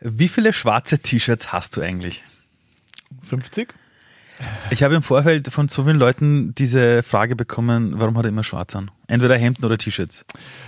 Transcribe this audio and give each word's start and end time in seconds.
Wie 0.00 0.28
viele 0.28 0.52
schwarze 0.52 0.98
T-Shirts 0.98 1.52
hast 1.52 1.76
du 1.76 1.80
eigentlich? 1.80 2.24
50? 3.22 3.74
Ich 4.70 4.82
habe 4.82 4.96
im 4.96 5.02
Vorfeld 5.02 5.52
von 5.52 5.68
so 5.68 5.84
vielen 5.84 5.98
Leuten 5.98 6.54
diese 6.56 7.02
Frage 7.02 7.36
bekommen, 7.36 7.92
warum 7.96 8.18
hat 8.18 8.24
er 8.24 8.30
immer 8.30 8.42
schwarz 8.42 8.74
an? 8.74 8.90
Entweder 9.06 9.36
Hemden 9.36 9.64
oder 9.64 9.78
T-Shirts. 9.78 10.24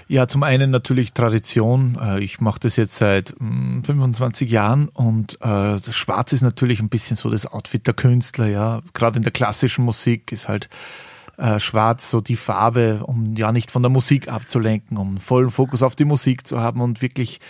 Ja, 0.06 0.28
zum 0.28 0.44
einen 0.44 0.70
natürlich 0.70 1.12
Tradition. 1.12 1.98
Äh, 2.00 2.20
ich 2.20 2.40
mache 2.40 2.60
das 2.60 2.76
jetzt 2.76 2.96
seit 2.96 3.34
25 3.38 4.48
mm, 4.48 4.52
Jahren 4.52 4.88
und 4.88 5.40
äh, 5.42 5.78
Schwarz 5.90 6.32
ist 6.32 6.42
natürlich 6.42 6.80
ein 6.80 6.88
bisschen 6.88 7.16
so 7.16 7.28
das 7.28 7.46
Outfit 7.46 7.86
der 7.86 7.94
Künstler, 7.94 8.46
ja. 8.46 8.82
Gerade 8.94 9.16
in 9.16 9.22
der 9.22 9.32
klassischen 9.32 9.84
Musik 9.84 10.30
ist 10.30 10.48
halt 10.48 10.68
äh, 11.36 11.58
schwarz 11.58 12.10
so 12.10 12.20
die 12.20 12.36
Farbe, 12.36 13.00
um 13.02 13.34
ja 13.34 13.50
nicht 13.50 13.70
von 13.70 13.82
der 13.82 13.90
Musik 13.90 14.28
abzulenken, 14.28 14.96
um 14.96 15.18
vollen 15.18 15.50
Fokus 15.50 15.82
auf 15.82 15.96
die 15.96 16.04
Musik 16.04 16.46
zu 16.46 16.60
haben 16.60 16.80
und 16.80 17.02
wirklich 17.02 17.40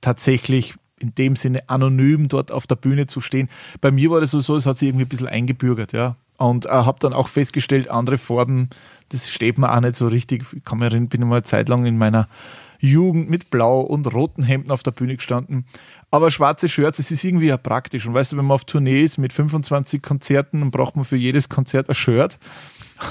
tatsächlich 0.00 0.74
in 1.04 1.14
dem 1.14 1.36
Sinne 1.36 1.68
anonym 1.68 2.28
dort 2.28 2.50
auf 2.50 2.66
der 2.66 2.76
Bühne 2.76 3.06
zu 3.06 3.20
stehen. 3.20 3.48
Bei 3.80 3.90
mir 3.90 4.10
war 4.10 4.20
das 4.20 4.30
so, 4.30 4.56
es 4.56 4.66
hat 4.66 4.78
sich 4.78 4.88
irgendwie 4.88 5.04
ein 5.04 5.08
bisschen 5.08 5.28
eingebürgert, 5.28 5.92
ja. 5.92 6.16
Und 6.36 6.66
äh, 6.66 6.70
habe 6.70 6.98
dann 6.98 7.12
auch 7.12 7.28
festgestellt, 7.28 7.88
andere 7.88 8.18
Farben, 8.18 8.70
das 9.10 9.30
steht 9.30 9.58
mir 9.58 9.72
auch 9.72 9.80
nicht 9.80 9.94
so 9.94 10.08
richtig. 10.08 10.44
Ich 10.52 10.64
kann 10.64 10.78
mich 10.78 10.86
erinnern, 10.86 11.08
bin 11.08 11.20
mal 11.28 11.36
eine 11.36 11.42
Zeit 11.44 11.68
lang 11.68 11.86
in 11.86 11.96
meiner 11.96 12.28
Jugend 12.80 13.30
mit 13.30 13.50
blau 13.50 13.80
und 13.80 14.12
roten 14.12 14.42
Hemden 14.42 14.70
auf 14.70 14.82
der 14.82 14.90
Bühne 14.90 15.16
gestanden. 15.16 15.64
Aber 16.10 16.30
schwarze 16.30 16.68
Shirts, 16.68 16.98
es 16.98 17.10
ist 17.10 17.24
irgendwie 17.24 17.46
ja 17.46 17.56
praktisch. 17.56 18.06
Und 18.06 18.14
weißt 18.14 18.32
du, 18.32 18.36
wenn 18.36 18.44
man 18.44 18.54
auf 18.54 18.64
Tournee 18.64 19.00
ist 19.00 19.18
mit 19.18 19.32
25 19.32 20.02
Konzerten, 20.02 20.60
dann 20.60 20.70
braucht 20.70 20.96
man 20.96 21.04
für 21.04 21.16
jedes 21.16 21.48
Konzert 21.48 21.88
ein 21.88 21.94
Shirt. 21.94 22.38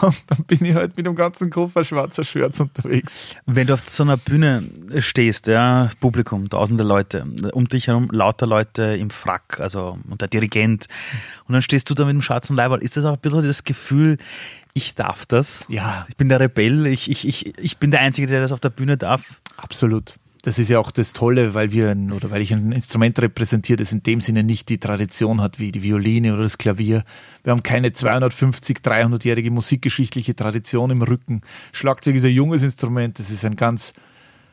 Und 0.02 0.16
dann 0.28 0.44
bin 0.46 0.64
ich 0.64 0.76
halt 0.76 0.96
mit 0.98 1.06
dem 1.06 1.16
ganzen 1.16 1.50
Koffer 1.50 1.84
schwarzer 1.84 2.24
Shirts 2.24 2.60
unterwegs. 2.60 3.26
Wenn 3.46 3.68
du 3.68 3.74
auf 3.74 3.88
so 3.88 4.04
einer 4.04 4.18
Bühne 4.18 4.64
stehst, 5.00 5.48
ja, 5.48 5.90
Publikum, 6.00 6.50
tausende 6.50 6.84
Leute, 6.84 7.26
um 7.54 7.68
dich 7.68 7.88
herum 7.88 8.10
lauter 8.12 8.48
Leute 8.48 8.84
im 8.84 9.10
Frack, 9.10 9.60
also 9.60 9.98
und 10.10 10.22
der 10.22 10.28
Dirigent, 10.28 10.88
und 11.48 11.54
dann 11.54 11.62
stehst 11.62 11.90
du 11.90 11.94
da 11.94 12.06
mit 12.06 12.14
dem 12.14 12.22
schwarzen 12.22 12.56
Leiberl, 12.56 12.82
ist 12.82 12.98
das 12.98 13.06
auch 13.06 13.14
ein 13.14 13.20
bisschen 13.20 13.46
das 13.46 13.64
Gefühl, 13.64 14.18
ich 14.74 14.96
darf 14.96 15.26
das? 15.26 15.66
Ja. 15.68 16.06
Ich 16.10 16.18
bin 16.18 16.30
der 16.30 16.40
Rebell, 16.40 16.88
ich, 16.88 17.10
ich, 17.10 17.28
ich, 17.28 17.58
ich 17.58 17.78
bin 17.78 17.92
der 17.92 18.00
Einzige, 18.00 18.28
der 18.28 18.42
das 18.42 18.52
auf 18.52 18.60
der 18.60 18.70
Bühne 18.70 18.98
darf? 18.98 19.42
Absolut 19.58 20.16
das 20.44 20.60
ist 20.60 20.70
ja 20.70 20.78
auch 20.78 20.92
das 20.92 21.14
Tolle, 21.14 21.54
weil 21.54 21.72
wir 21.72 21.90
ein, 21.90 22.12
oder 22.12 22.30
weil 22.30 22.42
ich 22.42 22.54
ein 22.54 22.74
Instrument 22.74 23.18
repräsentiere, 23.18 23.78
das 23.78 23.94
in 23.94 24.04
dem 24.04 24.20
Sinne 24.20 24.44
nicht 24.44 24.68
die 24.68 24.78
Tradition 24.78 25.40
hat 25.40 25.58
wie 25.58 25.72
die 25.72 25.82
Violine 25.82 26.34
oder 26.34 26.44
das 26.44 26.58
Klavier. 26.58 27.06
Wir 27.44 27.52
haben 27.52 27.64
keine 27.64 27.94
250, 27.94 28.80
300-jährige 28.80 29.52
musikgeschichtliche 29.52 30.36
Tradition 30.36 30.92
im 30.92 31.02
Rücken. 31.02 31.42
Schlagzeug 31.72 32.16
ist 32.16 32.26
ein 32.26 32.34
junges 32.34 32.62
Instrument, 32.62 33.20
das 33.20 33.30
ist 33.30 33.46
ein 33.46 33.56
ganz 33.56 33.94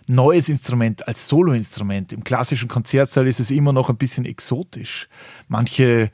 neues 0.06 0.48
Instrument 0.48 1.08
als 1.08 1.26
Soloinstrument. 1.26 2.12
Im 2.12 2.22
klassischen 2.22 2.68
Konzertsaal 2.68 3.26
ist 3.26 3.40
es 3.40 3.50
immer 3.50 3.72
noch 3.72 3.90
ein 3.90 3.96
bisschen 3.96 4.26
exotisch. 4.26 5.08
Manche 5.48 6.12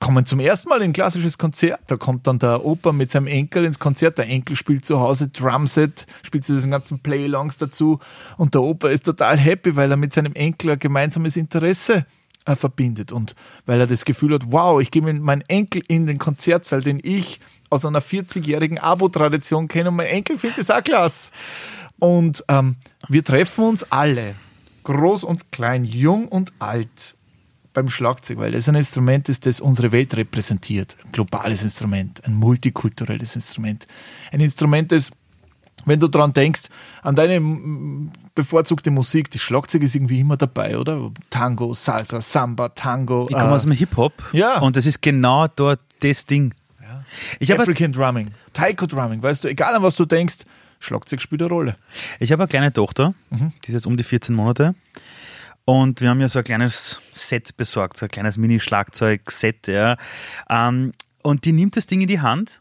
kommen 0.00 0.26
zum 0.26 0.40
ersten 0.40 0.68
Mal 0.68 0.82
in 0.82 0.90
ein 0.90 0.92
klassisches 0.92 1.38
Konzert. 1.38 1.80
Da 1.86 1.96
kommt 1.96 2.26
dann 2.26 2.38
der 2.38 2.64
Opa 2.64 2.92
mit 2.92 3.10
seinem 3.10 3.26
Enkel 3.26 3.64
ins 3.64 3.78
Konzert. 3.78 4.18
Der 4.18 4.28
Enkel 4.28 4.56
spielt 4.56 4.84
zu 4.84 5.00
Hause 5.00 5.28
Drumset, 5.28 6.06
spielt 6.22 6.44
zu 6.44 6.54
diesen 6.54 6.70
ganzen 6.70 7.00
Playlongs 7.00 7.58
dazu. 7.58 8.00
Und 8.36 8.54
der 8.54 8.62
Opa 8.62 8.88
ist 8.88 9.04
total 9.04 9.38
happy, 9.38 9.76
weil 9.76 9.90
er 9.90 9.96
mit 9.96 10.12
seinem 10.12 10.34
Enkel 10.34 10.72
ein 10.72 10.78
gemeinsames 10.78 11.36
Interesse 11.36 12.04
äh, 12.44 12.54
verbindet. 12.54 13.12
Und 13.12 13.34
weil 13.64 13.80
er 13.80 13.86
das 13.86 14.04
Gefühl 14.04 14.34
hat, 14.34 14.42
wow, 14.48 14.80
ich 14.80 14.90
gehe 14.90 15.02
mit 15.02 15.22
meinem 15.22 15.42
Enkel 15.48 15.82
in 15.88 16.06
den 16.06 16.18
Konzertsaal, 16.18 16.82
den 16.82 17.00
ich 17.02 17.40
aus 17.70 17.86
einer 17.86 18.02
40-jährigen 18.02 18.78
Abo-Tradition 18.78 19.68
kenne. 19.68 19.88
Und 19.88 19.96
mein 19.96 20.08
Enkel 20.08 20.38
findet 20.38 20.58
das 20.58 20.70
auch 20.70 20.84
klasse. 20.84 21.30
Und 21.98 22.44
ähm, 22.48 22.76
wir 23.08 23.24
treffen 23.24 23.64
uns 23.64 23.84
alle, 23.90 24.34
groß 24.84 25.24
und 25.24 25.50
klein, 25.50 25.84
jung 25.84 26.28
und 26.28 26.52
alt, 26.58 27.13
beim 27.74 27.90
Schlagzeug, 27.90 28.38
weil 28.38 28.52
das 28.52 28.68
ein 28.68 28.76
Instrument 28.76 29.28
ist, 29.28 29.44
das 29.44 29.60
unsere 29.60 29.92
Welt 29.92 30.16
repräsentiert. 30.16 30.96
Ein 31.04 31.12
globales 31.12 31.62
Instrument, 31.62 32.24
ein 32.24 32.34
multikulturelles 32.34 33.34
Instrument. 33.34 33.86
Ein 34.32 34.40
Instrument, 34.40 34.92
das, 34.92 35.10
wenn 35.84 36.00
du 36.00 36.08
daran 36.08 36.32
denkst, 36.32 36.62
an 37.02 37.16
deine 37.16 37.40
bevorzugte 38.34 38.90
Musik, 38.90 39.30
das 39.30 39.42
Schlagzeug 39.42 39.82
ist 39.82 39.94
irgendwie 39.94 40.20
immer 40.20 40.36
dabei, 40.36 40.78
oder? 40.78 41.10
Tango, 41.30 41.74
Salsa, 41.74 42.20
Samba, 42.20 42.70
Tango. 42.70 43.26
Ich 43.28 43.34
komme 43.34 43.50
äh, 43.50 43.54
aus 43.54 43.62
dem 43.62 43.72
Hip-Hop 43.72 44.22
ja. 44.32 44.60
und 44.60 44.76
das 44.76 44.86
ist 44.86 45.02
genau 45.02 45.48
dort 45.48 45.80
das 46.00 46.24
Ding. 46.24 46.54
Ja. 46.80 47.04
Ich 47.40 47.52
African 47.52 47.92
Drumming, 47.92 48.30
Taiko 48.52 48.86
Drumming, 48.86 49.22
weißt 49.22 49.44
du, 49.44 49.48
egal 49.48 49.74
an 49.74 49.82
was 49.82 49.96
du 49.96 50.04
denkst, 50.04 50.44
Schlagzeug 50.78 51.20
spielt 51.20 51.42
eine 51.42 51.50
Rolle. 51.50 51.76
Ich 52.20 52.30
habe 52.30 52.42
eine 52.42 52.48
kleine 52.48 52.72
Tochter, 52.72 53.14
mhm. 53.30 53.52
die 53.64 53.68
ist 53.68 53.74
jetzt 53.74 53.86
um 53.86 53.96
die 53.96 54.04
14 54.04 54.34
Monate. 54.34 54.74
Und 55.64 56.00
wir 56.00 56.10
haben 56.10 56.20
ja 56.20 56.28
so 56.28 56.40
ein 56.40 56.44
kleines 56.44 57.00
Set 57.12 57.56
besorgt, 57.56 57.96
so 57.96 58.06
ein 58.06 58.10
kleines 58.10 58.36
Mini-Schlagzeug-Set, 58.36 59.66
ja. 59.68 59.96
Ähm, 60.50 60.92
und 61.22 61.46
die 61.46 61.52
nimmt 61.52 61.76
das 61.76 61.86
Ding 61.86 62.02
in 62.02 62.08
die 62.08 62.20
Hand 62.20 62.60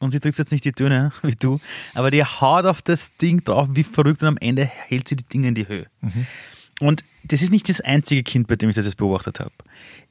und 0.00 0.10
sie 0.10 0.20
drückt 0.20 0.36
jetzt 0.36 0.52
nicht 0.52 0.64
die 0.64 0.72
Töne 0.72 1.12
wie 1.22 1.34
du, 1.34 1.60
aber 1.94 2.10
die 2.10 2.24
haut 2.24 2.66
auf 2.66 2.82
das 2.82 3.16
Ding 3.16 3.42
drauf 3.44 3.68
wie 3.72 3.84
verrückt 3.84 4.22
und 4.22 4.28
am 4.28 4.36
Ende 4.38 4.64
hält 4.64 5.08
sie 5.08 5.16
die 5.16 5.24
Dinge 5.24 5.48
in 5.48 5.54
die 5.54 5.68
Höhe. 5.68 5.86
Mhm. 6.00 6.26
Und 6.80 7.04
das 7.24 7.40
ist 7.40 7.52
nicht 7.52 7.68
das 7.68 7.80
einzige 7.80 8.22
Kind, 8.22 8.48
bei 8.48 8.56
dem 8.56 8.68
ich 8.68 8.76
das 8.76 8.84
jetzt 8.84 8.96
beobachtet 8.96 9.40
habe. 9.40 9.52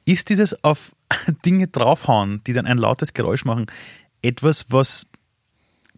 Ist 0.04 0.30
dieses 0.30 0.64
auf 0.64 0.96
Dinge 1.44 1.68
draufhauen, 1.68 2.42
die 2.46 2.54
dann 2.54 2.66
ein 2.66 2.78
lautes 2.78 3.12
Geräusch 3.12 3.44
machen, 3.44 3.66
etwas, 4.22 4.66
was 4.70 5.06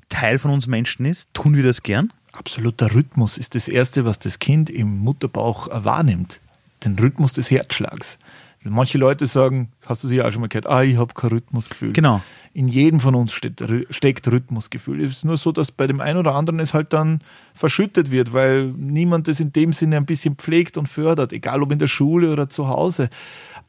Teil 0.08 0.38
von 0.38 0.50
uns 0.50 0.66
Menschen 0.66 1.06
ist? 1.06 1.32
Tun 1.32 1.56
wir 1.56 1.62
das 1.62 1.82
gern? 1.82 2.12
Absoluter 2.36 2.94
Rhythmus 2.94 3.38
ist 3.38 3.54
das 3.54 3.68
Erste, 3.68 4.04
was 4.04 4.18
das 4.18 4.38
Kind 4.38 4.68
im 4.68 4.98
Mutterbauch 4.98 5.68
wahrnimmt. 5.70 6.40
Den 6.84 6.98
Rhythmus 6.98 7.32
des 7.32 7.50
Herzschlags. 7.50 8.18
Manche 8.66 8.96
Leute 8.96 9.26
sagen, 9.26 9.68
hast 9.84 10.02
du 10.04 10.08
sicher 10.08 10.26
auch 10.26 10.32
schon 10.32 10.40
mal 10.40 10.48
gehört, 10.48 10.66
ah, 10.66 10.82
ich 10.82 10.96
habe 10.96 11.12
kein 11.12 11.30
Rhythmusgefühl. 11.30 11.92
Genau. 11.92 12.22
In 12.54 12.66
jedem 12.66 12.98
von 12.98 13.14
uns 13.14 13.34
steht, 13.34 13.62
steckt 13.90 14.26
Rhythmusgefühl. 14.26 15.04
Es 15.04 15.18
ist 15.18 15.24
nur 15.24 15.36
so, 15.36 15.52
dass 15.52 15.70
bei 15.70 15.86
dem 15.86 16.00
einen 16.00 16.18
oder 16.18 16.34
anderen 16.34 16.60
es 16.60 16.72
halt 16.72 16.94
dann 16.94 17.20
verschüttet 17.54 18.10
wird, 18.10 18.32
weil 18.32 18.64
niemand 18.64 19.28
das 19.28 19.38
in 19.40 19.52
dem 19.52 19.74
Sinne 19.74 19.98
ein 19.98 20.06
bisschen 20.06 20.36
pflegt 20.36 20.78
und 20.78 20.88
fördert, 20.88 21.34
egal 21.34 21.62
ob 21.62 21.72
in 21.72 21.78
der 21.78 21.88
Schule 21.88 22.32
oder 22.32 22.48
zu 22.48 22.68
Hause. 22.68 23.10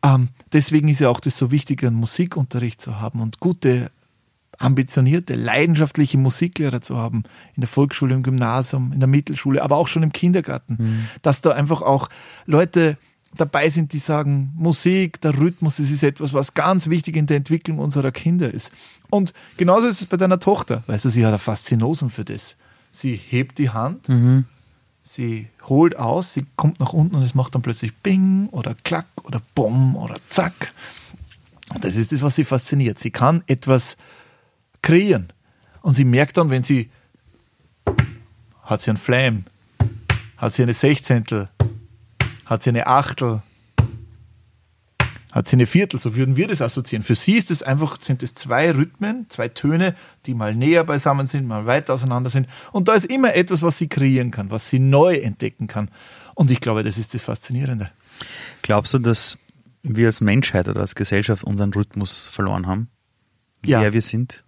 Ähm, 0.01 0.29
deswegen 0.53 0.87
ist 0.87 1.01
ja 1.01 1.09
auch 1.09 1.19
das 1.19 1.37
so 1.37 1.51
wichtig, 1.51 1.83
einen 1.83 1.97
Musikunterricht 1.97 2.79
zu 2.79 3.01
haben 3.01 3.21
und 3.21 3.41
gute 3.41 3.91
ambitionierte, 4.59 5.35
leidenschaftliche 5.35 6.17
Musiklehrer 6.17 6.81
zu 6.81 6.97
haben, 6.97 7.23
in 7.55 7.61
der 7.61 7.67
Volksschule, 7.67 8.15
im 8.15 8.23
Gymnasium, 8.23 8.91
in 8.93 8.99
der 8.99 9.07
Mittelschule, 9.07 9.61
aber 9.61 9.77
auch 9.77 9.87
schon 9.87 10.03
im 10.03 10.11
Kindergarten, 10.11 10.77
mhm. 10.79 11.05
dass 11.21 11.41
da 11.41 11.51
einfach 11.51 11.81
auch 11.81 12.09
Leute 12.45 12.97
dabei 13.35 13.69
sind, 13.69 13.93
die 13.93 13.99
sagen, 13.99 14.53
Musik, 14.55 15.19
der 15.21 15.37
Rhythmus, 15.37 15.77
das 15.77 15.91
ist 15.91 16.03
etwas, 16.03 16.33
was 16.33 16.53
ganz 16.53 16.89
wichtig 16.89 17.15
in 17.15 17.25
der 17.25 17.37
Entwicklung 17.37 17.79
unserer 17.79 18.11
Kinder 18.11 18.53
ist. 18.53 18.71
Und 19.09 19.33
genauso 19.57 19.87
ist 19.87 19.99
es 19.99 20.05
bei 20.05 20.17
deiner 20.17 20.39
Tochter. 20.39 20.83
Weißt 20.87 21.05
du, 21.05 21.09
sie 21.09 21.25
hat 21.25 21.33
ein 21.33 21.39
Faszinosum 21.39 22.09
für 22.09 22.23
das. 22.23 22.55
Sie 22.91 23.15
hebt 23.15 23.57
die 23.57 23.71
Hand, 23.71 24.07
mhm. 24.07 24.45
sie 25.03 25.49
holt 25.67 25.97
aus, 25.97 26.33
sie 26.33 26.45
kommt 26.55 26.79
nach 26.79 26.93
unten 26.93 27.15
und 27.15 27.23
es 27.23 27.35
macht 27.35 27.55
dann 27.55 27.61
plötzlich 27.61 27.93
Bing 27.97 28.47
oder 28.51 28.75
Klack 28.83 29.07
oder 29.23 29.41
Bom 29.53 29.95
oder 29.95 30.15
Zack. 30.29 30.73
Und 31.73 31.83
das 31.83 31.95
ist 31.95 32.11
das, 32.11 32.21
was 32.21 32.35
sie 32.35 32.45
fasziniert. 32.45 32.99
Sie 32.99 33.11
kann 33.11 33.43
etwas 33.47 33.97
kreieren. 34.85 35.33
Und 35.81 35.93
sie 35.93 36.05
merkt 36.05 36.37
dann, 36.37 36.49
wenn 36.49 36.63
sie, 36.63 36.89
hat 38.63 38.81
sie 38.81 38.91
ein 38.91 38.97
Flame, 38.97 39.43
hat 40.37 40.53
sie 40.53 40.63
eine 40.63 40.73
Sechzehntel, 40.73 41.49
hat 42.45 42.63
sie 42.63 42.69
eine 42.69 42.87
Achtel, 42.87 43.41
hat 45.31 45.47
sie 45.47 45.57
eine 45.57 45.65
Viertel, 45.65 45.99
so 45.99 46.15
würden 46.15 46.37
wir 46.37 46.47
das 46.47 46.61
assoziieren. 46.61 47.03
Für 47.03 47.15
sie 47.15 47.33
ist 47.33 47.51
es 47.51 47.61
einfach, 47.61 47.97
sind 47.99 48.23
es 48.23 48.35
zwei 48.35 48.71
Rhythmen, 48.71 49.25
zwei 49.27 49.49
Töne, 49.49 49.93
die 50.25 50.33
mal 50.33 50.55
näher 50.55 50.85
beisammen 50.85 51.27
sind, 51.27 51.45
mal 51.45 51.65
weit 51.65 51.89
auseinander 51.89 52.29
sind. 52.29 52.47
Und 52.71 52.87
da 52.87 52.93
ist 52.93 53.05
immer 53.05 53.35
etwas, 53.35 53.61
was 53.61 53.77
sie 53.77 53.89
kreieren 53.89 54.31
kann, 54.31 54.49
was 54.49 54.69
sie 54.69 54.79
neu 54.79 55.15
entdecken 55.15 55.67
kann. 55.67 55.89
Und 56.35 56.51
ich 56.51 56.61
glaube, 56.61 56.83
das 56.83 56.97
ist 56.97 57.13
das 57.13 57.23
Faszinierende. 57.23 57.91
Glaubst 58.61 58.93
du, 58.93 58.99
dass 58.99 59.37
wir 59.83 60.05
als 60.07 60.21
Menschheit 60.21 60.69
oder 60.69 60.79
als 60.79 60.95
Gesellschaft 60.95 61.43
unseren 61.43 61.73
Rhythmus 61.73 62.27
verloren 62.27 62.65
haben? 62.65 62.87
Ja. 63.65 63.81
Wer 63.81 63.91
wir 63.91 64.01
sind? 64.01 64.44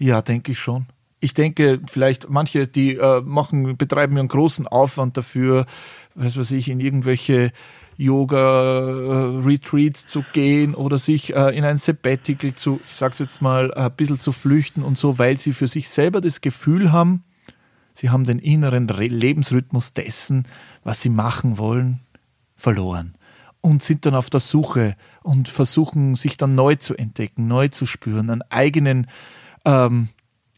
Ja, 0.00 0.20
denke 0.22 0.52
ich 0.52 0.58
schon. 0.58 0.86
Ich 1.20 1.34
denke, 1.34 1.80
vielleicht 1.86 2.30
manche, 2.30 2.66
die 2.66 2.96
äh, 2.96 3.20
machen, 3.20 3.76
betreiben 3.76 4.16
einen 4.16 4.28
großen 4.28 4.66
Aufwand 4.66 5.18
dafür, 5.18 5.66
was 6.14 6.38
weiß 6.38 6.52
ich, 6.52 6.70
in 6.70 6.80
irgendwelche 6.80 7.52
Yoga-Retreats 7.98 10.06
zu 10.06 10.24
gehen 10.32 10.74
oder 10.74 10.98
sich 10.98 11.36
äh, 11.36 11.54
in 11.54 11.66
ein 11.66 11.76
Sabbatical 11.76 12.54
zu, 12.54 12.80
ich 12.88 12.94
sag's 12.94 13.18
jetzt 13.18 13.42
mal, 13.42 13.74
ein 13.74 13.92
bisschen 13.92 14.18
zu 14.18 14.32
flüchten 14.32 14.82
und 14.82 14.96
so, 14.96 15.18
weil 15.18 15.38
sie 15.38 15.52
für 15.52 15.68
sich 15.68 15.90
selber 15.90 16.22
das 16.22 16.40
Gefühl 16.40 16.92
haben, 16.92 17.22
sie 17.92 18.08
haben 18.08 18.24
den 18.24 18.38
inneren 18.38 18.88
Lebensrhythmus 18.88 19.92
dessen, 19.92 20.48
was 20.82 21.02
sie 21.02 21.10
machen 21.10 21.58
wollen, 21.58 22.00
verloren 22.56 23.16
und 23.60 23.82
sind 23.82 24.06
dann 24.06 24.14
auf 24.14 24.30
der 24.30 24.40
Suche 24.40 24.96
und 25.22 25.50
versuchen 25.50 26.14
sich 26.14 26.38
dann 26.38 26.54
neu 26.54 26.76
zu 26.76 26.96
entdecken, 26.96 27.48
neu 27.48 27.68
zu 27.68 27.84
spüren, 27.84 28.30
einen 28.30 28.40
eigenen 28.48 29.06
ähm, 29.64 30.08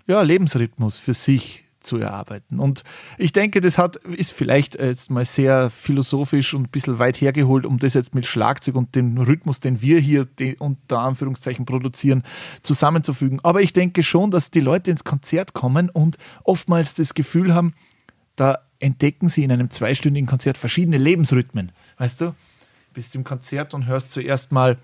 ja, 0.07 0.23
Lebensrhythmus 0.23 0.99
für 0.99 1.15
sich 1.15 1.65
zu 1.83 1.99
erarbeiten. 1.99 2.61
Und 2.61 2.85
ich 3.19 3.33
denke, 3.33 3.61
das 3.61 3.79
hat, 3.79 3.97
ist 3.97 4.33
vielleicht 4.33 4.79
jetzt 4.79 5.11
mal 5.11 5.25
sehr 5.25 5.71
philosophisch 5.71 6.55
und 6.55 6.63
ein 6.63 6.71
bisschen 6.71 6.99
weit 6.99 7.21
hergeholt, 7.21 7.67
um 7.67 7.79
das 7.79 7.95
jetzt 7.95 8.15
mit 8.15 8.27
Schlagzeug 8.27 8.77
und 8.77 8.95
dem 8.95 9.19
Rhythmus, 9.19 9.61
den 9.61 9.83
wir 9.83 9.99
hier 9.99 10.25
den, 10.25 10.55
unter 10.55 11.01
Anführungszeichen 11.01 11.67
produzieren, 11.67 12.23
zusammenzufügen. 12.63 13.41
Aber 13.43 13.63
ich 13.63 13.73
denke 13.73 14.03
schon, 14.03 14.31
dass 14.31 14.51
die 14.51 14.61
Leute 14.61 14.91
ins 14.91 15.05
Konzert 15.05 15.53
kommen 15.55 15.91
und 15.91 16.19
oftmals 16.45 16.95
das 16.95 17.15
Gefühl 17.15 17.55
haben, 17.55 17.75
da 18.37 18.59
entdecken 18.79 19.29
sie 19.29 19.45
in 19.45 19.53
einem 19.53 19.71
zweistündigen 19.71 20.27
Konzert 20.27 20.59
verschiedene 20.59 20.99
Lebensrhythmen. 20.99 21.73
Weißt 21.99 22.21
du? 22.21 22.35
Bist 22.95 23.15
im 23.15 23.25
Konzert 23.25 23.75
und 23.75 23.87
hörst 23.87 24.11
zuerst 24.11 24.53
mal 24.53 24.79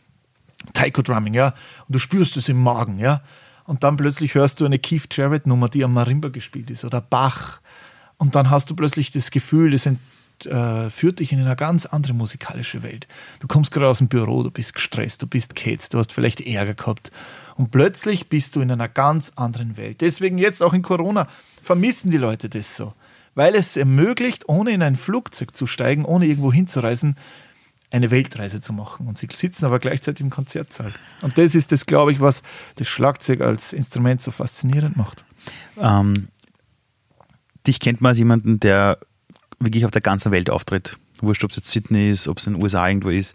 Taiko 0.73 1.03
Drumming, 1.03 1.35
ja, 1.35 1.49
und 1.87 1.95
du 1.95 1.99
spürst 1.99 2.37
es 2.37 2.49
im 2.49 2.61
Magen, 2.61 2.99
ja. 2.99 3.23
Und 3.69 3.85
dann 3.85 3.99
plötzlich 3.99 4.35
hörst 4.35 4.61
du 4.61 4.65
eine 4.65 4.79
Keith 4.79 5.09
Jarrett 5.11 5.47
Nummer, 5.47 5.69
die 5.69 5.85
am 5.85 5.93
Marimba 5.93 6.29
gespielt 6.31 6.71
ist 6.71 6.87
oder 6.87 7.03
Bach. 7.03 7.61
Und 8.17 8.35
dann 8.35 8.49
hast 8.49 8.71
du 8.71 8.75
plötzlich 8.75 9.13
das 9.13 9.31
Gefühl, 9.31 9.73
das 9.73 9.87
äh, 10.47 10.89
führt 10.89 11.21
dich 11.21 11.33
in 11.33 11.41
eine 11.41 11.55
ganz 11.55 11.85
andere 11.85 12.15
musikalische 12.15 12.83
Welt. 12.83 13.07
Du 13.41 13.47
kommst 13.47 13.71
gerade 13.71 13.91
aus 13.91 13.99
dem 13.99 14.09
Büro, 14.09 14.43
du 14.43 14.51
bist 14.51 14.73
gestresst, 14.73 15.21
du 15.21 15.27
bist 15.27 15.55
gehetzt, 15.55 15.93
du 15.93 15.99
hast 15.99 16.15
vielleicht 16.15 16.41
Ärger 16.41 16.73
gehabt. 16.73 17.13
Und 17.57 17.71
plötzlich 17.71 18.31
bist 18.31 18.57
du 18.57 18.63
in 18.63 18.71
einer 18.71 18.89
ganz 18.89 19.33
anderen 19.37 19.77
Welt. 19.77 20.01
Deswegen 20.01 20.39
jetzt 20.39 20.63
auch 20.63 20.73
in 20.73 20.81
Corona 20.81 21.29
vermissen 21.61 22.11
die 22.11 22.17
Leute 22.17 22.49
das 22.49 22.75
so. 22.75 22.95
Weil 23.35 23.55
es 23.55 23.77
ermöglicht, 23.77 24.49
ohne 24.49 24.71
in 24.71 24.83
ein 24.83 24.97
Flugzeug 24.97 25.55
zu 25.55 25.67
steigen, 25.67 26.07
ohne 26.07 26.25
irgendwo 26.25 26.55
hinzureisen, 26.55 27.17
eine 27.91 28.11
Weltreise 28.11 28.61
zu 28.61 28.73
machen. 28.73 29.07
Und 29.07 29.19
sie 29.19 29.29
sitzen 29.33 29.65
aber 29.65 29.79
gleichzeitig 29.79 30.21
im 30.21 30.31
Konzertsaal. 30.31 30.93
Und 31.23 31.39
das 31.39 31.55
ist 31.55 31.73
das, 31.73 31.87
glaube 31.87 32.13
ich, 32.13 32.21
was 32.21 32.43
das 32.77 32.89
Schlagzeug 32.89 33.41
als 33.41 33.73
Instrument 33.73 34.21
so 34.21 34.31
faszinierend 34.31 34.97
macht. 34.97 35.25
Ähm, 35.79 36.29
dich 37.67 37.81
kennt 37.81 38.01
man 38.01 38.11
als 38.11 38.19
jemanden, 38.19 38.61
der 38.61 38.99
wirklich 39.59 39.85
auf 39.85 39.91
der 39.91 40.03
ganzen 40.03 40.33
Welt 40.33 40.51
auftritt. 40.51 40.99
Wurscht, 41.21 41.43
ob 41.45 41.51
es 41.51 41.57
jetzt 41.57 41.71
Sydney 41.71 42.11
ist, 42.11 42.29
ob 42.29 42.39
es 42.39 42.47
in 42.47 42.55
den 42.55 42.63
USA 42.63 42.87
irgendwo 42.87 43.11
ist. 43.11 43.35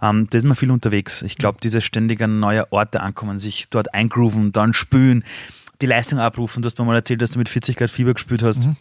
Ähm, 0.00 0.28
da 0.30 0.38
ist 0.38 0.44
man 0.44 0.54
viel 0.54 0.70
unterwegs. 0.70 1.22
Ich 1.22 1.36
glaube, 1.36 1.58
diese 1.60 1.80
ständig 1.80 2.22
an 2.22 2.38
neue 2.38 2.70
Orte 2.72 3.00
ankommen, 3.00 3.38
sich 3.38 3.68
dort 3.68 3.92
eingrooven, 3.92 4.52
dann 4.52 4.72
spülen, 4.72 5.24
die 5.80 5.86
Leistung 5.86 6.20
abrufen. 6.20 6.62
Du 6.62 6.66
hast 6.66 6.78
mir 6.78 6.84
mal 6.84 6.94
erzählt, 6.94 7.22
dass 7.22 7.32
du 7.32 7.38
mit 7.38 7.48
40 7.48 7.76
Grad 7.76 7.90
Fieber 7.90 8.14
gespürt 8.14 8.42
hast. 8.42 8.66
Mhm 8.66 8.76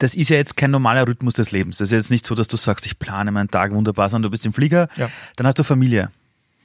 das 0.00 0.14
ist 0.14 0.30
ja 0.30 0.36
jetzt 0.36 0.56
kein 0.56 0.70
normaler 0.70 1.06
Rhythmus 1.06 1.34
des 1.34 1.52
Lebens. 1.52 1.76
Das 1.78 1.88
ist 1.88 1.92
jetzt 1.92 2.10
nicht 2.10 2.24
so, 2.26 2.34
dass 2.34 2.48
du 2.48 2.56
sagst, 2.56 2.86
ich 2.86 2.98
plane 2.98 3.30
meinen 3.30 3.50
Tag 3.50 3.72
wunderbar, 3.72 4.08
sondern 4.08 4.24
du 4.24 4.30
bist 4.30 4.46
im 4.46 4.54
Flieger, 4.54 4.88
ja. 4.96 5.10
dann 5.36 5.46
hast 5.46 5.58
du 5.58 5.62
Familie. 5.62 6.10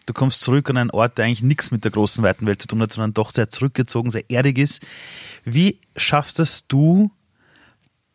Du 0.06 0.14
kommst 0.14 0.42
zurück 0.42 0.70
an 0.70 0.78
einen 0.78 0.92
Ort, 0.92 1.18
der 1.18 1.26
eigentlich 1.26 1.44
nichts 1.44 1.70
mit 1.70 1.84
der 1.84 1.92
großen, 1.92 2.24
weiten 2.24 2.46
Welt 2.46 2.62
zu 2.62 2.68
tun 2.68 2.82
hat, 2.82 2.94
sondern 2.94 3.14
doch 3.14 3.32
sehr 3.32 3.50
zurückgezogen, 3.50 4.10
sehr 4.10 4.30
erdig 4.30 4.58
ist. 4.58 4.86
Wie 5.44 5.80
schaffst 5.98 6.40
es 6.40 6.66
du, 6.68 7.12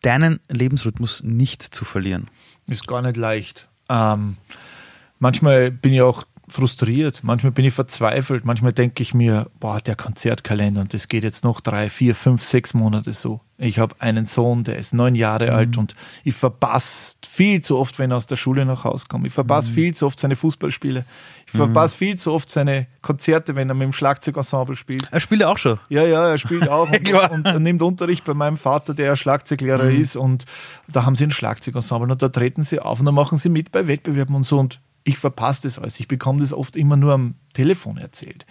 deinen 0.00 0.40
Lebensrhythmus 0.48 1.22
nicht 1.22 1.62
zu 1.62 1.84
verlieren? 1.84 2.28
Ist 2.66 2.86
gar 2.86 3.02
nicht 3.02 3.18
leicht. 3.18 3.68
Ähm, 3.90 4.38
manchmal 5.18 5.70
bin 5.70 5.92
ich 5.92 6.00
auch 6.00 6.24
frustriert, 6.50 7.20
manchmal 7.22 7.52
bin 7.52 7.64
ich 7.64 7.74
verzweifelt, 7.74 8.44
manchmal 8.44 8.72
denke 8.72 9.02
ich 9.02 9.14
mir, 9.14 9.50
boah, 9.60 9.80
der 9.80 9.96
Konzertkalender 9.96 10.80
und 10.80 10.94
das 10.94 11.08
geht 11.08 11.24
jetzt 11.24 11.44
noch 11.44 11.60
drei, 11.60 11.88
vier, 11.88 12.14
fünf, 12.14 12.42
sechs 12.42 12.74
Monate 12.74 13.12
so. 13.12 13.40
Ich 13.62 13.78
habe 13.78 13.94
einen 13.98 14.24
Sohn, 14.24 14.64
der 14.64 14.78
ist 14.78 14.94
neun 14.94 15.14
Jahre 15.14 15.48
mhm. 15.48 15.52
alt 15.52 15.76
und 15.76 15.94
ich 16.24 16.34
verpasse 16.34 17.16
viel 17.26 17.60
zu 17.60 17.78
oft, 17.78 17.98
wenn 17.98 18.10
er 18.10 18.16
aus 18.16 18.26
der 18.26 18.36
Schule 18.36 18.64
nach 18.64 18.84
Hause 18.84 19.04
kommt. 19.08 19.26
Ich 19.26 19.34
verpasse 19.34 19.70
mhm. 19.70 19.74
viel 19.74 19.94
zu 19.94 20.06
oft 20.06 20.18
seine 20.18 20.34
Fußballspiele. 20.34 21.04
Ich 21.46 21.52
mhm. 21.52 21.58
verpasse 21.58 21.96
viel 21.96 22.16
zu 22.16 22.32
oft 22.32 22.48
seine 22.48 22.86
Konzerte, 23.02 23.54
wenn 23.56 23.68
er 23.68 23.74
mit 23.74 23.84
dem 23.84 23.92
Schlagzeugensemble 23.92 24.76
spielt. 24.76 25.06
Er 25.10 25.20
spielt 25.20 25.44
auch 25.44 25.58
schon. 25.58 25.78
Ja, 25.90 26.04
ja, 26.04 26.28
er 26.28 26.38
spielt 26.38 26.68
auch 26.68 26.90
und, 26.90 27.12
und, 27.12 27.48
und, 27.48 27.62
nimmt 27.62 27.82
Unterricht 27.82 28.24
bei 28.24 28.34
meinem 28.34 28.56
Vater, 28.56 28.94
der 28.94 29.14
Schlagzeuglehrer 29.14 29.84
mhm. 29.84 30.00
ist 30.00 30.16
und 30.16 30.46
da 30.88 31.04
haben 31.04 31.14
sie 31.14 31.24
ein 31.24 31.30
Schlagzeugensemble 31.30 32.10
und 32.10 32.22
da 32.22 32.30
treten 32.30 32.62
sie 32.62 32.80
auf 32.80 32.98
und 32.98 33.06
dann 33.06 33.14
machen 33.14 33.36
sie 33.36 33.50
mit 33.50 33.72
bei 33.72 33.86
Wettbewerben 33.86 34.34
und 34.34 34.44
so 34.44 34.58
und 34.58 34.80
ich 35.04 35.18
verpasse 35.18 35.62
das 35.62 35.78
alles. 35.78 36.00
Ich 36.00 36.08
bekomme 36.08 36.40
das 36.40 36.52
oft 36.52 36.76
immer 36.76 36.96
nur 36.96 37.12
am 37.12 37.34
Telefon 37.52 37.98
erzählt. 37.98 38.46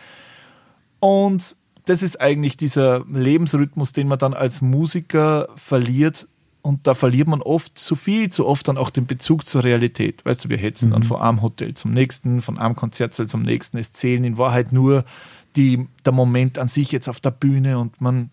Und 1.00 1.56
das 1.86 2.04
ist 2.04 2.22
eigentlich 2.22 2.58
dieser 2.58 3.06
Lebensrhythmus, 3.06 3.94
den 3.94 4.08
man 4.08 4.20
dann 4.20 4.34
als 4.34 4.62
Musiker 4.62 5.50
verliert. 5.56 6.28
Und 6.62 6.88
da 6.88 6.94
verliert 6.94 7.28
man 7.28 7.42
oft, 7.42 7.78
zu 7.78 7.96
viel, 7.96 8.30
zu 8.30 8.46
oft 8.46 8.68
dann 8.68 8.78
auch 8.78 8.90
den 8.90 9.08
Bezug 9.08 9.46
zur 9.46 9.64
Realität. 9.64 10.26
Weißt 10.26 10.44
du, 10.44 10.50
wir 10.50 10.58
hetzen 10.58 10.90
mhm. 10.90 10.94
dann 10.94 11.04
von 11.04 11.22
einem 11.22 11.42
Hotel 11.42 11.74
zum 11.74 11.92
nächsten, 11.92 12.42
von 12.42 12.58
einem 12.58 12.76
Konzertsaal 12.76 13.28
zum 13.28 13.44
nächsten. 13.44 13.78
Es 13.78 13.92
zählen 13.92 14.24
in 14.24 14.38
Wahrheit 14.38 14.72
nur 14.72 15.06
die, 15.56 15.88
der 16.06 16.14
Moment 16.14 16.60
an 16.60 16.68
sich 16.68 16.92
jetzt 16.92 17.08
auf 17.08 17.20
der 17.22 17.32
Bühne 17.32 17.80
und 17.80 18.02
man 18.02 18.30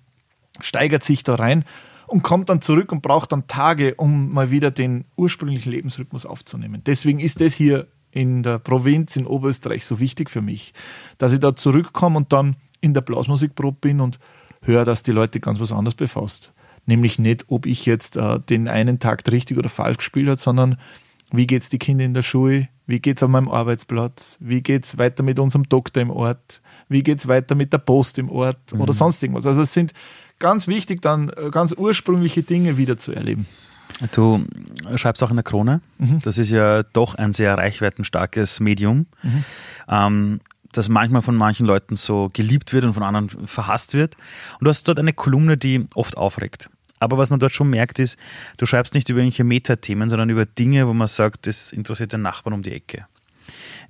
steigert 0.60 1.02
sich 1.02 1.22
da 1.22 1.36
rein 1.36 1.64
und 2.06 2.22
kommt 2.22 2.48
dann 2.48 2.60
zurück 2.60 2.92
und 2.92 3.02
braucht 3.02 3.32
dann 3.32 3.46
Tage, 3.46 3.94
um 3.94 4.32
mal 4.32 4.50
wieder 4.50 4.70
den 4.70 5.04
ursprünglichen 5.16 5.72
Lebensrhythmus 5.72 6.26
aufzunehmen. 6.26 6.82
Deswegen 6.84 7.20
ist 7.20 7.40
das 7.40 7.54
hier 7.54 7.86
in 8.16 8.42
der 8.42 8.58
Provinz 8.58 9.14
in 9.16 9.26
Oberösterreich 9.26 9.84
so 9.84 10.00
wichtig 10.00 10.30
für 10.30 10.42
mich, 10.42 10.72
dass 11.18 11.32
ich 11.32 11.40
da 11.40 11.54
zurückkomme 11.54 12.16
und 12.16 12.32
dann 12.32 12.56
in 12.80 12.94
der 12.94 13.02
Blasmusikprobe 13.02 13.76
bin 13.80 14.00
und 14.00 14.18
höre, 14.62 14.84
dass 14.84 15.02
die 15.02 15.12
Leute 15.12 15.38
ganz 15.38 15.60
was 15.60 15.70
anderes 15.70 15.94
befasst. 15.94 16.52
Nämlich 16.86 17.18
nicht, 17.18 17.44
ob 17.48 17.66
ich 17.66 17.84
jetzt 17.84 18.16
äh, 18.16 18.40
den 18.40 18.68
einen 18.68 18.98
Takt 18.98 19.30
richtig 19.32 19.58
oder 19.58 19.68
falsch 19.68 19.98
gespielt 19.98 20.28
habe, 20.28 20.40
sondern 20.40 20.78
wie 21.32 21.46
geht 21.46 21.62
es 21.62 21.68
die 21.68 21.78
Kinder 21.78 22.04
in 22.04 22.14
der 22.14 22.22
Schule, 22.22 22.68
wie 22.86 23.00
geht 23.00 23.16
es 23.18 23.22
an 23.22 23.32
meinem 23.32 23.48
Arbeitsplatz, 23.48 24.38
wie 24.40 24.62
geht 24.62 24.84
es 24.84 24.96
weiter 24.96 25.22
mit 25.22 25.38
unserem 25.38 25.68
Doktor 25.68 26.00
im 26.00 26.10
Ort, 26.10 26.62
wie 26.88 27.02
geht 27.02 27.18
es 27.18 27.28
weiter 27.28 27.54
mit 27.54 27.72
der 27.72 27.78
Post 27.78 28.18
im 28.18 28.30
Ort 28.30 28.72
mhm. 28.72 28.80
oder 28.80 28.92
sonst 28.92 29.22
irgendwas. 29.22 29.46
Also 29.46 29.62
es 29.62 29.74
sind 29.74 29.92
ganz 30.38 30.68
wichtig, 30.68 31.02
dann 31.02 31.30
äh, 31.30 31.50
ganz 31.50 31.72
ursprüngliche 31.72 32.42
Dinge 32.42 32.76
wieder 32.78 32.96
zu 32.96 33.12
erleben. 33.12 33.46
Du 34.12 34.44
schreibst 34.97 35.23
auch 35.23 35.31
in 35.31 35.37
der 35.37 35.43
Krone. 35.43 35.81
Mhm. 35.99 36.19
Das 36.21 36.38
ist 36.38 36.50
ja 36.50 36.83
doch 36.83 37.15
ein 37.15 37.33
sehr 37.33 37.56
reichweitenstarkes 37.56 38.61
Medium, 38.61 39.06
mhm. 39.23 39.44
ähm, 39.88 40.41
das 40.73 40.88
manchmal 40.88 41.23
von 41.23 41.37
manchen 41.37 41.65
Leuten 41.67 41.97
so 41.97 42.31
geliebt 42.33 42.73
wird 42.73 42.85
und 42.85 42.93
von 42.93 43.03
anderen 43.03 43.31
verhasst 43.47 43.94
wird. 43.94 44.17
Und 44.59 44.65
du 44.67 44.69
hast 44.69 44.87
dort 44.87 44.99
eine 44.99 45.12
Kolumne, 45.12 45.56
die 45.56 45.87
oft 45.94 46.17
aufregt. 46.17 46.69
Aber 46.99 47.19
was 47.19 47.31
man 47.31 47.38
dort 47.38 47.53
schon 47.53 47.71
merkt, 47.71 47.99
ist, 47.99 48.19
du 48.56 48.67
schreibst 48.67 48.94
nicht 48.94 49.09
über 49.09 49.21
irgendwelche 49.21 49.44
Metathemen, 49.44 50.09
sondern 50.09 50.31
über 50.31 50.47
Dinge, 50.47 50.87
wo 50.88 50.94
man 50.94 51.09
sagt, 51.09 51.47
das 51.47 51.73
interessiert 51.73 52.12
den 52.12 52.23
Nachbarn 52.23 52.55
um 52.55 52.62
die 52.62 52.73
Ecke. 52.73 53.06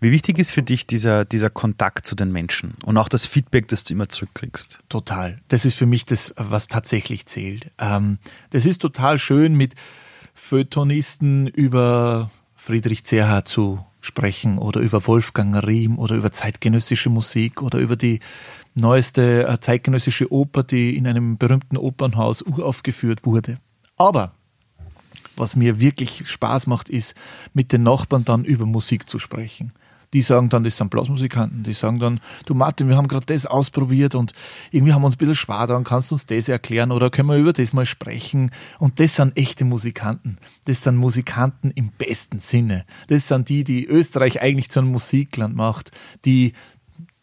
Wie 0.01 0.11
wichtig 0.13 0.39
ist 0.39 0.53
für 0.53 0.63
dich 0.63 0.87
dieser, 0.87 1.25
dieser 1.25 1.51
Kontakt 1.51 2.07
zu 2.07 2.15
den 2.15 2.33
Menschen 2.33 2.75
und 2.85 2.97
auch 2.97 3.09
das 3.09 3.27
Feedback, 3.27 3.69
das 3.69 3.85
du 3.85 3.95
immer 3.95 4.09
zurückkriegst? 4.09 4.81
Total. 4.89 5.41
Das 5.49 5.65
ist 5.65 5.75
für 5.75 5.87
mich 5.87 6.05
das, 6.05 6.35
was 6.37 6.69
tatsächlich 6.69 7.27
zählt. 7.27 7.71
Ähm, 7.79 8.19
das 8.51 8.67
ist 8.67 8.81
total 8.81 9.19
schön, 9.19 9.55
mit 9.55 9.75
Feuilletonisten 10.35 11.47
über 11.47 12.31
Friedrich 12.55 13.05
Zerha 13.05 13.45
zu 13.45 13.85
sprechen 14.01 14.59
oder 14.59 14.81
über 14.81 15.07
Wolfgang 15.07 15.55
Riem 15.67 15.99
oder 15.99 16.15
über 16.15 16.33
zeitgenössische 16.33 17.11
Musik 17.11 17.63
oder 17.63 17.79
über 17.79 17.97
die 17.97 18.21
neueste 18.75 19.49
äh, 19.49 19.61
zeitgenössische 19.61 20.33
Oper, 20.33 20.63
die 20.63 20.97
in 20.97 21.07
einem 21.07 21.39
berühmten 21.39 21.77
Opernhaus 21.77 22.43
uraufgeführt 22.43 23.25
wurde. 23.25 23.59
Aber 23.97 24.36
was 25.37 25.57
mir 25.57 25.81
wirklich 25.81 26.29
Spaß 26.29 26.67
macht, 26.67 26.89
ist, 26.89 27.15
mit 27.55 27.73
den 27.73 27.83
Nachbarn 27.83 28.25
dann 28.25 28.45
über 28.45 28.67
Musik 28.67 29.09
zu 29.09 29.19
sprechen. 29.19 29.73
Die 30.13 30.23
sagen 30.23 30.49
dann, 30.49 30.63
das 30.63 30.77
sind 30.77 30.91
Blasmusikanten, 30.91 31.65
die 31.65 31.73
sagen 31.73 31.99
dann, 31.99 32.21
du 32.45 32.55
Martin, 32.55 32.89
wir 32.89 32.97
haben 32.97 33.09
gerade 33.09 33.27
das 33.27 33.45
ausprobiert 33.45 34.15
und 34.15 34.33
irgendwie 34.71 34.93
haben 34.93 35.03
wir 35.03 35.07
uns 35.07 35.17
ein 35.17 35.19
bisschen 35.19 35.35
schwer 35.35 35.67
da, 35.67 35.81
kannst 35.81 36.11
du 36.11 36.15
uns 36.15 36.27
das 36.27 36.49
erklären 36.49 36.93
oder 36.93 37.11
können 37.11 37.29
wir 37.29 37.37
über 37.37 37.53
das 37.53 37.73
mal 37.73 37.87
sprechen? 37.87 38.53
Und 38.79 39.01
das 39.01 39.17
sind 39.17 39.37
echte 39.37 39.65
Musikanten. 39.65 40.39
Das 40.65 40.83
sind 40.83 40.97
Musikanten 40.97 41.73
im 41.73 41.91
besten 41.91 42.39
Sinne. 42.39 42.87
Das 43.09 43.27
sind 43.27 43.49
die, 43.49 43.65
die 43.65 43.85
Österreich 43.85 44.41
eigentlich 44.41 44.71
zu 44.71 44.79
einem 44.81 44.93
Musikland 44.93 45.57
macht, 45.57 45.91
die 46.25 46.53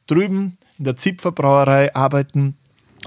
drüben 0.06 0.58
in 0.78 0.84
der 0.84 0.98
Zipferbrauerei 0.98 1.96
arbeiten 1.96 2.58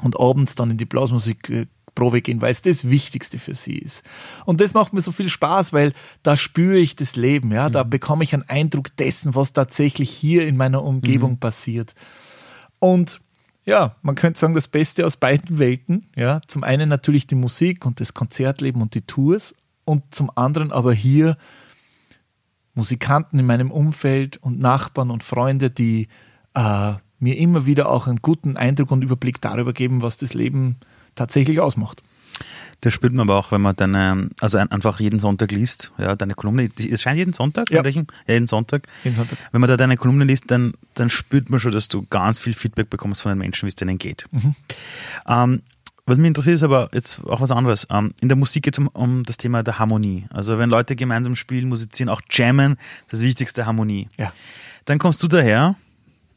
und 0.02 0.18
abends 0.18 0.54
dann 0.54 0.70
in 0.70 0.78
die 0.78 0.86
Blasmusik 0.86 1.50
äh, 1.50 1.66
Probe 1.96 2.22
gehen, 2.22 2.40
weil 2.40 2.52
es 2.52 2.62
das 2.62 2.88
Wichtigste 2.88 3.40
für 3.40 3.54
sie 3.54 3.78
ist. 3.78 4.04
Und 4.44 4.60
das 4.60 4.72
macht 4.72 4.92
mir 4.92 5.00
so 5.00 5.10
viel 5.10 5.28
Spaß, 5.28 5.72
weil 5.72 5.92
da 6.22 6.36
spüre 6.36 6.78
ich 6.78 6.94
das 6.94 7.16
Leben, 7.16 7.50
ja, 7.50 7.68
da 7.68 7.82
mhm. 7.82 7.90
bekomme 7.90 8.22
ich 8.22 8.32
einen 8.34 8.44
Eindruck 8.44 8.96
dessen, 8.96 9.34
was 9.34 9.52
tatsächlich 9.52 10.10
hier 10.10 10.46
in 10.46 10.56
meiner 10.56 10.84
Umgebung 10.84 11.32
mhm. 11.32 11.40
passiert. 11.40 11.96
Und 12.78 13.20
ja, 13.64 13.96
man 14.02 14.14
könnte 14.14 14.38
sagen, 14.38 14.54
das 14.54 14.68
Beste 14.68 15.04
aus 15.04 15.16
beiden 15.16 15.58
Welten. 15.58 16.06
Ja, 16.14 16.40
zum 16.46 16.62
einen 16.62 16.88
natürlich 16.88 17.26
die 17.26 17.34
Musik 17.34 17.84
und 17.84 17.98
das 17.98 18.14
Konzertleben 18.14 18.80
und 18.80 18.94
die 18.94 19.02
Tours 19.02 19.56
und 19.84 20.14
zum 20.14 20.30
anderen 20.36 20.70
aber 20.70 20.92
hier 20.92 21.36
Musikanten 22.74 23.40
in 23.40 23.46
meinem 23.46 23.70
Umfeld 23.70 24.36
und 24.36 24.60
Nachbarn 24.60 25.10
und 25.10 25.24
Freunde, 25.24 25.70
die 25.70 26.08
äh, 26.54 26.92
mir 27.18 27.38
immer 27.38 27.66
wieder 27.66 27.88
auch 27.88 28.06
einen 28.06 28.20
guten 28.22 28.56
Eindruck 28.56 28.90
und 28.90 29.02
Überblick 29.02 29.40
darüber 29.40 29.72
geben, 29.72 30.02
was 30.02 30.18
das 30.18 30.34
Leben 30.34 30.76
tatsächlich 31.16 31.60
ausmacht. 31.60 32.02
Das 32.82 32.92
spürt 32.92 33.14
man 33.14 33.28
aber 33.28 33.38
auch, 33.38 33.50
wenn 33.52 33.62
man 33.62 33.74
deine, 33.74 34.28
also 34.40 34.58
einfach 34.58 35.00
jeden 35.00 35.18
Sonntag 35.18 35.50
liest, 35.50 35.92
ja, 35.96 36.14
deine 36.14 36.34
Kolumne, 36.34 36.68
es 36.78 37.00
scheint 37.00 37.16
jeden 37.16 37.32
Sonntag, 37.32 37.70
ja. 37.70 37.82
ja. 37.82 38.04
jeden 38.28 38.46
Sonntag. 38.46 38.86
Jeden 39.02 39.16
Sonntag. 39.16 39.38
Wenn 39.50 39.62
man 39.62 39.68
da 39.68 39.78
deine 39.78 39.96
Kolumne 39.96 40.24
liest, 40.24 40.50
dann, 40.50 40.74
dann 40.94 41.08
spürt 41.08 41.48
man 41.48 41.58
schon, 41.58 41.72
dass 41.72 41.88
du 41.88 42.04
ganz 42.10 42.38
viel 42.38 42.52
Feedback 42.52 42.90
bekommst 42.90 43.22
von 43.22 43.30
den 43.32 43.38
Menschen, 43.38 43.64
wie 43.64 43.70
es 43.70 43.74
denen 43.76 43.96
geht. 43.96 44.26
Mhm. 44.30 44.54
Ähm, 45.26 45.62
Was 46.04 46.18
mich 46.18 46.28
interessiert, 46.28 46.56
ist 46.56 46.62
aber 46.62 46.90
jetzt 46.92 47.24
auch 47.24 47.40
was 47.40 47.50
anderes. 47.50 47.86
Ähm, 47.90 48.12
in 48.20 48.28
der 48.28 48.36
Musik 48.36 48.64
geht 48.64 48.74
es 48.74 48.78
um, 48.78 48.88
um 48.88 49.24
das 49.24 49.38
Thema 49.38 49.62
der 49.62 49.78
Harmonie. 49.78 50.26
Also 50.30 50.58
wenn 50.58 50.68
Leute 50.68 50.94
gemeinsam 50.96 51.34
spielen, 51.34 51.70
musizieren, 51.70 52.10
auch 52.10 52.20
jammen, 52.30 52.76
das 53.08 53.22
wichtigste 53.22 53.64
Harmonie. 53.64 54.08
Ja. 54.18 54.32
Dann 54.84 54.98
kommst 54.98 55.22
du 55.22 55.28
daher 55.28 55.76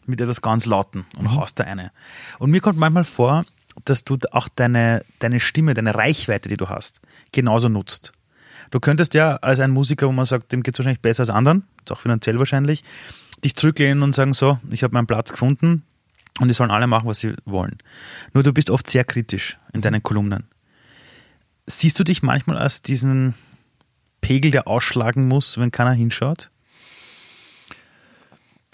mit 0.05 0.21
etwas 0.21 0.41
ganz 0.41 0.65
Lauten 0.65 1.05
und 1.17 1.25
Mhm. 1.25 1.35
haust 1.35 1.59
da 1.59 1.65
eine. 1.65 1.91
Und 2.39 2.49
mir 2.49 2.61
kommt 2.61 2.79
manchmal 2.79 3.03
vor, 3.03 3.45
dass 3.85 4.03
du 4.03 4.17
auch 4.31 4.47
deine, 4.49 5.03
deine 5.19 5.39
Stimme, 5.39 5.73
deine 5.73 5.95
Reichweite, 5.95 6.49
die 6.49 6.57
du 6.57 6.69
hast, 6.69 6.99
genauso 7.31 7.69
nutzt. 7.69 8.11
Du 8.71 8.79
könntest 8.79 9.13
ja 9.13 9.37
als 9.37 9.59
ein 9.59 9.71
Musiker, 9.71 10.07
wo 10.07 10.11
man 10.11 10.25
sagt, 10.25 10.51
dem 10.51 10.63
geht 10.63 10.75
es 10.75 10.79
wahrscheinlich 10.79 11.01
besser 11.01 11.21
als 11.21 11.29
anderen, 11.29 11.63
ist 11.83 11.91
auch 11.91 11.99
finanziell 11.99 12.37
wahrscheinlich, 12.37 12.83
dich 13.43 13.55
zurücklehnen 13.55 14.03
und 14.03 14.13
sagen, 14.13 14.33
so, 14.33 14.59
ich 14.69 14.83
habe 14.83 14.93
meinen 14.93 15.07
Platz 15.07 15.31
gefunden 15.31 15.83
und 16.39 16.47
die 16.47 16.53
sollen 16.53 16.71
alle 16.71 16.87
machen, 16.87 17.07
was 17.07 17.19
sie 17.19 17.33
wollen. 17.45 17.77
Nur 18.33 18.43
du 18.43 18.53
bist 18.53 18.69
oft 18.69 18.89
sehr 18.89 19.03
kritisch 19.03 19.57
in 19.73 19.81
deinen 19.81 20.03
Kolumnen. 20.03 20.47
Siehst 21.65 21.97
du 21.99 22.03
dich 22.03 22.21
manchmal 22.21 22.57
als 22.57 22.81
diesen 22.81 23.33
Pegel, 24.21 24.51
der 24.51 24.67
ausschlagen 24.67 25.27
muss, 25.27 25.57
wenn 25.57 25.71
keiner 25.71 25.93
hinschaut? 25.93 26.49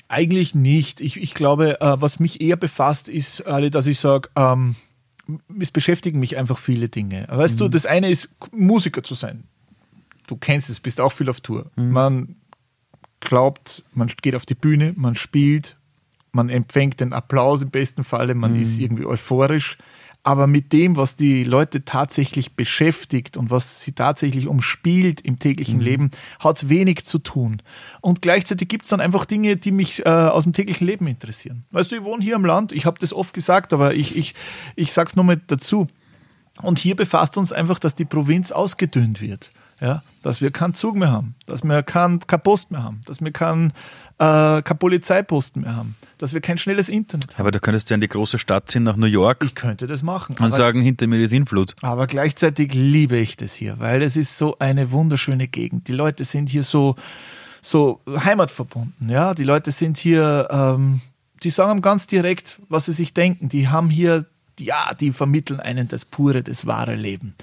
Eigentlich 0.08 0.56
nicht. 0.56 1.02
Ich, 1.02 1.18
ich 1.18 1.34
glaube, 1.34 1.82
äh, 1.82 1.96
was 2.00 2.20
mich 2.20 2.40
eher 2.40 2.56
befasst, 2.58 3.10
ist, 3.10 3.44
dass 3.46 3.88
ich 3.88 4.00
sage, 4.00 4.30
ähm, 4.36 4.76
es 5.60 5.72
beschäftigen 5.72 6.20
mich 6.20 6.38
einfach 6.38 6.58
viele 6.58 6.90
Dinge. 6.90 7.26
Weißt 7.30 7.60
du, 7.60 7.68
das 7.68 7.86
eine 7.86 8.10
ist, 8.10 8.36
Musiker 8.52 9.04
zu 9.04 9.16
sein. 9.16 9.44
Du 10.28 10.38
kennst 10.38 10.70
es, 10.70 10.80
bist 10.80 11.00
auch 11.02 11.12
viel 11.12 11.30
auf 11.30 11.42
Tour. 11.42 11.72
Man 11.76 12.36
glaubt, 13.20 13.84
man 13.94 14.08
geht 14.22 14.36
auf 14.36 14.46
die 14.46 14.56
Bühne, 14.56 14.94
man 14.96 15.16
spielt, 15.16 15.78
man 16.32 16.50
empfängt 16.50 17.00
den 17.00 17.14
Applaus 17.14 17.62
im 17.62 17.70
besten 17.70 18.04
Falle, 18.04 18.36
man 18.36 18.56
ist 18.60 18.80
irgendwie 18.80 19.06
euphorisch. 19.06 19.78
Aber 20.28 20.48
mit 20.48 20.74
dem, 20.74 20.98
was 20.98 21.16
die 21.16 21.44
Leute 21.44 21.86
tatsächlich 21.86 22.56
beschäftigt 22.56 23.38
und 23.38 23.52
was 23.52 23.82
sie 23.82 23.92
tatsächlich 23.92 24.48
umspielt 24.48 25.22
im 25.22 25.38
täglichen 25.38 25.80
Leben, 25.80 26.10
hat 26.40 26.58
es 26.58 26.68
wenig 26.68 27.06
zu 27.06 27.20
tun. 27.20 27.62
Und 28.02 28.24
gleichzeitig 28.24 28.68
gibt 28.68 28.86
es 28.86 28.90
dann 28.90 29.02
einfach 29.02 29.26
Dinge, 29.26 29.56
die 29.56 29.72
mich 29.72 30.04
äh, 30.04 30.10
aus 30.10 30.46
dem 30.46 30.54
täglichen 30.54 30.88
Leben 30.88 31.06
interessieren. 31.06 31.64
Weißt 31.70 31.92
du, 31.92 31.98
ich 31.98 32.04
wohne 32.04 32.24
hier 32.24 32.38
am 32.38 32.44
Land, 32.44 32.72
ich 32.72 32.88
habe 32.88 32.98
das 32.98 33.14
oft 33.14 33.36
gesagt, 33.36 33.72
aber 33.72 33.94
ich, 33.94 34.18
ich, 34.18 34.34
ich 34.76 34.92
sage 34.92 35.10
es 35.10 35.16
nochmal 35.16 35.40
dazu. 35.46 35.88
Und 36.64 36.80
hier 36.80 36.96
befasst 36.96 37.38
uns 37.38 37.54
einfach, 37.54 37.78
dass 37.78 37.94
die 37.94 38.06
Provinz 38.06 38.52
ausgedünnt 38.52 39.22
wird. 39.22 39.52
Ja, 39.82 40.04
dass 40.24 40.40
wir 40.40 40.52
keinen 40.52 40.74
Zug 40.74 40.96
mehr 40.96 41.12
haben, 41.12 41.36
dass 41.48 41.64
wir 41.64 41.84
keinen 41.84 42.26
kein 42.26 42.42
Post 42.42 42.72
mehr 42.72 42.84
haben, 42.84 43.02
dass 43.06 43.22
wir 43.22 43.32
keinen 43.32 43.72
äh, 44.20 44.62
kein 44.62 44.78
Polizeiposten 44.80 45.64
mehr 45.64 45.76
haben, 45.76 45.96
dass 46.18 46.34
wir 46.34 46.40
kein 46.40 46.58
schnelles 46.58 46.88
Internet 46.88 47.34
haben. 47.34 47.42
Aber 47.42 47.52
du 47.52 47.60
könntest 47.60 47.90
ja 47.90 47.96
in 47.96 48.02
die 48.02 48.08
große 48.08 48.40
Stadt 48.40 48.70
ziehen, 48.72 48.84
nach 48.84 48.96
New 48.96 49.06
York 49.06 49.44
Ich 49.44 49.54
könnte 49.54 49.86
das 49.88 50.02
machen. 50.02 50.38
und 50.40 50.54
sagen, 50.54 50.82
hinter 50.82 51.08
mir 51.08 51.20
ist 51.20 51.34
Influt. 51.34 51.76
aber 51.82 52.08
gleichzeitig 52.08 52.74
liebe 52.74 53.18
ich 53.18 53.36
das 53.36 53.54
hier, 53.54 53.78
weil 53.80 54.02
es 54.02 54.16
ist 54.16 54.38
so 54.38 54.58
eine 54.60 54.92
wunderschöne 54.92 55.50
Gegend. 55.50 55.90
Die 55.90 55.94
Leute 55.94 56.24
sind 56.24 56.48
hier 56.50 56.64
so, 56.64 56.96
so 57.62 58.00
heimatverbunden. 58.08 59.10
Ja, 59.10 59.34
die 59.34 59.44
Leute 59.44 59.72
sind 59.72 59.98
hier, 59.98 60.48
ähm, 60.52 61.02
die 61.44 61.50
sagen 61.50 61.82
ganz 61.82 62.08
direkt, 62.08 62.62
was 62.70 62.86
sie 62.86 62.94
sich 62.94 63.14
denken. 63.14 63.50
Die 63.50 63.68
haben 63.68 63.90
hier, 63.90 64.26
ja, 64.60 64.94
die 64.94 65.12
vermitteln 65.12 65.60
einen 65.60 65.88
das 65.88 66.06
pure, 66.06 66.44
das 66.44 66.66
wahre 66.66 66.96
Leben. 66.96 67.36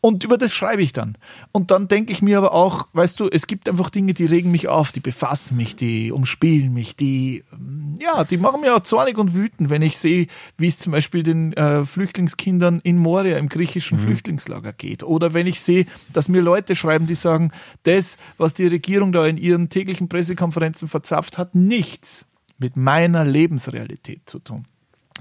Und 0.00 0.22
über 0.22 0.38
das 0.38 0.52
schreibe 0.52 0.82
ich 0.82 0.92
dann. 0.92 1.18
Und 1.50 1.70
dann 1.70 1.88
denke 1.88 2.12
ich 2.12 2.22
mir 2.22 2.38
aber 2.38 2.52
auch, 2.52 2.88
weißt 2.92 3.18
du, 3.18 3.28
es 3.28 3.46
gibt 3.46 3.68
einfach 3.68 3.90
Dinge, 3.90 4.14
die 4.14 4.26
regen 4.26 4.50
mich 4.50 4.68
auf, 4.68 4.92
die 4.92 5.00
befassen 5.00 5.56
mich, 5.56 5.74
die 5.74 6.12
umspielen 6.12 6.72
mich, 6.72 6.94
die, 6.94 7.44
ähm, 7.52 7.98
ja, 8.00 8.24
die 8.24 8.36
machen 8.36 8.60
mir 8.60 8.76
auch 8.76 8.80
zornig 8.80 9.18
und 9.18 9.34
wütend, 9.34 9.70
wenn 9.70 9.82
ich 9.82 9.98
sehe, 9.98 10.28
wie 10.56 10.68
es 10.68 10.78
zum 10.78 10.92
Beispiel 10.92 11.22
den 11.22 11.52
äh, 11.54 11.84
Flüchtlingskindern 11.84 12.80
in 12.80 12.96
Moria 12.96 13.38
im 13.38 13.48
griechischen 13.48 13.98
Flüchtlingslager 13.98 14.72
geht. 14.72 15.02
Oder 15.02 15.34
wenn 15.34 15.46
ich 15.46 15.60
sehe, 15.60 15.86
dass 16.12 16.28
mir 16.28 16.42
Leute 16.42 16.76
schreiben, 16.76 17.06
die 17.06 17.16
sagen, 17.16 17.50
das, 17.82 18.18
was 18.36 18.54
die 18.54 18.66
Regierung 18.66 19.12
da 19.12 19.26
in 19.26 19.36
ihren 19.36 19.68
täglichen 19.68 20.08
Pressekonferenzen 20.08 20.88
verzapft 20.88 21.38
hat, 21.38 21.54
nichts 21.54 22.24
mit 22.58 22.76
meiner 22.76 23.24
Lebensrealität 23.24 24.28
zu 24.28 24.38
tun. 24.38 24.66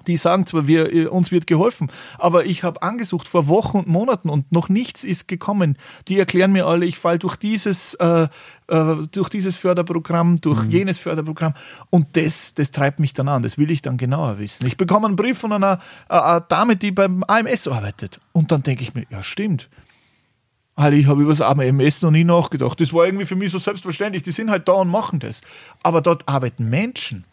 Die 0.08 0.18
sagen 0.18 0.46
zwar, 0.46 0.68
wir, 0.68 0.94
äh, 0.94 1.06
uns 1.06 1.32
wird 1.32 1.48
geholfen, 1.48 1.92
aber 2.18 2.46
ich 2.46 2.64
habe 2.64 2.82
angesucht 2.82 3.28
vor 3.28 3.48
Wochen 3.48 3.80
und 3.80 3.88
Monaten 3.88 4.30
und 4.30 4.52
noch 4.52 4.70
nichts 4.70 5.04
ist 5.04 5.28
gekommen. 5.28 5.78
Die 6.08 6.18
erklären 6.18 6.52
mir 6.52 6.66
alle, 6.66 6.86
ich 6.86 6.98
falle 6.98 7.20
durch 7.20 7.36
dieses, 7.36 7.94
äh, 7.96 8.28
äh, 8.68 8.96
durch 9.12 9.30
dieses 9.30 9.58
Förderprogramm, 9.58 10.38
durch 10.38 10.64
jenes 10.66 11.00
Förderprogramm 11.00 11.54
und 11.90 12.16
das, 12.18 12.54
das 12.54 12.72
treibt 12.72 13.00
mich 13.00 13.14
dann 13.14 13.28
an. 13.28 13.44
Das 13.44 13.58
will 13.58 13.70
ich 13.70 13.82
dann 13.82 13.98
genauer 13.98 14.40
wissen. 14.40 14.66
Ich 14.66 14.78
bekomme 14.78 15.08
einen 15.08 15.16
Brief 15.16 15.38
von 15.38 15.52
einer 15.54 15.80
äh, 16.10 16.38
äh, 16.38 16.42
Dame, 16.48 16.76
die 16.76 16.92
beim 16.92 17.24
AMS 17.24 17.68
arbeitet 17.68 18.20
und 18.32 18.52
dann 18.52 18.64
denke 18.64 18.84
ich 18.84 18.96
mir, 18.96 19.06
ja 19.10 19.22
stimmt. 19.22 19.70
Ich 20.92 21.08
habe 21.08 21.24
über 21.24 21.32
das 21.32 21.42
AMS 21.42 22.04
noch 22.04 22.12
nie 22.12 22.24
nachgedacht. 22.24 22.80
Das 22.80 22.94
war 22.94 23.08
irgendwie 23.08 23.26
für 23.26 23.36
mich 23.36 23.52
so 23.52 23.58
selbstverständlich. 23.58 24.22
Die 24.22 24.32
sind 24.32 24.52
halt 24.52 24.68
da 24.68 24.74
und 24.74 24.90
machen 24.90 25.18
das. 25.18 25.42
Aber 25.82 26.02
dort 26.02 26.30
arbeiten 26.30 26.70
Menschen. 26.70 27.26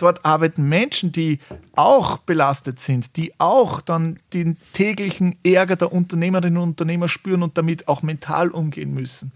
Dort 0.00 0.24
arbeiten 0.24 0.68
Menschen, 0.68 1.12
die 1.12 1.38
auch 1.76 2.18
belastet 2.18 2.80
sind, 2.80 3.16
die 3.16 3.32
auch 3.38 3.80
dann 3.80 4.18
den 4.32 4.56
täglichen 4.72 5.36
Ärger 5.44 5.76
der 5.76 5.92
Unternehmerinnen 5.92 6.56
und 6.56 6.70
Unternehmer 6.70 7.06
spüren 7.06 7.42
und 7.42 7.58
damit 7.58 7.86
auch 7.86 8.02
mental 8.02 8.48
umgehen 8.50 8.94
müssen. 8.94 9.32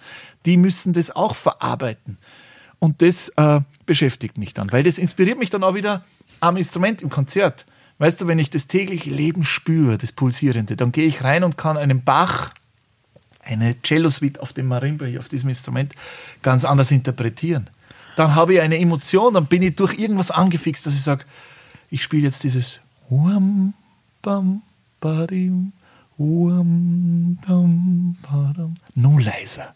Die 0.47 0.57
müssen 0.57 0.95
das 0.95 1.15
auch 1.15 1.35
verarbeiten. 1.35 2.19
Und 2.79 3.03
das 3.03 3.29
äh, 3.37 3.61
beschäftigt 3.87 4.39
mich 4.39 4.55
dann, 4.55 4.73
weil 4.73 4.83
das 4.83 4.99
inspiriert 4.99 5.39
mich 5.39 5.51
dann 5.51 5.63
auch 5.63 5.75
wieder 5.75 6.05
am 6.41 6.57
Instrument 6.57 7.03
im 7.03 7.11
Konzert. 7.11 7.67
Weißt 7.99 8.21
du, 8.21 8.27
wenn 8.27 8.39
ich 8.39 8.51
das 8.51 8.67
tägliche 8.67 9.11
Leben 9.11 9.45
spüre, 9.45 9.99
das 9.99 10.13
Pulsierende, 10.13 10.77
dann 10.77 10.93
gehe 10.93 11.07
ich 11.07 11.23
rein 11.23 11.45
und 11.45 11.57
kann 11.57 11.77
einen 11.77 12.03
Bach, 12.03 12.53
eine 13.43 13.81
Cello-Suite 13.83 14.41
auf 14.41 14.53
dem 14.53 14.67
Marimba, 14.67 15.05
hier 15.05 15.21
auf 15.21 15.29
diesem 15.29 15.51
Instrument, 15.51 15.95
ganz 16.43 16.65
anders 16.65 16.91
interpretieren. 16.91 17.71
Dann 18.17 18.35
habe 18.35 18.55
ich 18.55 18.61
eine 18.61 18.79
Emotion, 18.79 19.35
dann 19.35 19.47
bin 19.47 19.63
ich 19.63 19.75
durch 19.77 19.99
irgendwas 19.99 20.31
angefixt, 20.31 20.87
dass 20.87 20.95
ich 20.95 21.03
sage, 21.03 21.25
ich 21.91 22.03
spiele 22.03 22.25
jetzt 22.25 22.45
dieses 22.45 22.81
Wam, 23.09 23.75
bam, 24.23 24.63
badim, 25.01 25.73
wam, 26.17 27.39
dam, 27.47 28.17
badam. 28.23 28.75
No 28.95 29.19
leiser, 29.19 29.75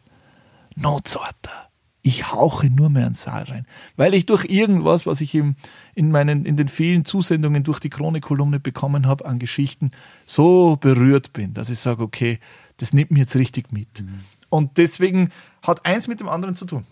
no 0.77 1.01
zarter. 1.01 1.69
Ich 2.03 2.33
hauche 2.33 2.71
nur 2.71 2.89
mehr 2.89 3.09
ins 3.09 3.25
Saal 3.25 3.43
rein, 3.43 3.67
weil 3.97 4.15
ich 4.15 4.25
durch 4.25 4.47
irgendwas, 4.47 5.05
was 5.05 5.21
ich 5.21 5.35
im, 5.35 5.57
in, 5.95 6.11
meinen, 6.11 6.47
in 6.47 6.57
den 6.57 6.69
vielen 6.69 7.05
Zusendungen 7.05 7.65
durch 7.65 7.81
die 7.81 7.91
Chronikkolumne 7.91 8.61
bekommen 8.61 9.07
habe 9.07 9.27
an 9.27 9.39
Geschichten, 9.39 9.91
so 10.25 10.77
berührt 10.77 11.35
bin, 11.35 11.53
dass 11.53 11.69
ich 11.69 11.81
sage, 11.81 12.03
okay, 12.03 12.39
das 12.79 12.93
nimmt 12.93 13.11
mich 13.11 13.21
jetzt 13.21 13.37
richtig 13.37 13.73
mit. 13.73 14.05
Und 14.49 14.79
deswegen 14.79 15.31
hat 15.63 15.85
eins 15.85 16.09
mit 16.09 16.21
dem 16.21 16.29
anderen 16.29 16.57
zu 16.57 16.65
tun. 16.65 16.87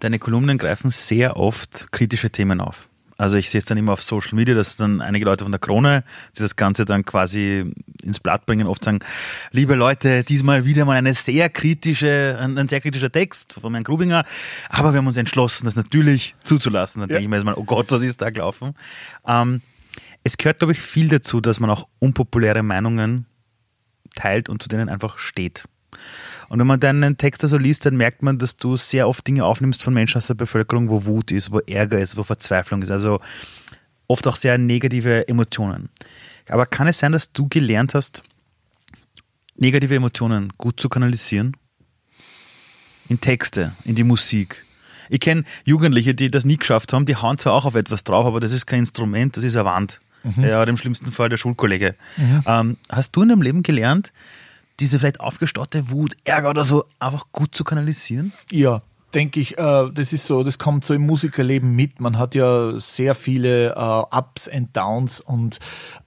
Deine 0.00 0.18
Kolumnen 0.18 0.58
greifen 0.58 0.90
sehr 0.90 1.36
oft 1.36 1.92
kritische 1.92 2.30
Themen 2.30 2.60
auf. 2.60 2.88
Also 3.16 3.36
ich 3.36 3.48
sehe 3.48 3.60
es 3.60 3.64
dann 3.64 3.78
immer 3.78 3.92
auf 3.92 4.02
Social 4.02 4.34
Media, 4.34 4.56
dass 4.56 4.76
dann 4.76 5.00
einige 5.00 5.24
Leute 5.24 5.44
von 5.44 5.52
der 5.52 5.60
Krone, 5.60 6.02
die 6.36 6.40
das 6.40 6.56
Ganze 6.56 6.84
dann 6.84 7.04
quasi 7.04 7.72
ins 8.02 8.18
Blatt 8.18 8.44
bringen, 8.44 8.66
oft 8.66 8.82
sagen, 8.82 8.98
liebe 9.52 9.76
Leute, 9.76 10.24
diesmal 10.24 10.64
wieder 10.64 10.84
mal 10.84 10.96
eine 10.96 11.14
sehr 11.14 11.48
kritische, 11.48 12.36
ein, 12.40 12.68
sehr 12.68 12.80
kritischer 12.80 13.12
Text 13.12 13.52
von 13.52 13.72
Herrn 13.72 13.84
Grubinger, 13.84 14.24
aber 14.68 14.92
wir 14.92 14.98
haben 14.98 15.06
uns 15.06 15.16
entschlossen, 15.16 15.64
das 15.66 15.76
natürlich 15.76 16.34
zuzulassen. 16.42 17.00
Dann 17.00 17.08
Ja. 17.10 17.14
denke 17.14 17.24
ich 17.26 17.30
mir 17.30 17.36
jetzt 17.36 17.44
mal, 17.44 17.54
oh 17.54 17.62
Gott, 17.62 17.92
was 17.92 18.02
ist 18.02 18.20
da 18.20 18.30
gelaufen? 18.30 18.74
Ähm, 19.26 19.60
es 20.24 20.36
gehört, 20.36 20.58
glaube 20.58 20.72
ich, 20.72 20.80
viel 20.80 21.08
dazu, 21.08 21.40
dass 21.40 21.60
man 21.60 21.70
auch 21.70 21.86
unpopuläre 22.00 22.64
Meinungen 22.64 23.26
teilt 24.16 24.48
und 24.48 24.60
zu 24.60 24.68
denen 24.68 24.88
einfach 24.88 25.18
steht. 25.18 25.64
Und 26.48 26.58
wenn 26.58 26.66
man 26.66 26.80
deinen 26.80 27.16
Text 27.16 27.42
so 27.42 27.56
liest, 27.56 27.86
dann 27.86 27.96
merkt 27.96 28.22
man, 28.22 28.38
dass 28.38 28.56
du 28.56 28.76
sehr 28.76 29.08
oft 29.08 29.26
Dinge 29.26 29.44
aufnimmst 29.44 29.82
von 29.82 29.94
Menschen 29.94 30.18
aus 30.18 30.26
der 30.26 30.34
Bevölkerung, 30.34 30.90
wo 30.90 31.06
Wut 31.06 31.32
ist, 31.32 31.52
wo 31.52 31.58
Ärger 31.60 32.00
ist, 32.00 32.16
wo 32.16 32.22
Verzweiflung 32.22 32.82
ist. 32.82 32.90
Also 32.90 33.20
oft 34.06 34.26
auch 34.26 34.36
sehr 34.36 34.58
negative 34.58 35.26
Emotionen. 35.28 35.88
Aber 36.48 36.66
kann 36.66 36.86
es 36.86 36.98
sein, 36.98 37.12
dass 37.12 37.32
du 37.32 37.48
gelernt 37.48 37.94
hast, 37.94 38.22
negative 39.56 39.94
Emotionen 39.94 40.52
gut 40.58 40.80
zu 40.80 40.88
kanalisieren? 40.88 41.56
In 43.08 43.20
Texte, 43.20 43.72
in 43.84 43.94
die 43.94 44.04
Musik. 44.04 44.64
Ich 45.10 45.20
kenne 45.20 45.44
Jugendliche, 45.64 46.14
die 46.14 46.30
das 46.30 46.44
nie 46.44 46.56
geschafft 46.56 46.92
haben, 46.92 47.04
die 47.06 47.16
hauen 47.16 47.38
zwar 47.38 47.52
auch 47.52 47.64
auf 47.66 47.74
etwas 47.74 48.04
drauf, 48.04 48.26
aber 48.26 48.40
das 48.40 48.52
ist 48.52 48.66
kein 48.66 48.80
Instrument, 48.80 49.36
das 49.36 49.44
ist 49.44 49.56
eine 49.56 49.66
Wand. 49.66 50.00
Ja, 50.38 50.62
oder 50.62 50.70
im 50.70 50.78
schlimmsten 50.78 51.12
Fall 51.12 51.28
der 51.28 51.36
Schulkollege. 51.36 51.96
Ähm, 52.46 52.78
hast 52.88 53.14
du 53.14 53.22
in 53.22 53.28
deinem 53.28 53.42
Leben 53.42 53.62
gelernt, 53.62 54.12
diese 54.80 54.98
vielleicht 54.98 55.20
aufgestaute 55.20 55.90
Wut, 55.90 56.16
Ärger 56.24 56.50
oder 56.50 56.64
so 56.64 56.84
einfach 56.98 57.26
gut 57.32 57.54
zu 57.54 57.64
kanalisieren? 57.64 58.32
Ja, 58.50 58.82
denke 59.14 59.40
ich, 59.40 59.58
äh, 59.58 59.90
das 59.92 60.12
ist 60.12 60.26
so, 60.26 60.42
das 60.42 60.58
kommt 60.58 60.84
so 60.84 60.94
im 60.94 61.06
Musikerleben 61.06 61.74
mit. 61.74 62.00
Man 62.00 62.18
hat 62.18 62.34
ja 62.34 62.78
sehr 62.78 63.14
viele 63.14 63.74
äh, 63.74 64.16
Ups 64.16 64.48
and 64.48 64.76
Downs 64.76 65.20
und 65.20 65.60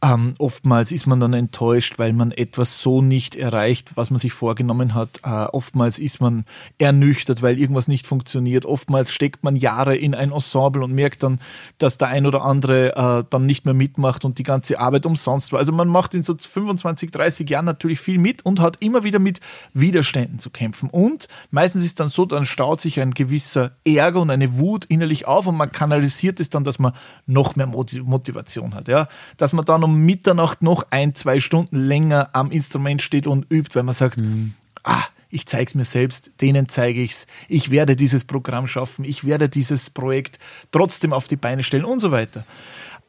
ähm, 0.04 0.36
oftmals 0.38 0.92
ist 0.92 1.08
man 1.08 1.20
dann 1.20 1.34
enttäuscht, 1.34 1.98
weil 1.98 2.14
man 2.14 2.32
etwas 2.32 2.82
so 2.82 3.02
nicht 3.02 3.36
erreicht, 3.36 3.92
was 3.96 4.10
man 4.10 4.20
sich 4.20 4.34
vorgenommen 4.34 4.94
hat. 4.94 5.22
Äh, 5.24 5.30
oftmals 5.30 6.00
ist 6.00 6.20
man 6.20 6.46
ernüchtert, 6.78 7.42
weil 7.42 7.60
irgendwas 7.60 7.88
nicht 7.88 8.06
funktioniert. 8.08 8.66
Oftmals 8.66 9.12
steckt 9.12 9.44
man 9.44 9.56
Jahre 9.56 9.96
in 9.96 10.14
ein 10.14 10.32
Ensemble 10.32 10.84
und 10.84 10.94
merkt 10.94 11.24
dann, 11.24 11.40
dass 11.78 11.98
der 11.98 12.10
ein 12.10 12.26
oder 12.26 12.44
andere 12.44 13.26
dann 13.30 13.46
nicht 13.46 13.66
mehr 13.66 13.74
mitmacht 13.74 14.26
und 14.26 14.38
die 14.40 14.44
ganze 14.44 14.80
Arbeit 14.80 15.06
umsonst 15.06 15.52
war. 15.52 15.60
Also 15.60 15.72
man 15.72 15.88
macht 15.88 16.14
in 16.14 16.24
so 16.24 16.36
25, 16.38 17.12
30 17.12 17.50
Jahren 17.50 17.66
natürlich 17.66 18.00
viel 18.00 18.18
mit 18.18 18.46
und 18.46 18.60
hat 18.60 18.78
immer 18.82 19.04
wieder 19.04 19.20
mit 19.20 19.40
Widerständen 19.74 20.40
zu 20.40 20.50
kämpfen. 20.50 20.90
Und 20.90 21.28
meistens 21.52 21.84
ist 21.84 22.00
dann 22.00 22.10
so, 22.10 22.26
dann 22.26 22.46
staut 22.46 22.82
sich 22.82 22.97
ein 23.02 23.14
gewisser 23.14 23.72
Ärger 23.86 24.22
und 24.22 24.30
eine 24.30 24.58
Wut 24.58 24.86
innerlich 24.86 25.28
auf 25.28 25.48
und 25.48 25.56
man 25.56 25.72
kanalisiert 25.72 26.40
es 26.40 26.50
dann, 26.50 26.64
dass 26.64 26.80
man 26.80 26.94
noch 27.26 27.56
mehr 27.56 27.68
Motivation 27.68 28.74
hat. 28.76 28.88
Ja? 28.88 29.08
Dass 29.38 29.54
man 29.54 29.66
dann 29.66 29.84
um 29.84 30.06
Mitternacht 30.06 30.62
noch 30.62 30.88
ein, 30.90 31.16
zwei 31.16 31.40
Stunden 31.40 31.78
länger 31.78 32.30
am 32.34 32.52
Instrument 32.52 33.02
steht 33.02 33.28
und 33.28 33.46
übt, 33.52 33.76
weil 33.76 33.84
man 33.84 33.96
sagt, 33.96 34.20
mhm. 34.20 34.54
ah, 34.84 35.04
ich 35.30 35.46
zeige 35.46 35.66
es 35.66 35.76
mir 35.76 35.86
selbst, 35.86 36.32
denen 36.42 36.70
zeige 36.70 37.02
ich 37.02 37.12
es, 37.12 37.28
ich 37.48 37.70
werde 37.72 37.96
dieses 37.96 38.24
Programm 38.24 38.68
schaffen, 38.68 39.04
ich 39.04 39.26
werde 39.26 39.50
dieses 39.50 39.90
Projekt 39.90 40.40
trotzdem 40.72 41.14
auf 41.14 41.28
die 41.28 41.36
Beine 41.36 41.64
stellen 41.64 41.86
und 41.86 42.00
so 42.00 42.12
weiter. 42.12 42.46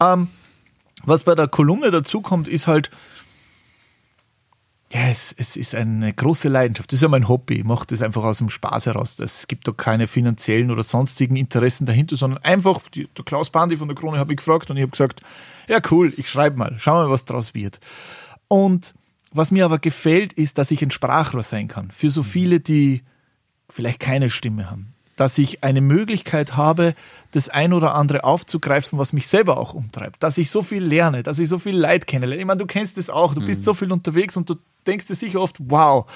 Ähm, 0.00 0.28
was 1.04 1.25
bei 1.25 1.35
der 1.35 1.49
Kolumne 1.49 1.90
dazu 1.90 2.21
kommt, 2.21 2.49
ist 2.49 2.66
halt, 2.66 2.90
ja, 4.92 5.09
es, 5.09 5.35
es 5.37 5.57
ist 5.57 5.75
eine 5.75 6.12
große 6.14 6.49
Leidenschaft. 6.49 6.90
Das 6.90 6.99
ist 6.99 7.02
ja 7.02 7.09
mein 7.09 7.28
Hobby. 7.28 7.57
Ich 7.57 7.64
mache 7.64 7.87
das 7.87 8.00
einfach 8.00 8.25
aus 8.25 8.38
dem 8.38 8.49
Spaß 8.49 8.87
heraus. 8.87 9.18
Es 9.18 9.47
gibt 9.47 9.68
da 9.68 9.73
keine 9.73 10.07
finanziellen 10.07 10.71
oder 10.71 10.83
sonstigen 10.83 11.37
Interessen 11.37 11.85
dahinter, 11.85 12.16
sondern 12.16 12.42
einfach, 12.42 12.80
die, 12.88 13.07
der 13.07 13.25
Klaus 13.25 13.50
Bandi 13.50 13.76
von 13.76 13.88
der 13.88 13.97
Krone 13.97 14.18
habe 14.18 14.33
ich 14.33 14.38
gefragt 14.38 14.71
und 14.71 14.78
ich 14.78 14.83
habe 14.83 14.92
gesagt, 14.92 15.21
ja 15.68 15.80
cool, 15.90 16.14
ich 16.16 16.30
schreibe 16.30 16.57
mal, 16.57 16.76
schauen 16.78 17.02
wir 17.02 17.09
mal, 17.09 17.12
was 17.12 17.26
draus 17.26 17.54
wird. 17.54 17.80
Und 18.49 18.95
was 19.30 19.50
mir 19.50 19.66
aber 19.66 19.78
gefällt, 19.78 20.33
ist, 20.33 20.57
dass 20.57 20.71
ich 20.71 20.80
ein 20.80 20.90
Sprachrohr 20.90 21.42
sein 21.42 21.68
kann. 21.68 21.90
Für 21.90 22.09
so 22.09 22.23
viele, 22.23 22.61
die 22.61 23.02
vielleicht 23.68 24.00
keine 24.00 24.30
Stimme 24.30 24.71
haben. 24.71 24.95
Dass 25.19 25.37
ich 25.37 25.65
eine 25.65 25.81
Möglichkeit 25.81 26.57
habe, 26.57 26.95
das 27.33 27.49
ein 27.49 27.73
oder 27.73 27.95
andere 27.95 28.23
aufzugreifen, 28.23 28.99
was 28.99 29.13
mich 29.13 29.27
selber 29.27 29.59
auch 29.59 29.75
umtreibt. 29.75 30.23
Dass 30.23 30.39
ich 30.39 30.51
so 30.51 30.63
viel 30.63 30.83
lerne, 30.83 31.23
dass 31.23 31.39
ich 31.39 31.49
so 31.49 31.59
viel 31.59 31.77
Leid 31.77 32.07
kennenlerne. 32.07 32.41
Ich 32.41 32.47
meine, 32.47 32.61
du 32.61 32.67
kennst 32.67 32.97
das 32.97 33.11
auch, 33.11 33.35
du 33.35 33.41
bist 33.45 33.63
mhm. 33.63 33.65
so 33.65 33.75
viel 33.75 33.93
unterwegs 33.93 34.37
und 34.37 34.49
du 34.49 34.55
denkst 34.87 35.09
dir 35.09 35.17
sicher 35.17 35.41
oft, 35.41 35.57
wow, 35.59 36.07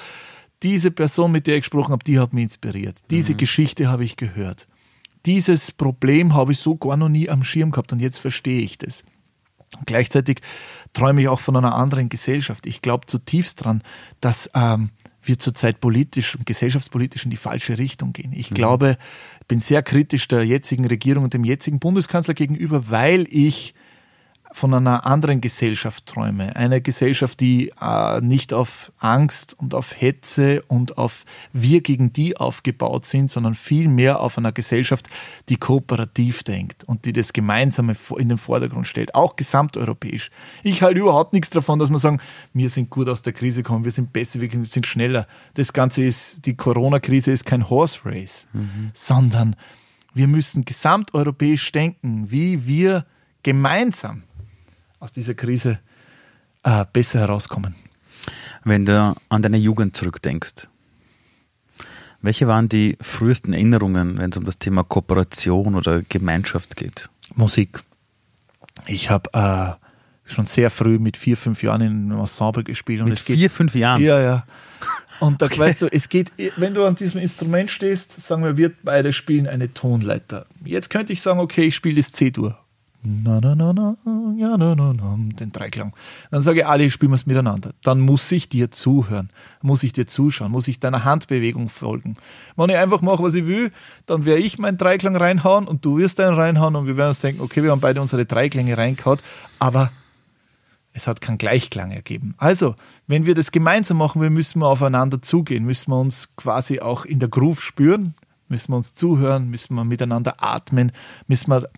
diese 0.63 0.93
Person, 0.93 1.33
mit 1.33 1.49
der 1.49 1.57
ich 1.57 1.63
gesprochen 1.63 1.93
habe, 1.93 2.05
die 2.05 2.21
hat 2.21 2.33
mich 2.33 2.45
inspiriert. 2.45 2.99
Diese 3.11 3.33
mhm. 3.33 3.39
Geschichte 3.39 3.89
habe 3.89 4.05
ich 4.05 4.17
gehört. 4.17 4.69
Dieses 5.27 5.73
Problem 5.73 6.35
habe 6.35 6.53
ich 6.53 6.61
so 6.61 6.77
gar 6.77 6.97
noch 6.97 7.09
nie 7.09 7.29
am 7.29 7.43
Schirm 7.43 7.73
gehabt 7.73 7.93
und 7.93 8.01
jetzt 8.01 8.19
verstehe 8.19 8.63
ich 8.63 8.79
das. 8.79 9.03
Und 9.77 9.87
gleichzeitig 9.87 10.41
träume 10.93 11.23
ich 11.23 11.29
auch 11.29 11.41
von 11.41 11.57
einer 11.57 11.75
anderen 11.75 12.09
Gesellschaft. 12.09 12.67
Ich 12.67 12.83
glaube 12.83 13.07
zutiefst 13.07 13.65
dran, 13.65 13.83
dass 14.21 14.51
ähm, 14.55 14.91
wir 15.23 15.38
zurzeit 15.38 15.81
politisch 15.81 16.35
und 16.35 16.47
gesellschaftspolitisch 16.47 17.25
in 17.25 17.31
die 17.31 17.37
falsche 17.37 17.79
Richtung 17.79 18.12
gehen. 18.12 18.33
Ich 18.33 18.50
mhm. 18.50 18.55
glaube, 18.55 18.97
bin 19.49 19.61
sehr 19.61 19.83
kritisch 19.83 20.29
der 20.29 20.45
jetzigen 20.45 20.87
Regierung 20.87 21.25
und 21.25 21.35
dem 21.35 21.45
jetzigen 21.45 21.79
Bundeskanzler 21.79 22.35
gegenüber, 22.35 22.91
weil 22.91 23.26
ich 23.31 23.75
von 24.53 24.75
einer 24.75 25.07
anderen 25.07 25.41
Gesellschaft 25.41 26.07
träume. 26.07 26.55
Eine 26.55 26.81
Gesellschaft, 26.81 27.41
die 27.41 27.73
äh, 27.81 28.21
nicht 28.21 28.53
auf 28.53 28.93
Angst 28.99 29.57
und 29.59 29.75
auf 29.75 30.01
Hetze 30.01 30.63
und 30.69 30.99
auf 30.99 31.25
wir 31.53 31.81
gegen 31.81 32.13
die 32.13 32.37
aufgebaut 32.37 33.07
sind, 33.07 33.31
sondern 33.31 33.55
vielmehr 33.55 34.21
auf 34.21 34.39
einer 34.39 34.53
Gesellschaft, 34.53 35.09
die 35.49 35.57
kooperativ 35.57 36.43
denkt 36.43 36.85
und 36.85 37.05
die 37.07 37.13
das 37.13 37.33
Gemeinsame 37.33 37.97
in 38.19 38.29
den 38.29 38.39
Vordergrund 38.39 38.87
stellt, 38.87 39.15
auch 39.15 39.37
gesamteuropäisch. 39.37 40.31
Ich 40.63 40.83
halte 40.83 41.01
überhaupt 41.01 41.33
nichts 41.33 41.51
davon, 41.51 41.79
dass 41.79 41.91
man 41.91 41.99
sagen, 41.99 42.21
wir 42.53 42.69
sind 42.69 42.91
gut 42.91 43.09
aus 43.09 43.23
der 43.23 43.33
Krise 43.33 43.63
gekommen, 43.63 43.85
wir 43.85 43.93
sind 43.93 44.13
besser, 44.13 44.41
wir 44.41 44.51
sind 44.67 44.87
schneller. 44.87 45.27
Das 45.55 45.73
Ganze 45.73 46.05
ist, 46.05 46.45
die 46.47 46.57
Corona-Krise 46.57 47.33
ist 47.33 47.47
kein 47.47 47.69
Horse 47.71 48.01
Race, 48.05 48.47
mhm. 48.53 48.91
sondern 48.93 49.57
wir 50.15 50.29
müssen 50.29 50.65
gesamteuropäisch 50.65 51.73
denken, 51.73 52.31
wie 52.31 52.67
wir 52.67 53.07
gemeinsam 53.43 54.25
aus 55.03 55.11
dieser 55.11 55.35
Krise 55.35 55.81
äh, 56.63 56.85
besser 56.93 57.21
herauskommen. 57.21 57.75
Wenn 58.65 58.87
du 58.87 59.15
an 59.29 59.43
deine 59.43 59.57
Jugend 59.57 59.97
zurückdenkst, 59.97 60.69
welche 62.21 62.47
waren 62.47 62.69
die 62.69 62.97
frühesten 63.01 63.53
Erinnerungen, 63.53 64.19
wenn 64.19 64.31
es 64.31 64.37
um 64.37 64.45
das 64.45 64.59
Thema 64.59 64.85
Kooperation 64.85 65.75
oder 65.75 66.03
Gemeinschaft 66.09 66.77
geht? 66.77 67.11
Musik. 67.35 67.83
Ich 68.87 69.11
habe 69.11 69.29
äh, 69.33 70.33
schon 70.33 70.47
sehr 70.47 70.71
früh 70.71 71.01
mit 71.01 71.17
vier, 71.17 71.37
fünf 71.37 71.65
Jahren 71.65 71.81
in 71.81 72.12
einem 72.12 72.21
Ensemble 72.21 72.62
gespielt. 72.62 73.03
Und 73.03 73.09
mit 73.09 73.19
vier, 73.19 73.37
geht, 73.37 73.51
fünf 73.51 73.75
Jahren? 73.75 74.01
Ja, 74.01 74.21
ja. 74.21 74.47
Und 75.19 75.43
da 75.43 75.47
okay. 75.47 75.59
weißt 75.59 75.83
du, 75.83 75.87
es 75.87 76.09
geht, 76.09 76.31
wenn 76.57 76.75
du 76.75 76.85
an 76.85 76.95
diesem 76.95 77.21
Instrument 77.21 77.73
stehst, 77.73 78.21
sagen 78.21 78.45
wir, 78.45 78.57
wir 78.57 78.73
beide 78.85 79.12
spielen 79.12 79.49
eine 79.49 79.75
Tonleiter. 79.75 80.47
Jetzt 80.65 80.91
könnte 80.91 81.12
ich 81.12 81.23
sagen, 81.23 81.41
okay, 81.41 81.65
ich 81.65 81.75
spiele 81.75 81.97
das 81.97 82.12
C-Dur 82.12 82.62
na, 83.05 83.41
na, 83.41 83.55
na, 83.55 83.73
na, 83.73 83.97
ja, 84.37 84.57
na, 84.57 84.75
na, 84.75 84.93
na, 84.93 85.19
den 85.19 85.51
Dreiklang. 85.51 85.93
Dann 86.31 86.43
sage 86.43 86.61
ich, 86.61 86.67
alle 86.67 86.91
spielen 86.91 87.11
wir 87.11 87.17
es 87.17 87.27
miteinander. 87.27 87.73
Dann 87.83 88.01
muss 88.01 88.31
ich 88.31 88.49
dir 88.49 88.71
zuhören, 88.71 89.31
muss 89.61 89.83
ich 89.83 89.93
dir 89.93 90.07
zuschauen, 90.07 90.53
muss 90.53 90.69
ich 90.69 90.79
deiner 90.79 91.05
Handbewegung 91.05 91.69
folgen. 91.69 92.17
Wenn 92.57 92.71
ich 92.71 92.77
einfach 92.77 93.03
mache, 93.03 93.23
was 93.23 93.35
ich 93.35 93.47
will, 93.47 93.73
dann 94.07 94.25
werde 94.25 94.43
ich 94.43 94.59
meinen 94.59 94.79
Dreiklang 94.79 95.17
reinhauen 95.17 95.67
und 95.67 95.85
du 95.85 95.99
wirst 95.99 96.21
deinen 96.21 96.35
reinhauen 96.35 96.77
und 96.77 96.87
wir 96.87 96.97
werden 96.97 97.09
uns 97.09 97.21
denken, 97.21 97.41
okay, 97.41 97.62
wir 97.65 97.73
haben 97.73 97.81
beide 97.81 98.01
unsere 98.01 98.25
Dreiklänge 98.25 98.79
reingehauen, 98.79 99.19
aber 99.59 99.91
es 100.93 101.07
hat 101.09 101.21
keinen 101.21 101.38
Gleichklang 101.38 101.91
ergeben. 101.91 102.35
Also, 102.38 102.77
wenn 103.07 103.27
wir 103.27 103.35
das 103.35 103.51
gemeinsam 103.51 103.97
machen, 103.97 104.23
wir 104.23 104.31
müssen 104.31 104.61
wir 104.61 104.69
aufeinander 104.69 105.23
zugehen, 105.23 105.65
müssen 105.65 105.91
wir 105.91 105.99
uns 105.99 106.37
quasi 106.37 106.81
auch 106.81 107.05
in 107.05 107.19
der 107.19 107.29
Groove 107.29 107.61
spüren, 107.61 108.15
müssen 108.49 108.73
wir 108.73 108.77
uns 108.77 108.95
zuhören, 108.95 109.49
müssen 109.49 109.75
wir 109.75 109.85
miteinander 109.85 110.37
atmen, 110.38 110.93
müssen 111.27 111.51
wir 111.51 111.69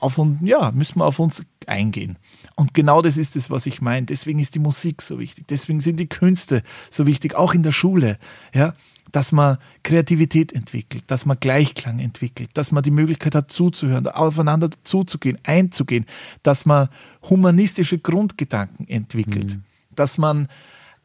auf 0.00 0.18
uns, 0.18 0.38
ja, 0.42 0.70
müssen 0.72 0.98
wir 0.98 1.06
auf 1.06 1.18
uns 1.18 1.44
eingehen. 1.66 2.16
Und 2.56 2.74
genau 2.74 3.02
das 3.02 3.16
ist 3.16 3.36
es, 3.36 3.50
was 3.50 3.66
ich 3.66 3.80
meine. 3.80 4.06
Deswegen 4.06 4.38
ist 4.38 4.54
die 4.54 4.58
Musik 4.58 5.02
so 5.02 5.18
wichtig. 5.18 5.46
Deswegen 5.48 5.80
sind 5.80 5.98
die 5.98 6.08
Künste 6.08 6.62
so 6.90 7.06
wichtig, 7.06 7.34
auch 7.34 7.54
in 7.54 7.62
der 7.62 7.72
Schule. 7.72 8.18
Ja, 8.54 8.72
dass 9.12 9.30
man 9.30 9.58
Kreativität 9.82 10.52
entwickelt, 10.52 11.04
dass 11.06 11.26
man 11.26 11.36
Gleichklang 11.38 11.98
entwickelt, 11.98 12.50
dass 12.54 12.72
man 12.72 12.82
die 12.82 12.90
Möglichkeit 12.90 13.34
hat 13.34 13.52
zuzuhören, 13.52 14.08
aufeinander 14.08 14.70
zuzugehen, 14.82 15.38
einzugehen, 15.44 16.06
dass 16.42 16.64
man 16.64 16.88
humanistische 17.28 17.98
Grundgedanken 17.98 18.88
entwickelt, 18.88 19.56
mhm. 19.56 19.64
dass 19.94 20.16
man 20.16 20.48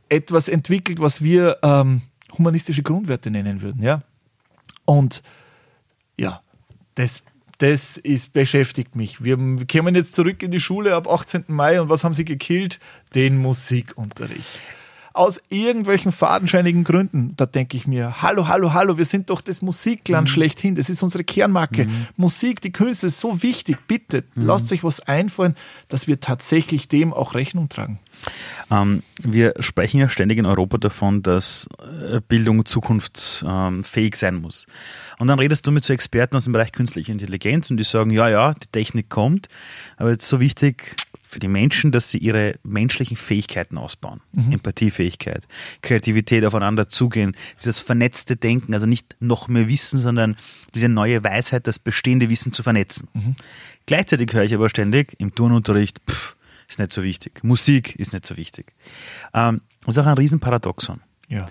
etwas 0.10 0.48
entwickelt, 0.48 1.00
was 1.00 1.22
wir 1.22 1.58
ähm, 1.64 2.02
humanistische 2.38 2.82
Grundwerte 2.82 3.30
nennen 3.30 3.62
würden, 3.62 3.84
ja. 3.84 4.02
Und 4.86 5.22
ja, 6.18 6.42
das 6.96 7.24
das 7.60 7.98
ist, 7.98 8.34
beschäftigt 8.34 8.96
mich. 8.96 9.24
Wir 9.24 9.38
kommen 9.72 9.96
jetzt 9.96 10.14
zurück 10.14 10.44
in 10.44 10.52
die 10.52 10.60
Schule 10.60 10.96
ab 10.96 11.08
18. 11.08 11.46
Mai 11.48 11.82
und 11.82 11.90
was 11.90 12.04
haben 12.04 12.14
sie 12.14 12.26
gekillt? 12.26 12.80
Den 13.16 13.38
Musikunterricht. 13.38 14.62
Aus 15.14 15.42
irgendwelchen 15.50 16.12
fadenscheinigen 16.12 16.84
Gründen, 16.84 17.34
da 17.38 17.48
denke 17.48 17.76
ich 17.76 17.88
mir, 17.88 18.22
hallo, 18.22 18.48
hallo, 18.48 18.74
hallo, 18.74 19.00
wir 19.00 19.06
sind 19.06 19.32
doch 19.32 19.42
das 19.42 19.64
Musikland 19.64 20.28
mhm. 20.28 20.32
schlechthin, 20.32 20.76
das 20.76 20.92
ist 20.92 21.02
unsere 21.02 21.24
Kernmarke. 21.24 21.86
Mhm. 21.86 22.08
Musik, 22.18 22.62
die 22.62 22.72
Künste 22.72 23.08
ist 23.08 23.20
so 23.20 23.42
wichtig, 23.42 23.78
bitte, 23.88 24.24
mhm. 24.36 24.46
lasst 24.46 24.72
euch 24.72 24.84
was 24.84 25.00
einfallen, 25.00 25.56
dass 25.88 26.06
wir 26.06 26.20
tatsächlich 26.20 26.88
dem 26.88 27.14
auch 27.14 27.34
Rechnung 27.34 27.68
tragen. 27.68 27.98
Ähm, 28.70 29.04
wir 29.22 29.54
sprechen 29.60 30.00
ja 30.00 30.10
ständig 30.10 30.38
in 30.38 30.46
Europa 30.46 30.78
davon, 30.78 31.24
dass 31.24 31.70
äh, 32.12 32.22
Bildung 32.28 32.66
zukunftsfähig 32.66 34.16
sein 34.16 34.36
muss. 34.36 34.66
Und 35.20 35.28
dann 35.28 35.40
redest 35.40 35.66
du 35.66 35.72
mit 35.72 35.86
so 35.86 35.94
Experten 35.94 36.36
aus 36.36 36.44
dem 36.44 36.54
Bereich 36.54 36.72
künstliche 36.72 37.12
Intelligenz 37.12 37.72
und 37.72 37.78
die 37.78 37.84
sagen, 37.84 38.12
ja, 38.12 38.30
ja, 38.30 38.54
die 38.54 38.68
Technik 38.72 39.10
kommt, 39.10 39.48
aber 39.96 40.12
es 40.12 40.18
ist 40.18 40.30
so 40.30 40.40
wichtig 40.40 40.96
für 41.28 41.40
die 41.40 41.50
Menschen, 41.50 41.92
dass 41.92 42.10
sie 42.10 42.20
ihre 42.20 42.56
menschlichen 42.64 43.18
Fähigkeiten 43.18 43.78
ausbauen. 43.78 44.22
Mhm. 44.32 44.54
Empathiefähigkeit, 44.54 45.46
Kreativität, 45.82 46.46
aufeinander 46.46 46.88
zugehen, 46.88 47.36
dieses 47.60 47.82
vernetzte 47.82 48.38
Denken, 48.38 48.74
also 48.74 48.86
nicht 48.86 49.18
noch 49.20 49.50
mehr 49.50 49.68
Wissen, 49.68 50.00
sondern 50.00 50.38
diese 50.74 50.88
neue 50.88 51.26
Weisheit, 51.26 51.68
das 51.68 51.80
bestehende 51.80 52.30
Wissen 52.30 52.54
zu 52.54 52.64
vernetzen. 52.64 53.10
Mhm. 53.14 53.36
Gleichzeitig 53.86 54.32
höre 54.32 54.46
ich 54.46 54.54
aber 54.54 54.70
ständig 54.70 55.16
im 55.20 55.36
Turnunterricht, 55.36 56.00
pff, 56.10 56.37
ist 56.68 56.80
nicht 56.80 56.92
so 56.92 57.04
wichtig. 57.04 57.44
Musik 57.44 57.96
ist 57.96 58.14
nicht 58.14 58.26
so 58.26 58.38
wichtig. 58.38 58.74
Ähm, 59.34 59.62
das 59.86 59.96
ist 59.96 60.04
auch 60.04 60.08
ein 60.08 60.18
Riesenparadoxon. 60.18 61.02
Ja. 61.30 61.46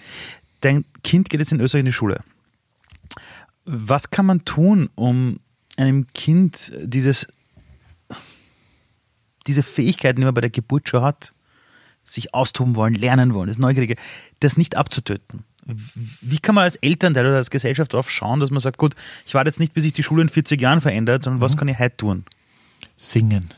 Dein 0.61 0.85
Kind 1.03 1.31
geht 1.31 1.41
jetzt 1.41 1.53
in 1.53 1.61
Österreich 1.61 1.81
in 1.81 1.87
die 1.87 1.93
Schule. 1.93 2.23
Was 3.65 4.11
kann 4.11 4.27
man 4.27 4.45
tun, 4.45 4.91
um 4.95 5.41
einem 5.77 6.07
Kind 6.15 6.73
dieses, 6.83 7.27
diese 9.47 9.63
Fähigkeiten, 9.63 10.21
die 10.21 10.25
man 10.25 10.35
bei 10.35 10.41
der 10.41 10.51
Geburt 10.51 10.89
schon 10.89 11.03
hat, 11.03 11.33
sich 12.05 12.35
austoben 12.35 12.77
wollen, 12.77 12.95
lernen 12.95 13.35
wollen, 13.35 13.49
das 13.49 13.59
Neugierige, 13.59 13.97
das 14.41 14.57
nicht 14.57 14.77
abzutöten? 14.77 15.45
Wie 15.65 16.39
kann 16.39 16.55
man 16.55 16.63
als 16.63 16.77
Elternteil 16.77 17.27
oder 17.27 17.37
als 17.37 17.51
Gesellschaft 17.51 17.93
darauf 17.93 18.09
schauen, 18.09 18.39
dass 18.39 18.51
man 18.51 18.61
sagt, 18.61 18.79
gut, 18.79 18.95
ich 19.27 19.35
warte 19.35 19.49
jetzt 19.49 19.59
nicht, 19.59 19.73
bis 19.73 19.83
sich 19.83 19.93
die 19.93 20.05
Schule 20.05 20.23
in 20.23 20.29
40 20.29 20.61
Jahren 20.61 20.81
verändert, 20.81 21.25
sondern 21.25 21.41
was 21.41 21.55
mhm. 21.55 21.59
kann 21.59 21.69
ich 21.69 21.79
heute 21.81 21.97
tun? 21.97 22.25
Singen, 22.97 23.53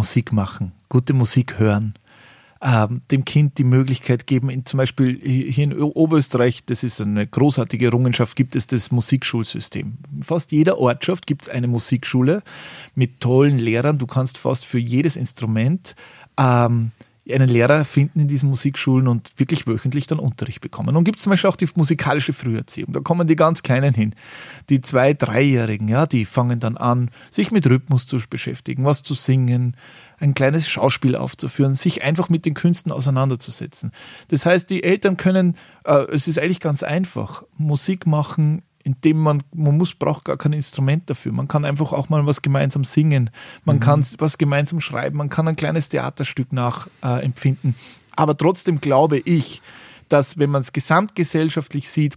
Musik 0.00 0.32
machen, 0.32 0.72
gute 0.88 1.12
Musik 1.12 1.58
hören, 1.58 1.92
ähm, 2.62 3.02
dem 3.10 3.26
Kind 3.26 3.58
die 3.58 3.64
Möglichkeit 3.64 4.26
geben, 4.26 4.48
in, 4.48 4.64
zum 4.64 4.78
Beispiel 4.78 5.20
hier 5.20 5.64
in 5.64 5.74
Oberösterreich, 5.74 6.64
das 6.64 6.82
ist 6.82 7.02
eine 7.02 7.26
großartige 7.26 7.84
Errungenschaft, 7.84 8.34
gibt 8.34 8.56
es 8.56 8.66
das 8.66 8.90
Musikschulsystem. 8.90 9.98
In 10.10 10.22
fast 10.22 10.52
jeder 10.52 10.78
Ortschaft 10.78 11.26
gibt 11.26 11.42
es 11.42 11.48
eine 11.50 11.68
Musikschule 11.68 12.42
mit 12.94 13.20
tollen 13.20 13.58
Lehrern. 13.58 13.98
Du 13.98 14.06
kannst 14.06 14.38
fast 14.38 14.64
für 14.64 14.78
jedes 14.78 15.16
Instrument 15.16 15.94
ähm, 16.38 16.92
einen 17.34 17.48
Lehrer 17.48 17.84
finden 17.84 18.20
in 18.20 18.28
diesen 18.28 18.48
Musikschulen 18.48 19.08
und 19.08 19.30
wirklich 19.36 19.66
wöchentlich 19.66 20.06
dann 20.06 20.18
Unterricht 20.18 20.60
bekommen. 20.60 20.96
Und 20.96 21.04
gibt 21.04 21.18
es 21.18 21.24
zum 21.24 21.30
Beispiel 21.30 21.50
auch 21.50 21.56
die 21.56 21.68
musikalische 21.74 22.32
Früherziehung. 22.32 22.92
Da 22.92 23.00
kommen 23.00 23.26
die 23.26 23.36
ganz 23.36 23.62
Kleinen 23.62 23.94
hin. 23.94 24.14
Die 24.68 24.80
zwei-, 24.80 25.14
dreijährigen, 25.14 25.88
ja, 25.88 26.06
die 26.06 26.24
fangen 26.24 26.60
dann 26.60 26.76
an, 26.76 27.10
sich 27.30 27.50
mit 27.50 27.66
Rhythmus 27.68 28.06
zu 28.06 28.18
beschäftigen, 28.28 28.84
was 28.84 29.02
zu 29.02 29.14
singen, 29.14 29.76
ein 30.18 30.34
kleines 30.34 30.68
Schauspiel 30.68 31.16
aufzuführen, 31.16 31.74
sich 31.74 32.02
einfach 32.02 32.28
mit 32.28 32.44
den 32.44 32.54
Künsten 32.54 32.92
auseinanderzusetzen. 32.92 33.92
Das 34.28 34.44
heißt, 34.46 34.68
die 34.68 34.82
Eltern 34.82 35.16
können, 35.16 35.56
äh, 35.84 36.04
es 36.12 36.28
ist 36.28 36.38
eigentlich 36.38 36.60
ganz 36.60 36.82
einfach, 36.82 37.42
Musik 37.56 38.06
machen 38.06 38.62
indem 38.82 39.18
man, 39.18 39.42
man 39.54 39.76
muss, 39.76 39.94
braucht 39.94 40.24
gar 40.24 40.36
kein 40.36 40.52
Instrument 40.52 41.08
dafür. 41.10 41.32
Man 41.32 41.48
kann 41.48 41.64
einfach 41.64 41.92
auch 41.92 42.08
mal 42.08 42.26
was 42.26 42.42
gemeinsam 42.42 42.84
singen, 42.84 43.30
man 43.64 43.76
mhm. 43.76 43.80
kann 43.80 44.06
was 44.18 44.38
gemeinsam 44.38 44.80
schreiben, 44.80 45.18
man 45.18 45.28
kann 45.28 45.48
ein 45.48 45.56
kleines 45.56 45.88
Theaterstück 45.88 46.52
nachempfinden. 46.52 47.70
Äh, 47.70 48.12
Aber 48.16 48.36
trotzdem 48.36 48.80
glaube 48.80 49.18
ich, 49.18 49.60
dass 50.08 50.38
wenn 50.38 50.50
man 50.50 50.62
es 50.62 50.72
gesamtgesellschaftlich 50.72 51.88
sieht, 51.88 52.16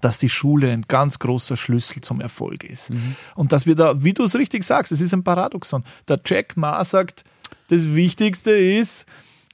dass 0.00 0.18
die 0.18 0.30
Schule 0.30 0.72
ein 0.72 0.86
ganz 0.88 1.18
großer 1.18 1.56
Schlüssel 1.56 2.00
zum 2.00 2.20
Erfolg 2.20 2.64
ist. 2.64 2.90
Mhm. 2.90 3.16
Und 3.34 3.52
dass 3.52 3.66
wir 3.66 3.74
da, 3.74 4.02
wie 4.02 4.14
du 4.14 4.24
es 4.24 4.34
richtig 4.34 4.64
sagst, 4.64 4.92
es 4.92 5.00
ist 5.00 5.12
ein 5.12 5.24
Paradoxon. 5.24 5.84
Der 6.08 6.20
Jack 6.24 6.56
Ma 6.56 6.82
sagt, 6.84 7.24
das 7.68 7.86
Wichtigste 7.94 8.50
ist, 8.50 9.04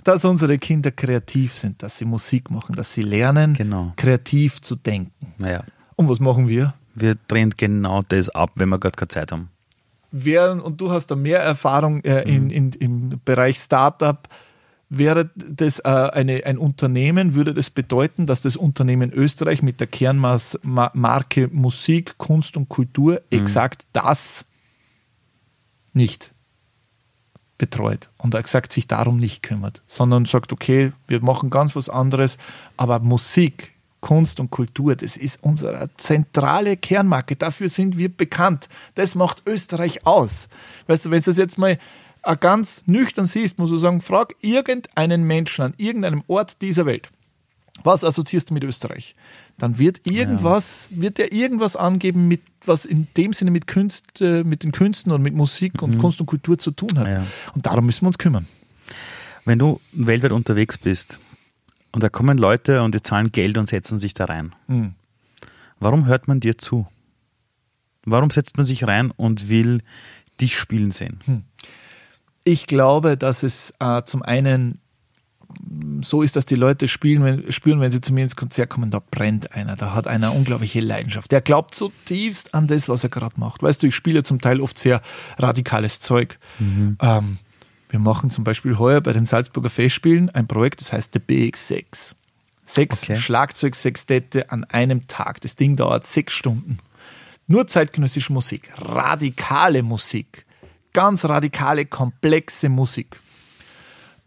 dass 0.04 0.24
unsere 0.24 0.58
Kinder 0.58 0.92
kreativ 0.92 1.54
sind, 1.54 1.82
dass 1.82 1.98
sie 1.98 2.04
Musik 2.04 2.50
machen, 2.50 2.76
dass 2.76 2.94
sie 2.94 3.02
lernen, 3.02 3.54
genau. 3.54 3.92
kreativ 3.96 4.60
zu 4.60 4.76
denken. 4.76 5.34
Naja. 5.36 5.64
Und 5.96 6.08
was 6.08 6.20
machen 6.20 6.48
wir? 6.48 6.74
Wir 6.94 7.16
drehen 7.28 7.54
genau 7.56 8.02
das 8.08 8.28
ab, 8.28 8.52
wenn 8.54 8.68
wir 8.68 8.78
gerade 8.78 8.96
keine 8.96 9.08
Zeit 9.08 9.32
haben. 9.32 9.50
Wären, 10.10 10.60
und 10.60 10.80
du 10.80 10.90
hast 10.90 11.08
da 11.08 11.16
mehr 11.16 11.40
Erfahrung 11.40 12.02
äh, 12.04 12.22
in, 12.22 12.44
mhm. 12.44 12.50
in, 12.50 12.72
im 12.72 13.20
Bereich 13.24 13.58
Startup. 13.58 14.28
Wäre 14.88 15.30
das 15.34 15.80
äh, 15.80 15.88
eine, 15.88 16.46
ein 16.46 16.58
Unternehmen, 16.58 17.34
würde 17.34 17.52
das 17.52 17.70
bedeuten, 17.70 18.26
dass 18.26 18.42
das 18.42 18.56
Unternehmen 18.56 19.12
Österreich 19.12 19.60
mit 19.62 19.80
der 19.80 19.88
Kernmarke 19.88 21.48
Musik, 21.48 22.18
Kunst 22.18 22.56
und 22.56 22.68
Kultur 22.68 23.14
mhm. 23.30 23.40
exakt 23.40 23.86
das 23.92 24.44
nicht 25.92 26.30
betreut 27.58 28.10
und 28.18 28.34
exakt 28.34 28.72
sich 28.72 28.86
darum 28.86 29.16
nicht 29.16 29.42
kümmert, 29.42 29.82
sondern 29.86 30.24
sagt, 30.24 30.52
okay, 30.52 30.92
wir 31.08 31.20
machen 31.22 31.50
ganz 31.50 31.74
was 31.74 31.88
anderes, 31.88 32.38
aber 32.76 33.00
Musik 33.00 33.72
Kunst 34.06 34.38
und 34.38 34.52
Kultur, 34.52 34.94
das 34.94 35.16
ist 35.16 35.42
unsere 35.42 35.90
zentrale 35.96 36.76
Kernmarke. 36.76 37.34
Dafür 37.34 37.68
sind 37.68 37.98
wir 37.98 38.08
bekannt. 38.08 38.68
Das 38.94 39.16
macht 39.16 39.42
Österreich 39.46 40.06
aus. 40.06 40.48
Weißt 40.86 41.06
du, 41.06 41.10
wenn 41.10 41.18
du 41.18 41.24
das 41.24 41.38
jetzt 41.38 41.58
mal 41.58 41.76
ganz 42.38 42.84
nüchtern 42.86 43.26
siehst, 43.26 43.58
musst 43.58 43.72
du 43.72 43.76
sagen, 43.78 44.00
frag 44.00 44.36
irgendeinen 44.42 45.24
Menschen 45.24 45.62
an 45.64 45.74
irgendeinem 45.76 46.22
Ort 46.28 46.62
dieser 46.62 46.86
Welt. 46.86 47.08
Was 47.82 48.04
assoziierst 48.04 48.50
du 48.50 48.54
mit 48.54 48.62
Österreich? 48.62 49.16
Dann 49.58 49.76
wird 49.76 50.08
irgendwas, 50.08 50.88
ja. 50.92 51.02
wird 51.02 51.18
er 51.18 51.32
irgendwas 51.32 51.74
angeben, 51.74 52.28
mit, 52.28 52.42
was 52.64 52.84
in 52.84 53.08
dem 53.16 53.32
Sinne 53.32 53.50
mit, 53.50 53.66
Künst, 53.66 54.20
äh, 54.20 54.44
mit 54.44 54.62
den 54.62 54.70
Künsten 54.70 55.10
und 55.10 55.20
mit 55.20 55.34
Musik 55.34 55.82
und 55.82 55.96
mhm. 55.96 55.98
Kunst 55.98 56.20
und 56.20 56.26
Kultur 56.26 56.58
zu 56.58 56.70
tun 56.70 56.96
hat. 56.96 57.12
Ja. 57.12 57.26
Und 57.56 57.66
darum 57.66 57.84
müssen 57.86 58.02
wir 58.02 58.06
uns 58.06 58.18
kümmern. 58.18 58.46
Wenn 59.44 59.58
du 59.58 59.80
weltweit 59.90 60.30
unterwegs 60.30 60.78
bist, 60.78 61.18
und 61.96 62.02
da 62.02 62.10
kommen 62.10 62.36
Leute 62.36 62.82
und 62.82 62.94
die 62.94 63.00
zahlen 63.00 63.32
Geld 63.32 63.56
und 63.56 63.70
setzen 63.70 63.98
sich 63.98 64.12
da 64.12 64.26
rein. 64.26 64.54
Mhm. 64.66 64.92
Warum 65.80 66.04
hört 66.04 66.28
man 66.28 66.40
dir 66.40 66.58
zu? 66.58 66.86
Warum 68.04 68.28
setzt 68.28 68.58
man 68.58 68.66
sich 68.66 68.86
rein 68.86 69.10
und 69.16 69.48
will 69.48 69.80
dich 70.38 70.58
spielen 70.58 70.90
sehen? 70.90 71.20
Hm. 71.24 71.44
Ich 72.44 72.66
glaube, 72.66 73.16
dass 73.16 73.42
es 73.42 73.72
äh, 73.80 74.02
zum 74.04 74.22
einen 74.22 74.78
so 76.02 76.20
ist, 76.20 76.36
dass 76.36 76.44
die 76.44 76.54
Leute 76.54 76.86
spielen, 76.86 77.24
wenn, 77.24 77.50
spüren, 77.50 77.80
wenn 77.80 77.92
sie 77.92 78.02
zu 78.02 78.12
mir 78.12 78.24
ins 78.24 78.36
Konzert 78.36 78.68
kommen, 78.68 78.90
da 78.90 79.00
brennt 79.10 79.54
einer, 79.54 79.74
da 79.74 79.94
hat 79.94 80.06
einer 80.06 80.34
unglaubliche 80.34 80.80
Leidenschaft. 80.80 81.32
Der 81.32 81.40
glaubt 81.40 81.74
zutiefst 81.74 82.52
an 82.52 82.66
das, 82.66 82.90
was 82.90 83.04
er 83.04 83.10
gerade 83.10 83.40
macht. 83.40 83.62
Weißt 83.62 83.82
du, 83.82 83.86
ich 83.86 83.94
spiele 83.94 84.22
zum 84.22 84.42
Teil 84.42 84.60
oft 84.60 84.76
sehr 84.76 85.00
radikales 85.38 86.00
Zeug. 86.00 86.38
Mhm. 86.58 86.98
Ähm, 87.00 87.38
wir 87.96 88.00
machen 88.00 88.28
zum 88.28 88.44
Beispiel 88.44 88.78
heuer 88.78 89.00
bei 89.00 89.14
den 89.14 89.24
Salzburger 89.24 89.70
Festspielen 89.70 90.28
ein 90.28 90.46
Projekt, 90.46 90.82
das 90.82 90.92
heißt 90.92 91.14
The 91.14 91.18
BX6. 91.18 92.14
Sechs 92.66 93.02
okay. 93.04 93.16
Schlagzeugsextette 93.16 94.50
an 94.50 94.64
einem 94.64 95.06
Tag. 95.06 95.40
Das 95.40 95.56
Ding 95.56 95.76
dauert 95.76 96.04
sechs 96.04 96.34
Stunden. 96.34 96.78
Nur 97.46 97.68
zeitgenössische 97.68 98.34
Musik, 98.34 98.70
radikale 98.76 99.82
Musik, 99.82 100.44
ganz 100.92 101.24
radikale, 101.24 101.86
komplexe 101.86 102.68
Musik. 102.68 103.18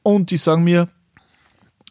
Und 0.01 0.31
die 0.31 0.37
sagen 0.37 0.63
mir, 0.63 0.87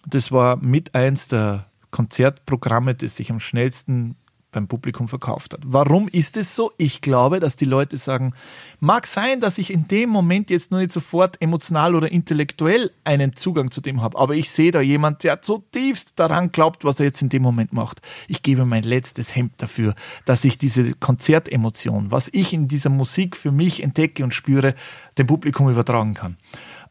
das 0.04 0.32
war 0.32 0.56
mit 0.56 0.96
eins 0.96 1.28
der 1.28 1.66
Konzertprogramme, 1.92 2.96
das 2.96 3.14
sich 3.14 3.30
am 3.30 3.38
schnellsten 3.38 4.16
beim 4.50 4.66
Publikum 4.66 5.08
verkauft 5.08 5.52
hat. 5.52 5.60
Warum 5.64 6.08
ist 6.08 6.36
es 6.36 6.56
so? 6.56 6.72
Ich 6.78 7.02
glaube, 7.02 7.38
dass 7.38 7.56
die 7.56 7.66
Leute 7.66 7.98
sagen, 7.98 8.32
mag 8.80 9.06
sein, 9.06 9.40
dass 9.40 9.58
ich 9.58 9.70
in 9.70 9.88
dem 9.88 10.08
Moment 10.08 10.48
jetzt 10.48 10.70
nur 10.70 10.80
nicht 10.80 10.92
sofort 10.92 11.40
emotional 11.40 11.94
oder 11.94 12.10
intellektuell 12.10 12.90
einen 13.04 13.36
Zugang 13.36 13.70
zu 13.70 13.80
dem 13.80 14.00
habe, 14.00 14.18
aber 14.18 14.34
ich 14.34 14.50
sehe 14.50 14.70
da 14.70 14.80
jemand, 14.80 15.22
der 15.22 15.42
zutiefst 15.42 16.18
daran 16.18 16.50
glaubt, 16.50 16.84
was 16.84 16.98
er 16.98 17.06
jetzt 17.06 17.20
in 17.20 17.28
dem 17.28 17.42
Moment 17.42 17.72
macht. 17.72 18.00
Ich 18.26 18.42
gebe 18.42 18.64
mein 18.64 18.84
letztes 18.84 19.36
Hemd 19.36 19.52
dafür, 19.58 19.94
dass 20.24 20.44
ich 20.44 20.56
diese 20.56 20.94
Konzertemotion, 20.94 22.10
was 22.10 22.28
ich 22.32 22.52
in 22.54 22.68
dieser 22.68 22.90
Musik 22.90 23.36
für 23.36 23.52
mich 23.52 23.82
entdecke 23.82 24.24
und 24.24 24.32
spüre, 24.32 24.74
dem 25.18 25.26
Publikum 25.26 25.68
übertragen 25.68 26.14
kann. 26.14 26.36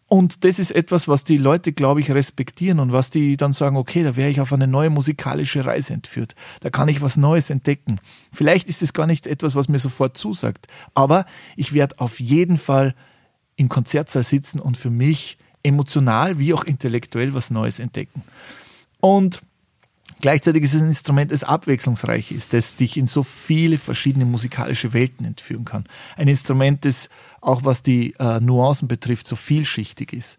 Und 0.09 0.45
das 0.45 0.57
ist 0.57 0.71
etwas, 0.71 1.09
was 1.09 1.25
die 1.25 1.37
Leute, 1.37 1.73
glaube 1.73 1.99
ich, 1.99 2.11
respektieren 2.11 2.79
und 2.79 2.93
was 2.93 3.09
die 3.09 3.35
dann 3.35 3.51
sagen, 3.51 3.75
okay, 3.75 4.03
da 4.03 4.15
wäre 4.15 4.29
ich 4.29 4.39
auf 4.39 4.53
eine 4.53 4.67
neue 4.67 4.89
musikalische 4.89 5.65
Reise 5.65 5.93
entführt. 5.93 6.33
Da 6.61 6.69
kann 6.69 6.87
ich 6.87 7.01
was 7.01 7.17
Neues 7.17 7.49
entdecken. 7.49 7.99
Vielleicht 8.31 8.69
ist 8.69 8.81
es 8.81 8.93
gar 8.93 9.05
nicht 9.05 9.27
etwas, 9.27 9.55
was 9.55 9.67
mir 9.67 9.79
sofort 9.79 10.17
zusagt, 10.17 10.67
aber 10.93 11.25
ich 11.57 11.73
werde 11.73 11.99
auf 11.99 12.21
jeden 12.21 12.57
Fall 12.57 12.95
im 13.57 13.67
Konzertsaal 13.67 14.23
sitzen 14.23 14.61
und 14.61 14.77
für 14.77 14.89
mich 14.89 15.37
emotional 15.61 16.39
wie 16.39 16.53
auch 16.53 16.63
intellektuell 16.63 17.33
was 17.33 17.51
Neues 17.51 17.79
entdecken. 17.79 18.23
Und 19.01 19.41
Gleichzeitig 20.19 20.63
ist 20.63 20.73
es 20.73 20.81
ein 20.81 20.87
Instrument, 20.87 21.31
das 21.31 21.43
abwechslungsreich 21.43 22.31
ist, 22.31 22.53
das 22.53 22.75
dich 22.75 22.97
in 22.97 23.05
so 23.05 23.21
viele 23.21 23.77
verschiedene 23.77 24.25
musikalische 24.25 24.91
Welten 24.93 25.25
entführen 25.25 25.63
kann. 25.63 25.83
Ein 26.15 26.27
Instrument, 26.27 26.85
das 26.85 27.09
auch 27.47 27.63
was 27.63 27.81
die 27.81 28.13
äh, 28.19 28.39
Nuancen 28.39 28.87
betrifft, 28.87 29.27
so 29.27 29.35
vielschichtig 29.35 30.13
ist. 30.13 30.37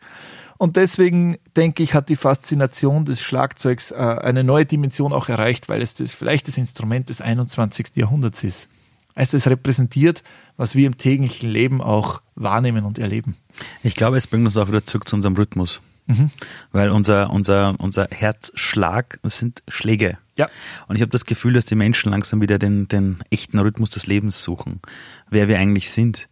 Und 0.58 0.76
deswegen 0.76 1.38
denke 1.56 1.82
ich, 1.82 1.94
hat 1.94 2.08
die 2.08 2.16
Faszination 2.16 3.04
des 3.04 3.22
Schlagzeugs 3.22 3.92
äh, 3.92 3.94
eine 3.94 4.42
neue 4.42 4.66
Dimension 4.66 5.12
auch 5.12 5.28
erreicht, 5.28 5.68
weil 5.68 5.80
es 5.80 5.94
das, 5.94 6.12
vielleicht 6.12 6.48
das 6.48 6.58
Instrument 6.58 7.08
des 7.08 7.20
21. 7.20 7.94
Jahrhunderts 7.94 8.42
ist. 8.44 8.68
Also 9.14 9.36
es 9.36 9.46
repräsentiert, 9.48 10.22
was 10.56 10.74
wir 10.74 10.86
im 10.86 10.96
täglichen 10.96 11.50
Leben 11.50 11.80
auch 11.80 12.20
wahrnehmen 12.34 12.84
und 12.84 12.98
erleben. 12.98 13.36
Ich 13.82 13.94
glaube, 13.94 14.16
es 14.16 14.26
bringt 14.26 14.44
uns 14.44 14.56
auch 14.56 14.68
wieder 14.68 14.84
zurück 14.84 15.08
zu 15.08 15.16
unserem 15.16 15.36
Rhythmus. 15.36 15.80
Mhm. 16.06 16.30
Weil 16.72 16.90
unser, 16.90 17.30
unser, 17.30 17.74
unser 17.78 18.08
Herzschlag 18.10 19.18
sind 19.22 19.62
Schläge. 19.68 20.18
Ja. 20.38 20.48
Und 20.86 20.96
ich 20.96 21.02
habe 21.02 21.10
das 21.10 21.24
Gefühl, 21.24 21.52
dass 21.52 21.64
die 21.66 21.74
Menschen 21.74 22.10
langsam 22.10 22.40
wieder 22.40 22.58
den, 22.58 22.88
den 22.88 23.18
echten 23.28 23.58
Rhythmus 23.58 23.90
des 23.90 24.06
Lebens 24.06 24.42
suchen, 24.42 24.80
wer 25.28 25.48
wir 25.48 25.58
eigentlich 25.58 25.90
sind. 25.90 26.28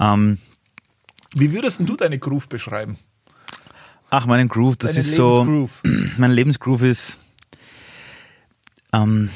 Ähm, 0.00 0.38
Wie 1.34 1.52
würdest 1.52 1.80
du 1.80 1.96
deine 1.96 2.18
Groove 2.18 2.48
beschreiben? 2.48 2.98
Ach, 4.10 4.26
meinen 4.26 4.48
Groove, 4.48 4.76
das 4.78 4.92
Deine 4.92 5.00
ist 5.00 5.14
so. 5.14 5.68
Mein 6.16 6.32
Lebensgroove 6.32 6.82
ist. 6.82 7.18
Ähm, 8.92 9.30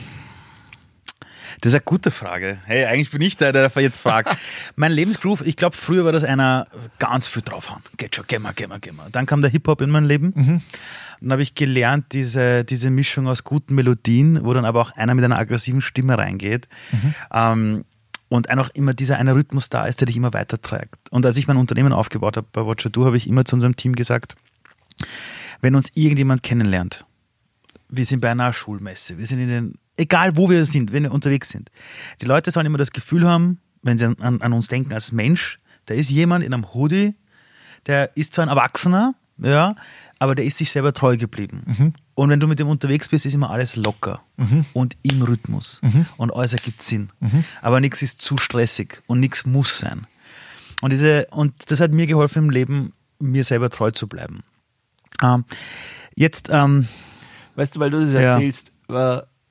das 1.61 1.73
ist 1.73 1.75
eine 1.75 1.85
gute 1.85 2.11
Frage. 2.11 2.59
Hey, 2.64 2.85
eigentlich 2.85 3.11
bin 3.11 3.21
ich 3.23 3.37
der, 3.37 3.53
der 3.53 3.71
jetzt 3.77 3.99
fragt. 3.99 4.37
mein 4.77 4.92
Lebensgroove, 4.92 5.47
ich 5.47 5.57
glaube, 5.57 5.77
früher 5.77 6.05
war 6.05 6.12
das 6.12 6.25
einer 6.25 6.66
ganz 6.99 7.27
viel 7.29 7.42
draufhauen. 7.42 7.83
Geht 7.97 8.14
schon, 8.16 8.25
geh 8.29 8.38
mal, 8.38 8.53
geh 8.55 8.66
mal, 8.66 8.79
geh 8.81 8.92
mal. 8.92 9.09
Dann 9.11 9.27
kam 9.27 9.40
der 9.40 9.51
Hip-Hop 9.51 9.81
in 9.81 9.90
mein 9.90 10.05
Leben. 10.05 10.33
Mhm. 10.35 10.62
Dann 11.21 11.33
habe 11.33 11.42
ich 11.42 11.55
gelernt, 11.55 12.07
diese, 12.12 12.64
diese 12.64 12.90
Mischung 12.90 13.27
aus 13.27 13.45
guten 13.45 13.75
Melodien, 13.75 14.45
wo 14.45 14.53
dann 14.53 14.64
aber 14.64 14.81
auch 14.81 14.92
einer 14.92 15.14
mit 15.14 15.25
einer 15.25 15.38
aggressiven 15.38 15.81
Stimme 15.81 16.19
reingeht. 16.19 16.69
Mhm. 16.92 17.14
Ähm, 17.33 17.85
und 18.29 18.51
einfach 18.51 18.71
immer 18.75 18.92
dieser 18.92 19.19
eine 19.19 19.35
Rhythmus 19.35 19.69
da 19.69 19.87
ist, 19.87 20.01
der 20.01 20.07
dich 20.07 20.16
immer 20.16 20.33
weiter 20.33 20.61
trägt. 20.61 21.11
Und 21.11 21.25
als 21.25 21.37
ich 21.37 21.47
mein 21.47 21.57
Unternehmen 21.57 21.92
aufgebaut 21.92 22.37
habe 22.37 22.49
bei 22.53 22.66
Watcher 22.66 22.90
Do, 22.90 23.05
habe 23.05 23.16
ich 23.16 23.29
immer 23.29 23.45
zu 23.45 23.55
unserem 23.55 23.77
Team 23.77 23.95
gesagt, 23.95 24.35
wenn 25.61 25.75
uns 25.75 25.90
irgendjemand 25.95 26.42
kennenlernt, 26.42 27.07
wir 27.88 28.05
sind 28.05 28.20
bei 28.20 28.31
einer 28.31 28.53
Schulmesse, 28.53 29.18
wir 29.18 29.27
sind 29.27 29.40
in 29.40 29.49
den, 29.49 29.75
egal 29.96 30.37
wo 30.37 30.51
wir 30.51 30.64
sind, 30.66 30.92
wenn 30.92 31.05
wir 31.05 31.12
unterwegs 31.12 31.49
sind. 31.49 31.70
Die 32.20 32.27
Leute 32.27 32.51
sollen 32.51 32.66
immer 32.66 32.79
das 32.79 32.92
Gefühl 32.92 33.27
haben, 33.27 33.61
wenn 33.83 33.99
sie 33.99 34.07
an, 34.07 34.40
an 34.40 34.53
uns 34.53 34.68
denken 34.68 34.92
als 34.92 35.12
Mensch, 35.12 35.61
da 35.87 35.94
ist 35.94 36.11
jemand 36.11 36.44
in 36.44 36.53
einem 36.53 36.75
Hoodie, 36.75 37.14
der 37.87 38.16
ist 38.16 38.35
zwar 38.35 38.44
ein 38.44 38.49
Erwachsener, 38.49 39.14
ja, 39.38 39.77
aber 40.18 40.35
der 40.35 40.44
ist 40.44 40.59
sich 40.59 40.70
selber 40.70 40.92
treu 40.92 41.16
geblieben. 41.16 41.62
Mhm. 41.66 41.92
Und 42.14 42.31
wenn 42.31 42.40
du 42.40 42.46
mit 42.46 42.59
dem 42.59 42.68
unterwegs 42.68 43.09
bist, 43.09 43.27
ist 43.27 43.35
immer 43.35 43.51
alles 43.51 43.77
locker 43.77 44.22
mhm. 44.37 44.64
und 44.72 44.96
im 45.03 45.22
Rhythmus. 45.22 45.81
Mhm. 45.83 46.07
Und 46.16 46.35
alles 46.35 46.55
ergibt 46.55 46.83
Sinn. 46.83 47.11
Mhm. 47.20 47.44
Aber 47.61 47.81
nichts 47.81 48.01
ist 48.03 48.22
zu 48.22 48.38
stressig 48.38 49.03
und 49.07 49.20
nichts 49.20 49.44
muss 49.44 49.79
sein. 49.79 50.07
Und, 50.81 50.90
diese, 50.92 51.27
und 51.31 51.70
das 51.70 51.81
hat 51.81 51.92
mir 51.92 52.07
geholfen 52.07 52.44
im 52.44 52.51
Leben, 52.51 52.92
mir 53.18 53.44
selber 53.44 53.70
treu 53.70 53.90
zu 53.90 54.09
bleiben. 54.09 54.42
Ähm, 55.22 55.44
jetzt. 56.14 56.49
Ähm, 56.51 56.88
weißt 57.57 57.77
du, 57.77 57.81
weil 57.81 57.90
du 57.90 58.01
das 58.01 58.12
ja. 58.12 58.21
erzählst, 58.21 58.73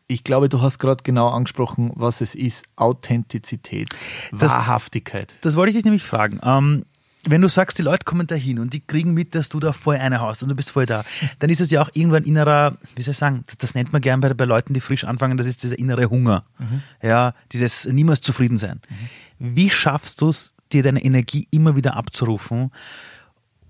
ich 0.08 0.24
glaube, 0.24 0.50
du 0.50 0.62
hast 0.62 0.80
gerade 0.80 1.04
genau 1.04 1.30
angesprochen, 1.30 1.92
was 1.96 2.22
es 2.22 2.36
ist: 2.36 2.66
Authentizität, 2.76 3.90
das, 4.32 4.52
Wahrhaftigkeit. 4.52 5.36
Das 5.42 5.56
wollte 5.56 5.72
ich 5.72 5.76
dich 5.76 5.84
nämlich 5.84 6.04
fragen. 6.04 6.40
Ähm, 6.44 6.86
wenn 7.28 7.42
du 7.42 7.48
sagst, 7.48 7.80
die 7.80 7.82
Leute 7.82 8.06
kommen 8.06 8.28
da 8.28 8.36
hin 8.36 8.60
und 8.60 8.74
die 8.74 8.82
kriegen 8.82 9.14
mit, 9.14 9.34
dass 9.34 9.50
du 9.50 9.60
da 9.60 9.74
voll 9.74 9.96
eine 9.96 10.22
hast 10.22 10.44
und 10.44 10.50
du 10.50 10.56
bist 10.56 10.72
voll 10.72 10.86
da, 10.86 11.04
dann 11.40 11.50
ist 11.50 11.60
es 11.60 11.72
ja 11.72 11.82
auch 11.82 11.90
irgendwann 11.94 12.24
innerer, 12.24 12.78
wie 12.96 13.02
soll 13.02 13.14
ich 13.14 13.18
sagen, 13.18 13.44
das 13.58 13.74
nennt 13.74 13.94
man 13.94 14.02
gern 14.02 14.22
bei, 14.22 14.32
bei 14.34 14.46
Leuten, 14.46 14.74
die 14.74 14.80
frisch 14.80 15.04
anfangen, 15.04 15.38
das 15.38 15.48
ist 15.48 15.64
dieser 15.64 15.80
innere 15.80 16.10
Hunger. 16.10 16.44
Mhm. 16.60 16.84
Ja, 17.02 17.34
dieses 17.52 17.86
niemals 17.86 18.22
zufrieden 18.22 18.58
sein. 18.58 18.80
Mhm. 19.40 19.56
Wie 19.56 19.70
schaffst 19.70 20.22
du 20.22 20.30
es, 20.30 20.54
dir 20.72 20.84
deine 20.84 21.04
Energie 21.04 21.48
immer 21.52 21.76
wieder 21.76 21.96
abzurufen 21.96 22.72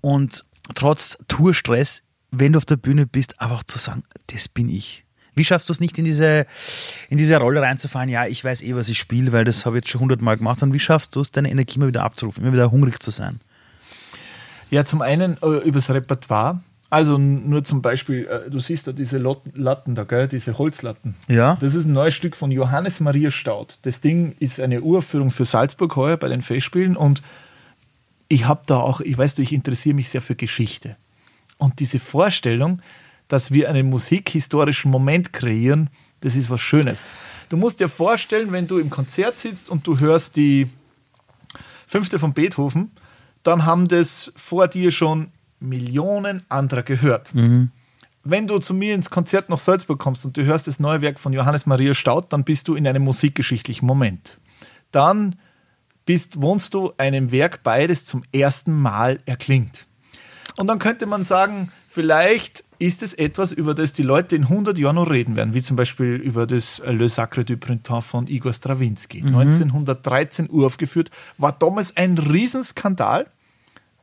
und 0.01 0.45
trotz 0.73 1.17
Tourstress, 1.27 2.03
wenn 2.39 2.53
du 2.53 2.57
auf 2.57 2.65
der 2.65 2.77
Bühne 2.77 3.05
bist, 3.05 3.41
einfach 3.41 3.63
zu 3.63 3.79
sagen, 3.79 4.03
das 4.27 4.47
bin 4.47 4.69
ich. 4.69 5.03
Wie 5.35 5.43
schaffst 5.43 5.67
du 5.67 5.73
es 5.73 5.81
nicht 5.81 5.97
in 5.97 6.05
diese, 6.05 6.45
in 7.09 7.17
diese 7.17 7.37
Rolle 7.37 7.61
reinzufahren, 7.61 8.07
ja, 8.07 8.25
ich 8.25 8.43
weiß 8.43 8.61
eh, 8.61 8.75
was 8.75 8.87
ich 8.87 8.97
spiele, 8.97 9.33
weil 9.33 9.43
das 9.43 9.65
habe 9.65 9.77
ich 9.77 9.83
jetzt 9.83 9.91
schon 9.91 10.01
hundertmal 10.01 10.37
gemacht, 10.37 10.59
sondern 10.59 10.73
wie 10.73 10.79
schaffst 10.79 11.15
du 11.15 11.21
es, 11.21 11.31
deine 11.31 11.51
Energie 11.51 11.75
immer 11.75 11.87
wieder 11.87 12.03
abzurufen, 12.03 12.43
immer 12.43 12.53
wieder 12.53 12.71
hungrig 12.71 13.01
zu 13.01 13.11
sein? 13.11 13.41
Ja, 14.71 14.85
zum 14.85 15.01
einen 15.01 15.37
äh, 15.41 15.67
übers 15.67 15.89
Repertoire. 15.89 16.61
Also 16.89 17.17
nur 17.17 17.63
zum 17.63 17.81
Beispiel, 17.81 18.25
äh, 18.27 18.49
du 18.49 18.59
siehst 18.59 18.87
da 18.87 18.93
diese 18.93 19.17
Latten 19.17 19.95
da, 19.95 20.03
gell? 20.03 20.27
diese 20.27 20.57
Holzlatten. 20.57 21.15
Ja. 21.27 21.57
Das 21.59 21.75
ist 21.75 21.85
ein 21.85 21.93
neues 21.93 22.13
Stück 22.13 22.37
von 22.37 22.51
Johannes 22.51 22.99
Maria 22.99 23.31
Staud. 23.31 23.79
Das 23.81 23.99
Ding 23.99 24.35
ist 24.39 24.59
eine 24.59 24.81
Uraufführung 24.81 25.31
für 25.31 25.45
Salzburg 25.45 25.95
heuer 25.95 26.15
bei 26.15 26.29
den 26.29 26.41
Festspielen 26.41 26.95
und 26.95 27.21
ich 28.27 28.45
habe 28.45 28.61
da 28.65 28.77
auch, 28.77 29.01
ich 29.01 29.17
weiß 29.17 29.35
du, 29.35 29.41
ich 29.41 29.53
interessiere 29.53 29.95
mich 29.95 30.09
sehr 30.09 30.21
für 30.21 30.35
Geschichte. 30.35 30.95
Und 31.57 31.79
diese 31.79 31.99
Vorstellung, 31.99 32.81
dass 33.27 33.51
wir 33.51 33.69
einen 33.69 33.89
musikhistorischen 33.89 34.91
Moment 34.91 35.33
kreieren, 35.33 35.89
das 36.21 36.35
ist 36.35 36.49
was 36.49 36.61
Schönes. 36.61 37.11
Du 37.49 37.57
musst 37.57 37.79
dir 37.79 37.89
vorstellen, 37.89 38.51
wenn 38.51 38.67
du 38.67 38.79
im 38.79 38.89
Konzert 38.89 39.39
sitzt 39.39 39.69
und 39.69 39.85
du 39.85 39.99
hörst 39.99 40.35
die 40.35 40.67
fünfte 41.87 42.19
von 42.19 42.33
Beethoven, 42.33 42.91
dann 43.43 43.65
haben 43.65 43.87
das 43.87 44.33
vor 44.35 44.67
dir 44.67 44.91
schon 44.91 45.31
Millionen 45.59 46.43
anderer 46.49 46.83
gehört. 46.83 47.33
Mhm. 47.33 47.71
Wenn 48.23 48.47
du 48.47 48.57
zu 48.57 48.73
mir 48.73 48.95
ins 48.95 49.11
Konzert 49.11 49.49
nach 49.49 49.59
Salzburg 49.59 49.99
kommst 49.99 50.25
und 50.25 50.35
du 50.35 50.43
hörst 50.43 50.67
das 50.67 50.79
neue 50.79 51.01
Werk 51.01 51.19
von 51.19 51.31
Johannes 51.31 51.67
Maria 51.67 51.93
Staud, 51.93 52.33
dann 52.33 52.43
bist 52.43 52.67
du 52.67 52.73
in 52.73 52.87
einem 52.87 53.03
musikgeschichtlichen 53.03 53.85
Moment. 53.85 54.39
Dann 54.91 55.35
bist, 56.05 56.41
wohnst 56.41 56.73
du 56.73 56.91
einem 56.97 57.31
Werk 57.31 57.61
bei, 57.61 57.85
das 57.85 58.05
zum 58.05 58.23
ersten 58.31 58.73
Mal 58.73 59.19
erklingt. 59.25 59.85
Und 60.57 60.67
dann 60.67 60.79
könnte 60.79 61.05
man 61.05 61.23
sagen, 61.23 61.71
vielleicht 61.87 62.63
ist 62.79 63.03
es 63.03 63.13
etwas, 63.13 63.51
über 63.51 63.73
das 63.73 63.93
die 63.93 64.03
Leute 64.03 64.35
in 64.35 64.43
100 64.43 64.77
Jahren 64.77 64.95
noch 64.95 65.09
reden 65.09 65.35
werden, 65.35 65.53
wie 65.53 65.61
zum 65.61 65.75
Beispiel 65.77 66.15
über 66.15 66.47
das 66.47 66.81
Le 66.85 67.09
Sacre 67.09 67.43
du 67.43 67.57
Printemps 67.57 68.07
von 68.07 68.27
Igor 68.27 68.53
Strawinski. 68.53 69.21
Mhm. 69.21 69.35
1913 69.35 70.49
uraufgeführt, 70.49 71.11
war 71.37 71.51
damals 71.51 71.95
ein 71.97 72.17
Riesenskandal. 72.17 73.27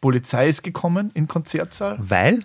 Polizei 0.01 0.49
ist 0.49 0.62
gekommen 0.62 1.11
in 1.15 1.29
Konzertsaal. 1.29 1.97
Weil? 2.01 2.45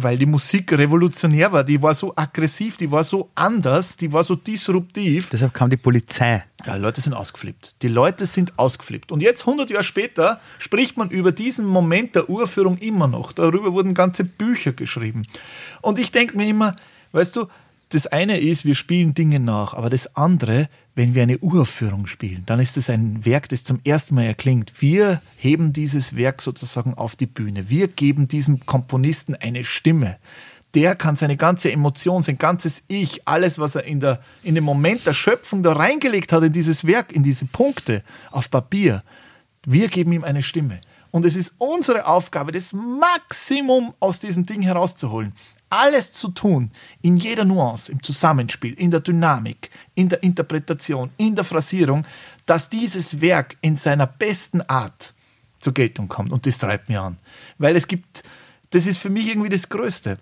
Weil 0.00 0.16
die 0.16 0.26
Musik 0.26 0.72
revolutionär 0.72 1.50
war. 1.50 1.64
Die 1.64 1.82
war 1.82 1.92
so 1.92 2.12
aggressiv, 2.14 2.76
die 2.76 2.88
war 2.88 3.02
so 3.02 3.30
anders, 3.34 3.96
die 3.96 4.12
war 4.12 4.22
so 4.22 4.36
disruptiv. 4.36 5.28
Deshalb 5.30 5.52
kam 5.52 5.70
die 5.70 5.76
Polizei. 5.76 6.44
Ja, 6.64 6.76
Leute 6.76 7.00
sind 7.00 7.14
ausgeflippt. 7.14 7.74
Die 7.82 7.88
Leute 7.88 8.24
sind 8.24 8.56
ausgeflippt. 8.60 9.10
Und 9.10 9.22
jetzt, 9.22 9.40
100 9.40 9.70
Jahre 9.70 9.82
später, 9.82 10.40
spricht 10.58 10.96
man 10.96 11.10
über 11.10 11.32
diesen 11.32 11.66
Moment 11.66 12.14
der 12.14 12.30
Urführung 12.30 12.78
immer 12.78 13.08
noch. 13.08 13.32
Darüber 13.32 13.72
wurden 13.72 13.92
ganze 13.92 14.22
Bücher 14.22 14.72
geschrieben. 14.72 15.26
Und 15.80 15.98
ich 15.98 16.12
denke 16.12 16.36
mir 16.36 16.46
immer, 16.46 16.76
weißt 17.10 17.34
du, 17.34 17.48
das 17.88 18.06
eine 18.06 18.38
ist, 18.38 18.64
wir 18.64 18.76
spielen 18.76 19.14
Dinge 19.14 19.40
nach, 19.40 19.74
aber 19.74 19.90
das 19.90 20.14
andere, 20.14 20.68
wenn 20.98 21.14
wir 21.14 21.22
eine 21.22 21.38
Uraufführung 21.38 22.08
spielen, 22.08 22.42
dann 22.46 22.58
ist 22.58 22.76
es 22.76 22.90
ein 22.90 23.24
Werk, 23.24 23.48
das 23.50 23.62
zum 23.62 23.78
ersten 23.84 24.16
Mal 24.16 24.24
erklingt. 24.24 24.72
Wir 24.80 25.22
heben 25.36 25.72
dieses 25.72 26.16
Werk 26.16 26.42
sozusagen 26.42 26.94
auf 26.94 27.14
die 27.14 27.26
Bühne. 27.26 27.68
Wir 27.68 27.86
geben 27.86 28.26
diesem 28.26 28.66
Komponisten 28.66 29.36
eine 29.36 29.64
Stimme. 29.64 30.16
Der 30.74 30.96
kann 30.96 31.14
seine 31.14 31.36
ganze 31.36 31.70
Emotion, 31.70 32.22
sein 32.22 32.36
ganzes 32.36 32.82
Ich, 32.88 33.28
alles, 33.28 33.60
was 33.60 33.76
er 33.76 33.84
in, 33.84 34.00
der, 34.00 34.20
in 34.42 34.56
dem 34.56 34.64
Moment 34.64 35.06
der 35.06 35.14
Schöpfung 35.14 35.62
da 35.62 35.74
reingelegt 35.74 36.32
hat 36.32 36.42
in 36.42 36.52
dieses 36.52 36.84
Werk, 36.84 37.12
in 37.12 37.22
diese 37.22 37.44
Punkte 37.44 38.02
auf 38.32 38.50
Papier, 38.50 39.04
wir 39.64 39.86
geben 39.86 40.10
ihm 40.10 40.24
eine 40.24 40.42
Stimme. 40.42 40.80
Und 41.12 41.24
es 41.24 41.36
ist 41.36 41.54
unsere 41.58 42.08
Aufgabe, 42.08 42.50
das 42.50 42.72
Maximum 42.72 43.94
aus 44.00 44.18
diesem 44.18 44.46
Ding 44.46 44.62
herauszuholen 44.62 45.32
alles 45.70 46.12
zu 46.12 46.28
tun, 46.28 46.70
in 47.02 47.16
jeder 47.16 47.44
Nuance, 47.44 47.90
im 47.92 48.02
Zusammenspiel, 48.02 48.74
in 48.74 48.90
der 48.90 49.00
Dynamik, 49.00 49.70
in 49.94 50.08
der 50.08 50.22
Interpretation, 50.22 51.10
in 51.16 51.34
der 51.34 51.44
Phrasierung, 51.44 52.06
dass 52.46 52.70
dieses 52.70 53.20
Werk 53.20 53.56
in 53.60 53.76
seiner 53.76 54.06
besten 54.06 54.62
Art 54.62 55.14
zur 55.60 55.74
Geltung 55.74 56.08
kommt. 56.08 56.32
Und 56.32 56.46
das 56.46 56.58
treibt 56.58 56.88
mir 56.88 57.02
an. 57.02 57.18
Weil 57.58 57.76
es 57.76 57.86
gibt, 57.86 58.22
das 58.70 58.86
ist 58.86 58.98
für 58.98 59.10
mich 59.10 59.28
irgendwie 59.28 59.50
das 59.50 59.68
Größte. 59.68 60.18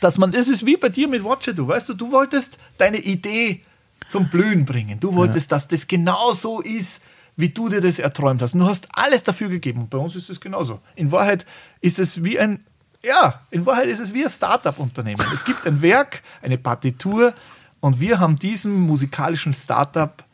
Dass 0.00 0.18
man, 0.18 0.32
das 0.32 0.48
ist 0.48 0.66
wie 0.66 0.76
bei 0.76 0.88
dir 0.88 1.08
mit 1.08 1.24
Watcher, 1.24 1.52
du 1.52 1.66
weißt 1.66 1.90
du, 1.90 1.94
du 1.94 2.12
wolltest 2.12 2.58
deine 2.78 2.98
Idee 2.98 3.62
zum 4.08 4.28
Blühen 4.28 4.64
bringen. 4.64 5.00
Du 5.00 5.14
wolltest, 5.14 5.50
ja. 5.50 5.56
dass 5.56 5.68
das 5.68 5.86
genau 5.86 6.32
so 6.32 6.60
ist, 6.60 7.02
wie 7.36 7.48
du 7.48 7.68
dir 7.68 7.80
das 7.80 7.98
erträumt 7.98 8.42
hast. 8.42 8.54
Und 8.54 8.60
du 8.60 8.66
hast 8.66 8.88
alles 8.92 9.24
dafür 9.24 9.48
gegeben. 9.48 9.80
Und 9.80 9.90
bei 9.90 9.98
uns 9.98 10.16
ist 10.16 10.28
es 10.28 10.40
genauso. 10.40 10.80
In 10.96 11.10
Wahrheit 11.12 11.46
ist 11.80 11.98
es 11.98 12.22
wie 12.22 12.38
ein 12.38 12.64
ja, 13.04 13.40
in 13.50 13.66
Wahrheit 13.66 13.88
ist 13.88 14.00
es 14.00 14.14
wie 14.14 14.24
ein 14.24 14.30
Startup-Unternehmen. 14.30 15.24
Es 15.32 15.44
gibt 15.44 15.66
ein 15.66 15.82
Werk, 15.82 16.22
eine 16.40 16.58
Partitur 16.58 17.34
und 17.80 18.00
wir 18.00 18.20
haben 18.20 18.38
diesem 18.38 18.80
musikalischen 18.80 19.54
Startup, 19.54 20.24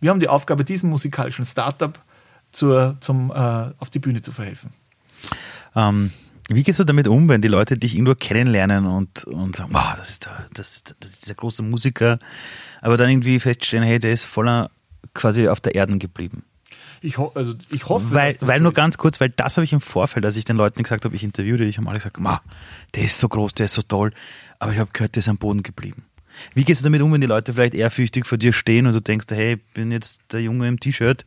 wir 0.00 0.10
haben 0.10 0.20
die 0.20 0.28
Aufgabe, 0.28 0.64
diesem 0.64 0.90
musikalischen 0.90 1.44
Startup 1.44 1.98
zur, 2.52 2.96
zum, 3.00 3.30
äh, 3.30 3.34
auf 3.78 3.90
die 3.90 3.98
Bühne 3.98 4.22
zu 4.22 4.32
verhelfen. 4.32 4.72
Ähm, 5.74 6.12
wie 6.48 6.62
gehst 6.62 6.80
du 6.80 6.84
damit 6.84 7.08
um, 7.08 7.28
wenn 7.28 7.42
die 7.42 7.48
Leute 7.48 7.76
dich 7.76 7.94
irgendwo 7.94 8.14
kennenlernen 8.14 8.86
und, 8.86 9.24
und 9.24 9.56
sagen, 9.56 9.70
wow, 9.72 9.94
das 9.96 10.10
ist, 10.10 10.24
der, 10.24 10.46
das, 10.54 10.84
das 11.00 11.12
ist 11.12 11.22
dieser 11.24 11.34
große 11.34 11.62
Musiker, 11.62 12.18
aber 12.80 12.96
dann 12.96 13.10
irgendwie 13.10 13.38
feststellen, 13.38 13.86
hey, 13.86 13.98
der 13.98 14.12
ist 14.12 14.24
voller 14.24 14.70
quasi 15.14 15.48
auf 15.48 15.60
der 15.60 15.74
Erden 15.74 15.98
geblieben? 15.98 16.44
Ich, 17.00 17.18
ho 17.18 17.32
also 17.34 17.54
ich 17.70 17.88
hoffe, 17.88 18.06
weil, 18.10 18.30
dass 18.30 18.38
das 18.38 18.48
weil 18.48 18.58
so 18.58 18.62
nur 18.64 18.72
ist. 18.72 18.76
ganz 18.76 18.98
kurz, 18.98 19.20
weil 19.20 19.30
das 19.30 19.56
habe 19.56 19.64
ich 19.64 19.72
im 19.72 19.80
Vorfeld, 19.80 20.24
als 20.24 20.36
ich 20.36 20.44
den 20.44 20.56
Leuten 20.56 20.82
gesagt 20.82 21.04
habe, 21.04 21.14
ich 21.14 21.24
interviewe 21.24 21.58
dich, 21.58 21.78
haben 21.78 21.88
alle 21.88 21.98
gesagt, 21.98 22.18
der 22.94 23.04
ist 23.04 23.18
so 23.18 23.28
groß, 23.28 23.54
der 23.54 23.66
ist 23.66 23.74
so 23.74 23.82
toll, 23.82 24.12
aber 24.58 24.72
ich 24.72 24.78
habe 24.78 24.90
gehört, 24.92 25.14
der 25.16 25.20
ist 25.20 25.28
am 25.28 25.38
Boden 25.38 25.62
geblieben. 25.62 26.04
Wie 26.54 26.64
gehst 26.64 26.82
du 26.82 26.84
damit 26.84 27.02
um, 27.02 27.12
wenn 27.12 27.20
die 27.20 27.26
Leute 27.26 27.52
vielleicht 27.52 27.74
ehrfürchtig 27.74 28.26
vor 28.26 28.38
dir 28.38 28.52
stehen 28.52 28.86
und 28.86 28.92
du 28.92 29.00
denkst, 29.00 29.26
hey, 29.30 29.54
ich 29.54 29.74
bin 29.74 29.90
jetzt 29.90 30.20
der 30.32 30.40
Junge 30.40 30.68
im 30.68 30.78
T-Shirt? 30.78 31.24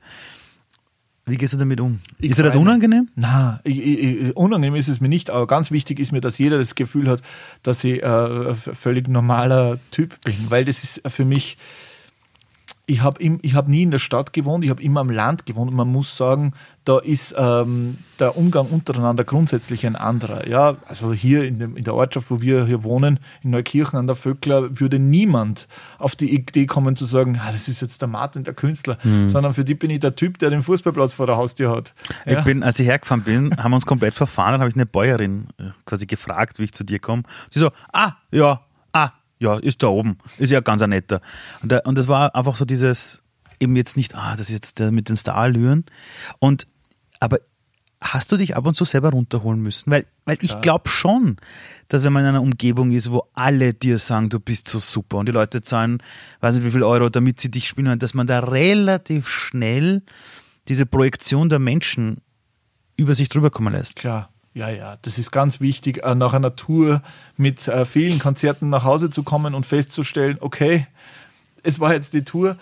Wie 1.25 1.37
gehst 1.37 1.53
du 1.53 1.57
damit 1.57 1.79
um? 1.79 1.99
Ich 2.19 2.31
ist 2.31 2.39
dir 2.39 2.43
das 2.43 2.55
unangenehm? 2.55 3.09
Nein, 3.15 3.59
unangenehm 4.33 4.75
ist 4.75 4.87
es 4.87 5.01
mir 5.01 5.07
nicht, 5.07 5.29
aber 5.29 5.45
ganz 5.47 5.69
wichtig 5.69 5.99
ist 5.99 6.11
mir, 6.11 6.19
dass 6.19 6.37
jeder 6.39 6.57
das 6.57 6.75
Gefühl 6.75 7.07
hat, 7.09 7.21
dass 7.61 7.83
ich 7.83 8.01
äh, 8.01 8.53
völlig 8.55 9.07
normaler 9.07 9.79
Typ 9.91 10.19
bin, 10.25 10.49
weil 10.49 10.65
das 10.65 10.83
ist 10.83 11.01
für 11.07 11.25
mich 11.25 11.57
ich 12.87 13.01
habe 13.01 13.23
hab 13.23 13.67
nie 13.67 13.83
in 13.83 13.91
der 13.91 13.99
Stadt 13.99 14.33
gewohnt, 14.33 14.63
ich 14.63 14.69
habe 14.69 14.81
immer 14.81 15.01
am 15.01 15.09
Land 15.09 15.45
gewohnt 15.45 15.71
und 15.71 15.77
man 15.77 15.87
muss 15.87 16.17
sagen, 16.17 16.53
da 16.83 16.97
ist 16.97 17.35
ähm, 17.37 17.99
der 18.19 18.35
Umgang 18.35 18.67
untereinander 18.67 19.23
grundsätzlich 19.23 19.85
ein 19.85 19.95
anderer. 19.95 20.47
Ja, 20.47 20.77
also 20.87 21.13
hier 21.13 21.43
in, 21.43 21.59
dem, 21.59 21.77
in 21.77 21.83
der 21.83 21.93
Ortschaft, 21.93 22.31
wo 22.31 22.41
wir 22.41 22.65
hier 22.65 22.83
wohnen, 22.83 23.19
in 23.43 23.51
Neukirchen 23.51 23.99
an 23.99 24.07
der 24.07 24.15
Vöckler, 24.15 24.79
würde 24.79 24.97
niemand 24.97 25.67
auf 25.99 26.15
die 26.15 26.33
Idee 26.33 26.65
kommen 26.65 26.95
zu 26.95 27.05
sagen, 27.05 27.39
ah, 27.41 27.51
das 27.51 27.67
ist 27.67 27.81
jetzt 27.81 28.01
der 28.01 28.07
Martin, 28.07 28.43
der 28.43 28.55
Künstler, 28.55 28.97
mhm. 29.03 29.29
sondern 29.29 29.53
für 29.53 29.63
die 29.63 29.75
bin 29.75 29.91
ich 29.91 29.99
der 29.99 30.15
Typ, 30.15 30.39
der 30.39 30.49
den 30.49 30.63
Fußballplatz 30.63 31.13
vor 31.13 31.27
der 31.27 31.37
Haustür 31.37 31.75
hat. 31.75 31.93
Ja? 32.25 32.39
Ich 32.39 32.45
bin, 32.45 32.63
als 32.63 32.79
ich 32.79 32.87
hergefahren 32.87 33.23
bin, 33.23 33.55
haben 33.57 33.71
wir 33.71 33.75
uns 33.75 33.85
komplett 33.85 34.15
verfahren, 34.15 34.53
dann 34.53 34.61
habe 34.61 34.69
ich 34.69 34.75
eine 34.75 34.87
Bäuerin 34.87 35.47
äh, 35.59 35.65
quasi 35.85 36.07
gefragt, 36.07 36.57
wie 36.57 36.63
ich 36.63 36.73
zu 36.73 36.83
dir 36.83 36.99
komme. 36.99 37.23
Sie 37.51 37.59
so, 37.59 37.69
ah, 37.93 38.13
ja, 38.31 38.61
ja, 39.41 39.57
ist 39.57 39.81
da 39.81 39.87
oben. 39.87 40.17
Ist 40.37 40.51
ja 40.51 40.61
ganz 40.61 40.81
ein 40.83 40.91
netter. 40.91 41.19
Und, 41.63 41.73
und 41.85 41.97
das 41.97 42.07
war 42.07 42.35
einfach 42.35 42.55
so 42.55 42.63
dieses, 42.63 43.23
eben 43.59 43.75
jetzt 43.75 43.97
nicht, 43.97 44.15
ah, 44.15 44.35
das 44.37 44.49
ist 44.49 44.53
jetzt 44.53 44.79
der 44.79 44.91
mit 44.91 45.09
den 45.09 45.17
Starallüren. 45.17 45.85
Und, 46.39 46.67
aber 47.19 47.39
hast 47.99 48.31
du 48.31 48.37
dich 48.37 48.55
ab 48.55 48.67
und 48.67 48.77
zu 48.77 48.85
selber 48.85 49.09
runterholen 49.09 49.59
müssen? 49.59 49.89
Weil, 49.89 50.05
weil 50.25 50.37
ich 50.41 50.61
glaube 50.61 50.89
schon, 50.89 51.37
dass 51.87 52.03
wenn 52.03 52.13
man 52.13 52.23
in 52.23 52.29
einer 52.29 52.41
Umgebung 52.41 52.91
ist, 52.91 53.11
wo 53.11 53.23
alle 53.33 53.73
dir 53.73 53.97
sagen, 53.97 54.29
du 54.29 54.39
bist 54.39 54.67
so 54.67 54.77
super 54.77 55.17
und 55.17 55.27
die 55.27 55.31
Leute 55.31 55.61
zahlen, 55.61 56.03
weiß 56.39 56.55
nicht 56.55 56.65
wie 56.65 56.71
viel 56.71 56.83
Euro, 56.83 57.09
damit 57.09 57.41
sie 57.41 57.49
dich 57.49 57.67
spielen, 57.67 57.97
dass 57.97 58.13
man 58.13 58.27
da 58.27 58.39
relativ 58.39 59.27
schnell 59.27 60.03
diese 60.67 60.85
Projektion 60.85 61.49
der 61.49 61.59
Menschen 61.59 62.21
über 62.95 63.15
sich 63.15 63.29
drüber 63.29 63.49
kommen 63.49 63.73
lässt. 63.73 63.95
Klar. 63.95 64.29
Ja, 64.53 64.69
ja, 64.69 64.97
das 65.01 65.17
ist 65.17 65.31
ganz 65.31 65.61
wichtig, 65.61 66.03
äh, 66.03 66.13
nach 66.13 66.33
einer 66.33 66.55
Tour 66.55 67.01
mit 67.37 67.67
äh, 67.67 67.85
vielen 67.85 68.19
Konzerten 68.19 68.69
nach 68.69 68.83
Hause 68.83 69.09
zu 69.09 69.23
kommen 69.23 69.55
und 69.55 69.65
festzustellen, 69.65 70.37
okay, 70.41 70.87
es 71.63 71.79
war 71.79 71.93
jetzt 71.93 72.13
die 72.13 72.23
Tour, 72.23 72.57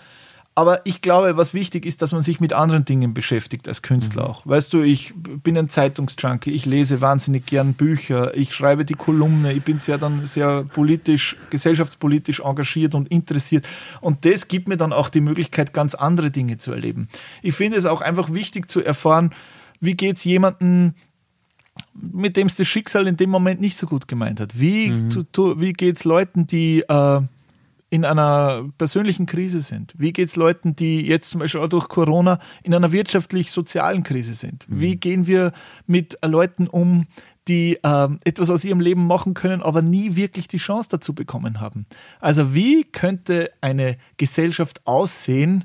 aber 0.54 0.84
ich 0.84 1.00
glaube, 1.00 1.36
was 1.36 1.54
wichtig 1.54 1.86
ist, 1.86 2.02
dass 2.02 2.12
man 2.12 2.22
sich 2.22 2.38
mit 2.38 2.52
anderen 2.52 2.84
Dingen 2.84 3.14
beschäftigt 3.14 3.66
als 3.66 3.82
Künstler 3.82 4.24
mhm. 4.24 4.28
auch. 4.28 4.46
Weißt 4.46 4.72
du, 4.72 4.82
ich 4.82 5.14
bin 5.16 5.56
ein 5.56 5.68
Zeitungsjunkie, 5.68 6.50
ich 6.50 6.66
lese 6.66 7.00
wahnsinnig 7.00 7.46
gern 7.46 7.74
Bücher, 7.74 8.36
ich 8.36 8.52
schreibe 8.52 8.84
die 8.84 8.94
Kolumne, 8.94 9.52
ich 9.52 9.62
bin 9.62 9.78
sehr 9.78 9.96
dann 9.96 10.26
sehr 10.26 10.64
politisch, 10.64 11.36
gesellschaftspolitisch 11.50 12.40
engagiert 12.40 12.94
und 12.94 13.08
interessiert. 13.08 13.66
Und 14.00 14.24
das 14.24 14.48
gibt 14.48 14.68
mir 14.68 14.76
dann 14.76 14.92
auch 14.92 15.08
die 15.08 15.20
Möglichkeit, 15.20 15.72
ganz 15.72 15.94
andere 15.94 16.30
Dinge 16.30 16.58
zu 16.58 16.72
erleben. 16.72 17.08
Ich 17.42 17.54
finde 17.54 17.78
es 17.78 17.86
auch 17.86 18.00
einfach 18.00 18.32
wichtig 18.32 18.70
zu 18.70 18.82
erfahren, 18.82 19.32
wie 19.80 19.94
geht 19.94 20.16
es 20.16 20.24
jemandem, 20.24 20.94
mit 21.94 22.36
dem 22.36 22.46
es 22.46 22.56
das 22.56 22.68
Schicksal 22.68 23.06
in 23.06 23.16
dem 23.16 23.30
Moment 23.30 23.60
nicht 23.60 23.76
so 23.76 23.86
gut 23.86 24.08
gemeint 24.08 24.40
hat. 24.40 24.58
Wie, 24.58 24.90
mhm. 24.90 25.26
wie 25.56 25.72
geht 25.72 25.96
es 25.96 26.04
Leuten, 26.04 26.46
die 26.46 26.80
äh, 26.88 27.20
in 27.90 28.04
einer 28.04 28.68
persönlichen 28.78 29.26
Krise 29.26 29.60
sind? 29.60 29.92
Wie 29.98 30.12
geht 30.12 30.28
es 30.28 30.36
Leuten, 30.36 30.76
die 30.76 31.06
jetzt 31.06 31.30
zum 31.30 31.40
Beispiel 31.40 31.60
auch 31.60 31.68
durch 31.68 31.88
Corona 31.88 32.38
in 32.62 32.74
einer 32.74 32.92
wirtschaftlich-sozialen 32.92 34.04
Krise 34.04 34.34
sind? 34.34 34.68
Mhm. 34.68 34.80
Wie 34.80 34.96
gehen 34.96 35.26
wir 35.26 35.52
mit 35.86 36.16
Leuten 36.24 36.68
um, 36.68 37.06
die 37.48 37.78
äh, 37.82 38.08
etwas 38.24 38.48
aus 38.50 38.64
ihrem 38.64 38.80
Leben 38.80 39.06
machen 39.06 39.34
können, 39.34 39.60
aber 39.60 39.82
nie 39.82 40.14
wirklich 40.14 40.46
die 40.46 40.58
Chance 40.58 40.88
dazu 40.90 41.14
bekommen 41.14 41.60
haben? 41.60 41.86
Also 42.20 42.54
wie 42.54 42.84
könnte 42.84 43.50
eine 43.60 43.96
Gesellschaft 44.16 44.86
aussehen, 44.86 45.64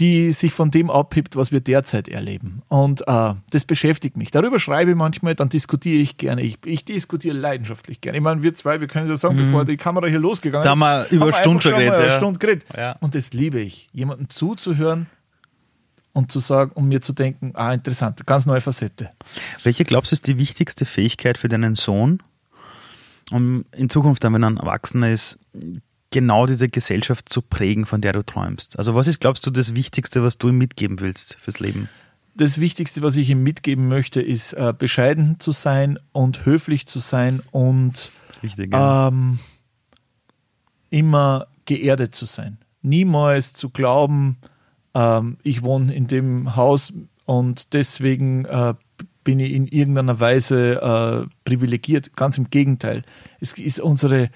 die 0.00 0.32
sich 0.32 0.52
von 0.52 0.70
dem 0.70 0.90
abhebt, 0.90 1.36
was 1.36 1.52
wir 1.52 1.60
derzeit 1.60 2.08
erleben. 2.08 2.62
Und 2.68 3.06
äh, 3.06 3.34
das 3.50 3.66
beschäftigt 3.66 4.16
mich. 4.16 4.30
Darüber 4.30 4.58
schreibe 4.58 4.92
ich 4.92 4.96
manchmal, 4.96 5.34
dann 5.34 5.50
diskutiere 5.50 6.00
ich 6.00 6.16
gerne. 6.16 6.40
Ich, 6.40 6.56
ich 6.64 6.86
diskutiere 6.86 7.36
leidenschaftlich 7.36 8.00
gerne. 8.00 8.16
Ich 8.16 8.24
meine, 8.24 8.42
wir 8.42 8.54
zwei, 8.54 8.80
wir 8.80 8.88
können 8.88 9.08
ja 9.08 9.16
sagen, 9.16 9.36
mhm. 9.36 9.46
bevor 9.46 9.64
die 9.66 9.76
Kamera 9.76 10.06
hier 10.06 10.18
losgegangen 10.18 10.64
da 10.64 11.02
ist, 11.02 11.12
wir 11.12 11.16
über 11.16 11.32
Stunden 11.34 11.60
geredet. 11.60 12.00
Ja. 12.00 12.16
Stunde 12.16 12.38
geredet. 12.38 12.64
Ja. 12.74 12.96
Und 13.00 13.14
das 13.14 13.34
liebe 13.34 13.60
ich, 13.60 13.90
jemandem 13.92 14.30
zuzuhören 14.30 15.06
und 16.14 16.32
zu 16.32 16.40
sagen, 16.40 16.72
um 16.74 16.88
mir 16.88 17.02
zu 17.02 17.12
denken, 17.12 17.52
ah, 17.54 17.74
interessant, 17.74 18.26
ganz 18.26 18.46
neue 18.46 18.62
Facette. 18.62 19.10
Welche 19.62 19.84
glaubst 19.84 20.12
du 20.12 20.14
ist 20.14 20.26
die 20.26 20.38
wichtigste 20.38 20.86
Fähigkeit 20.86 21.36
für 21.36 21.48
deinen 21.48 21.74
Sohn, 21.74 22.22
um 23.30 23.66
in 23.76 23.90
Zukunft, 23.90 24.24
wenn 24.24 24.42
er 24.42 24.48
ein 24.50 24.56
Erwachsener 24.56 25.10
ist, 25.10 25.38
genau 26.10 26.46
diese 26.46 26.68
Gesellschaft 26.68 27.28
zu 27.28 27.42
prägen, 27.42 27.86
von 27.86 28.00
der 28.00 28.12
du 28.12 28.22
träumst? 28.22 28.78
Also 28.78 28.94
was 28.94 29.06
ist, 29.06 29.20
glaubst 29.20 29.46
du, 29.46 29.50
das 29.50 29.74
Wichtigste, 29.74 30.22
was 30.22 30.38
du 30.38 30.48
ihm 30.48 30.58
mitgeben 30.58 31.00
willst 31.00 31.34
fürs 31.34 31.60
Leben? 31.60 31.88
Das 32.34 32.58
Wichtigste, 32.58 33.02
was 33.02 33.16
ich 33.16 33.30
ihm 33.30 33.42
mitgeben 33.42 33.88
möchte, 33.88 34.20
ist 34.20 34.52
äh, 34.52 34.72
bescheiden 34.76 35.38
zu 35.40 35.52
sein 35.52 35.98
und 36.12 36.46
höflich 36.46 36.86
zu 36.86 37.00
sein 37.00 37.40
und 37.50 38.12
wichtig, 38.40 38.72
ja. 38.72 39.08
ähm, 39.08 39.38
immer 40.90 41.46
geerdet 41.64 42.14
zu 42.14 42.26
sein. 42.26 42.58
Niemals 42.82 43.52
zu 43.52 43.70
glauben, 43.70 44.38
ähm, 44.94 45.38
ich 45.42 45.62
wohne 45.62 45.92
in 45.94 46.06
dem 46.06 46.56
Haus 46.56 46.92
und 47.26 47.72
deswegen 47.74 48.44
äh, 48.46 48.74
bin 49.22 49.38
ich 49.38 49.52
in 49.52 49.66
irgendeiner 49.66 50.18
Weise 50.18 50.80
äh, 50.80 51.34
privilegiert. 51.44 52.16
Ganz 52.16 52.38
im 52.38 52.50
Gegenteil. 52.50 53.02
Es 53.38 53.52
ist 53.52 53.80
unsere 53.80 54.30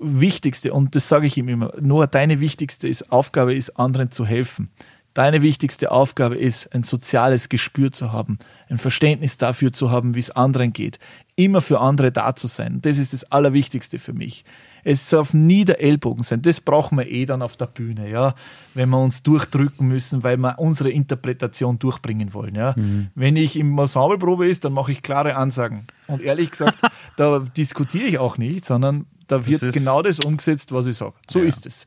wichtigste, 0.00 0.72
und 0.72 0.94
das 0.94 1.08
sage 1.08 1.26
ich 1.26 1.36
ihm 1.36 1.48
immer, 1.48 1.72
nur 1.80 2.06
deine 2.06 2.40
wichtigste 2.40 2.88
ist, 2.88 3.12
Aufgabe 3.12 3.54
ist, 3.54 3.78
anderen 3.78 4.10
zu 4.10 4.24
helfen. 4.24 4.70
Deine 5.14 5.42
wichtigste 5.42 5.90
Aufgabe 5.90 6.36
ist, 6.36 6.72
ein 6.72 6.84
soziales 6.84 7.48
Gespür 7.48 7.90
zu 7.90 8.12
haben, 8.12 8.38
ein 8.68 8.78
Verständnis 8.78 9.38
dafür 9.38 9.72
zu 9.72 9.90
haben, 9.90 10.14
wie 10.14 10.20
es 10.20 10.30
anderen 10.30 10.72
geht, 10.72 11.00
immer 11.34 11.60
für 11.60 11.80
andere 11.80 12.12
da 12.12 12.36
zu 12.36 12.46
sein. 12.46 12.78
Das 12.82 12.96
ist 12.96 13.12
das 13.12 13.24
Allerwichtigste 13.24 13.98
für 13.98 14.12
mich. 14.12 14.44
Es 14.84 15.08
darf 15.08 15.34
nie 15.34 15.64
der 15.64 15.82
Ellbogen 15.82 16.22
sein. 16.22 16.42
Das 16.42 16.60
brauchen 16.60 16.96
wir 16.96 17.06
eh 17.06 17.26
dann 17.26 17.42
auf 17.42 17.56
der 17.56 17.66
Bühne, 17.66 18.08
ja, 18.08 18.34
wenn 18.74 18.88
wir 18.88 18.98
uns 18.98 19.22
durchdrücken 19.22 19.88
müssen, 19.88 20.22
weil 20.22 20.36
wir 20.36 20.58
unsere 20.58 20.90
Interpretation 20.90 21.78
durchbringen 21.78 22.32
wollen. 22.32 22.54
Ja. 22.54 22.74
Mhm. 22.76 23.08
Wenn 23.14 23.36
ich 23.36 23.56
im 23.56 23.78
Ensembleprobe 23.78 24.46
ist, 24.46 24.64
dann 24.64 24.72
mache 24.72 24.92
ich 24.92 25.02
klare 25.02 25.36
Ansagen. 25.36 25.86
Und 26.06 26.22
ehrlich 26.22 26.52
gesagt, 26.52 26.78
da 27.16 27.40
diskutiere 27.40 28.04
ich 28.04 28.18
auch 28.18 28.38
nicht, 28.38 28.64
sondern 28.64 29.06
da 29.30 29.46
wird 29.46 29.62
das 29.62 29.74
genau 29.74 30.02
das 30.02 30.20
umgesetzt, 30.20 30.72
was 30.72 30.86
ich 30.86 30.96
sage. 30.96 31.14
So 31.28 31.40
ja. 31.40 31.46
ist 31.46 31.66
es. 31.66 31.86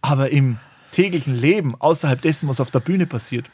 Aber 0.00 0.30
im 0.30 0.58
täglichen 0.90 1.34
Leben, 1.34 1.74
außerhalb 1.80 2.20
dessen, 2.20 2.48
was 2.48 2.60
auf 2.60 2.70
der 2.70 2.80
Bühne 2.80 3.06
passiert, 3.06 3.50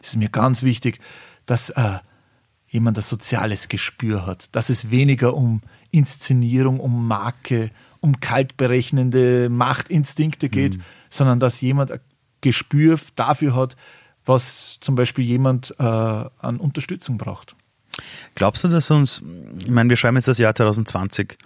ist 0.00 0.10
es 0.10 0.16
mir 0.16 0.28
ganz 0.28 0.62
wichtig, 0.62 1.00
dass 1.46 1.70
äh, 1.70 1.98
jemand 2.68 2.98
ein 2.98 3.02
soziales 3.02 3.68
Gespür 3.68 4.26
hat, 4.26 4.54
dass 4.54 4.70
es 4.70 4.90
weniger 4.90 5.34
um 5.34 5.62
Inszenierung, 5.90 6.80
um 6.80 7.06
Marke, 7.06 7.70
um 8.00 8.20
kaltberechnende 8.20 9.48
Machtinstinkte 9.48 10.48
geht, 10.48 10.76
mhm. 10.76 10.82
sondern 11.10 11.40
dass 11.40 11.60
jemand 11.60 11.90
ein 11.90 12.00
Gespür 12.40 12.98
dafür 13.16 13.54
hat, 13.54 13.76
was 14.24 14.78
zum 14.80 14.94
Beispiel 14.94 15.24
jemand 15.24 15.74
äh, 15.78 15.82
an 15.82 16.58
Unterstützung 16.58 17.18
braucht. 17.18 17.56
Glaubst 18.34 18.64
du, 18.64 18.68
dass 18.68 18.90
uns, 18.90 19.22
ich 19.58 19.70
meine, 19.70 19.88
wir 19.88 19.96
schreiben 19.96 20.16
jetzt 20.16 20.28
das 20.28 20.38
Jahr 20.38 20.54
2020, 20.54 21.38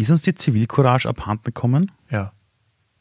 ist 0.00 0.10
uns 0.10 0.22
die 0.22 0.34
Zivilcourage 0.34 1.08
abhanden 1.08 1.44
gekommen? 1.44 1.90
Ja. 2.10 2.32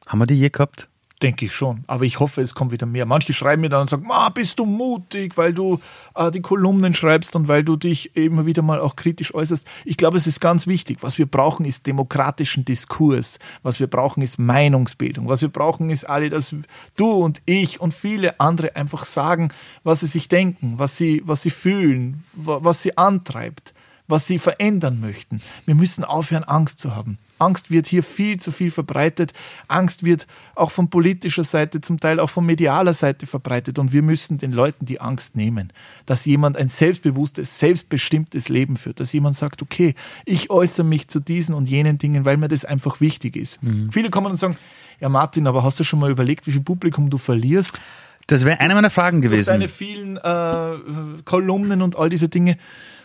Haben 0.07 0.19
wir 0.19 0.25
die 0.25 0.35
je 0.35 0.49
gehabt? 0.49 0.89
Denke 1.21 1.45
ich 1.45 1.53
schon. 1.53 1.83
Aber 1.88 2.05
ich 2.05 2.21
hoffe, 2.21 2.41
es 2.41 2.55
kommt 2.55 2.71
wieder 2.71 2.85
mehr. 2.85 3.05
Manche 3.05 3.33
schreiben 3.33 3.62
mir 3.62 3.67
dann 3.67 3.81
und 3.81 3.89
sagen, 3.89 4.07
Ma, 4.07 4.29
bist 4.29 4.57
du 4.57 4.65
mutig, 4.65 5.35
weil 5.35 5.53
du 5.53 5.81
äh, 6.15 6.31
die 6.31 6.39
Kolumnen 6.39 6.93
schreibst 6.93 7.35
und 7.35 7.49
weil 7.49 7.65
du 7.65 7.75
dich 7.75 8.15
immer 8.15 8.45
wieder 8.45 8.62
mal 8.62 8.79
auch 8.79 8.95
kritisch 8.95 9.33
äußerst. 9.33 9.67
Ich 9.83 9.97
glaube, 9.97 10.15
es 10.15 10.27
ist 10.27 10.39
ganz 10.39 10.65
wichtig. 10.65 10.99
Was 11.01 11.17
wir 11.17 11.25
brauchen, 11.25 11.65
ist 11.65 11.88
demokratischen 11.88 12.63
Diskurs. 12.63 13.38
Was 13.63 13.81
wir 13.81 13.88
brauchen, 13.88 14.23
ist 14.23 14.39
Meinungsbildung. 14.39 15.27
Was 15.27 15.41
wir 15.41 15.49
brauchen, 15.49 15.89
ist 15.89 16.05
alle, 16.05 16.29
dass 16.29 16.55
du 16.95 17.12
und 17.12 17.41
ich 17.45 17.81
und 17.81 17.93
viele 17.93 18.39
andere 18.39 18.77
einfach 18.77 19.05
sagen, 19.05 19.49
was 19.83 19.99
sie 19.99 20.07
sich 20.07 20.29
denken, 20.29 20.75
was 20.77 20.95
sie, 20.95 21.21
was 21.25 21.41
sie 21.41 21.49
fühlen, 21.49 22.23
was 22.33 22.81
sie 22.81 22.97
antreibt 22.97 23.73
was 24.10 24.26
sie 24.28 24.39
verändern 24.39 25.00
möchten. 25.00 25.41
Wir 25.65 25.76
müssen 25.76 26.04
aufhören, 26.04 26.43
Angst 26.43 26.80
zu 26.80 26.95
haben. 26.95 27.19
Angst 27.38 27.72
wird 27.72 27.88
hier 27.88 28.04
viel 28.04 28.39
zu 28.39 28.52
viel 28.52 28.72
verbreitet. 28.72 29.32
Angst 29.69 30.04
wird 30.04 30.28
auch 30.56 30.72
von 30.72 30.89
politischer 30.89 31.45
Seite, 31.45 31.80
zum 31.80 32.00
Teil 32.00 32.19
auch 32.19 32.30
von 32.30 32.45
medialer 32.45 32.93
Seite 32.93 33.28
verbreitet. 33.28 33.80
Und 33.80 33.93
wir 33.93 34.02
müssen 34.02 34.38
den 34.38 34.52
Leuten 34.52 34.86
die 34.86 35.00
Angst 35.00 35.38
nehmen, 35.38 35.72
dass 36.06 36.26
jemand 36.26 36.58
ein 36.58 36.67
selbstbewusstes, 36.67 37.60
selbstbestimmtes 37.60 38.50
Leben 38.50 38.76
führt. 38.76 39.00
Dass 39.00 39.13
jemand 39.13 39.38
sagt, 39.38 39.62
okay, 39.62 39.95
ich 40.26 40.50
äußere 40.50 40.86
mich 40.86 41.08
zu 41.08 41.19
diesen 41.19 41.56
und 41.56 41.69
jenen 41.69 41.98
Dingen, 41.98 42.26
weil 42.26 42.36
mir 42.36 42.50
das 42.50 42.65
einfach 42.65 43.00
wichtig 43.00 43.38
ist. 43.38 43.63
Mhm. 43.63 43.91
Viele 43.91 44.10
kommen 44.10 44.32
und 44.32 44.38
sagen, 44.38 44.58
ja 45.00 45.08
Martin, 45.08 45.48
aber 45.48 45.63
hast 45.63 45.80
du 45.80 45.84
schon 45.86 46.00
mal 46.00 46.12
überlegt, 46.12 46.45
wie 46.45 46.52
viel 46.52 46.62
Publikum 46.62 47.10
du 47.10 47.17
verlierst? 47.17 47.80
Das 48.28 48.45
wäre 48.45 48.60
eine 48.60 48.76
meiner 48.76 48.89
Fragen 48.89 49.22
gewesen. 49.22 49.48
Deine 49.50 49.67
vielen 49.67 50.17
äh, 50.17 51.22
Kolumnen 51.26 51.82
und 51.82 51.98
all 51.98 52.10
diese 52.10 52.30
Dinge. 52.30 52.58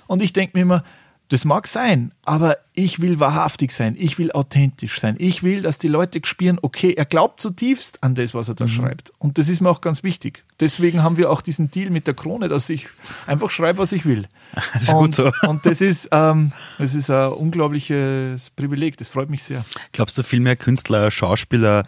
Und 0.06 0.22
ich 0.22 0.32
denke 0.32 0.56
mir 0.56 0.62
immer, 0.62 0.84
das 1.28 1.44
mag 1.44 1.66
sein, 1.66 2.12
aber 2.24 2.58
ich 2.74 3.00
will 3.00 3.18
wahrhaftig 3.18 3.72
sein, 3.72 3.96
ich 3.98 4.18
will 4.18 4.30
authentisch 4.32 5.00
sein, 5.00 5.16
ich 5.18 5.42
will, 5.42 5.62
dass 5.62 5.78
die 5.78 5.88
Leute 5.88 6.20
spüren, 6.24 6.58
okay, 6.60 6.92
er 6.92 7.06
glaubt 7.06 7.40
zutiefst 7.40 8.02
an 8.02 8.14
das, 8.14 8.34
was 8.34 8.48
er 8.48 8.54
da 8.54 8.64
mhm. 8.64 8.68
schreibt. 8.68 9.12
Und 9.18 9.38
das 9.38 9.48
ist 9.48 9.60
mir 9.60 9.70
auch 9.70 9.80
ganz 9.80 10.02
wichtig. 10.02 10.44
Deswegen 10.60 11.02
haben 11.02 11.16
wir 11.16 11.30
auch 11.30 11.40
diesen 11.40 11.70
Deal 11.70 11.90
mit 11.90 12.06
der 12.06 12.14
Krone, 12.14 12.48
dass 12.48 12.68
ich 12.68 12.88
einfach 13.26 13.50
schreibe, 13.50 13.78
was 13.78 13.92
ich 13.92 14.04
will. 14.04 14.28
Das 14.74 14.82
ist 14.82 14.92
und, 14.92 14.98
gut 14.98 15.14
so. 15.14 15.32
und 15.48 15.64
das 15.64 15.80
ist, 15.80 16.08
ähm, 16.12 16.52
das 16.78 16.94
ist 16.94 17.10
ein 17.10 17.32
unglaubliches 17.32 18.50
Privileg, 18.50 18.98
das 18.98 19.08
freut 19.08 19.30
mich 19.30 19.42
sehr. 19.42 19.64
Glaubst 19.92 20.18
du, 20.18 20.22
viel 20.22 20.40
mehr 20.40 20.56
Künstler, 20.56 21.10
Schauspieler, 21.10 21.86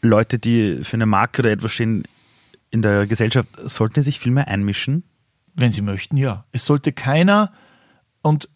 Leute, 0.00 0.38
die 0.38 0.82
für 0.82 0.94
eine 0.94 1.06
Marke 1.06 1.42
oder 1.42 1.50
etwas 1.50 1.72
stehen 1.72 2.04
in 2.70 2.80
der 2.80 3.06
Gesellschaft, 3.06 3.48
sollten 3.64 4.00
sich 4.00 4.18
viel 4.18 4.32
mehr 4.32 4.48
einmischen? 4.48 5.04
Wenn 5.54 5.72
sie 5.72 5.82
möchten, 5.82 6.16
ja. 6.16 6.44
Es 6.52 6.64
sollte 6.64 6.92
keiner, 6.92 7.52
und 8.22 8.48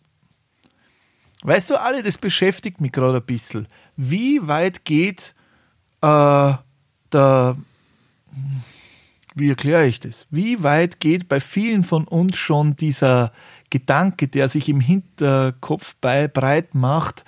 weißt 1.43 1.71
du, 1.71 1.81
alle, 1.81 2.03
das 2.03 2.19
beschäftigt 2.19 2.81
mich 2.81 2.93
gerade 2.93 3.19
ein 3.19 3.27
bisschen. 3.27 3.69
Wie 3.97 4.47
weit 4.47 4.85
geht 4.85 5.35
äh, 6.01 6.55
der, 7.13 7.57
wie 9.35 9.49
erkläre 9.49 9.87
ich 9.87 10.01
das? 10.01 10.25
Wie 10.31 10.63
weit 10.63 11.01
geht 11.01 11.29
bei 11.29 11.41
vielen 11.41 11.83
von 11.83 12.09
uns 12.09 12.37
schon 12.37 12.77
dieser 12.77 13.33
Gedanke, 13.71 14.29
der 14.29 14.49
sich 14.49 14.69
im 14.69 14.81
Hinterkopf 14.81 15.97
bei, 16.01 16.29
breit 16.29 16.75
macht, 16.75 17.25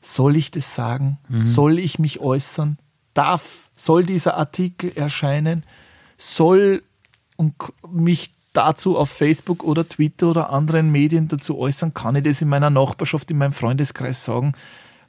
soll 0.00 0.36
ich 0.36 0.50
das 0.50 0.74
sagen? 0.74 1.18
Mhm. 1.28 1.36
Soll 1.36 1.78
ich 1.78 1.98
mich 1.98 2.20
äußern? 2.20 2.78
Darf, 3.12 3.70
soll 3.74 4.04
dieser 4.04 4.36
Artikel 4.36 4.92
erscheinen? 4.94 5.64
Soll 6.16 6.82
und 7.36 7.54
mich 7.90 8.32
dazu 8.52 8.96
auf 8.96 9.10
Facebook 9.10 9.64
oder 9.64 9.88
Twitter 9.88 10.30
oder 10.30 10.50
anderen 10.50 10.90
Medien 10.90 11.28
dazu 11.28 11.58
äußern? 11.58 11.94
Kann 11.94 12.16
ich 12.16 12.24
das 12.24 12.42
in 12.42 12.48
meiner 12.48 12.70
Nachbarschaft, 12.70 13.30
in 13.30 13.38
meinem 13.38 13.52
Freundeskreis 13.52 14.24
sagen? 14.24 14.52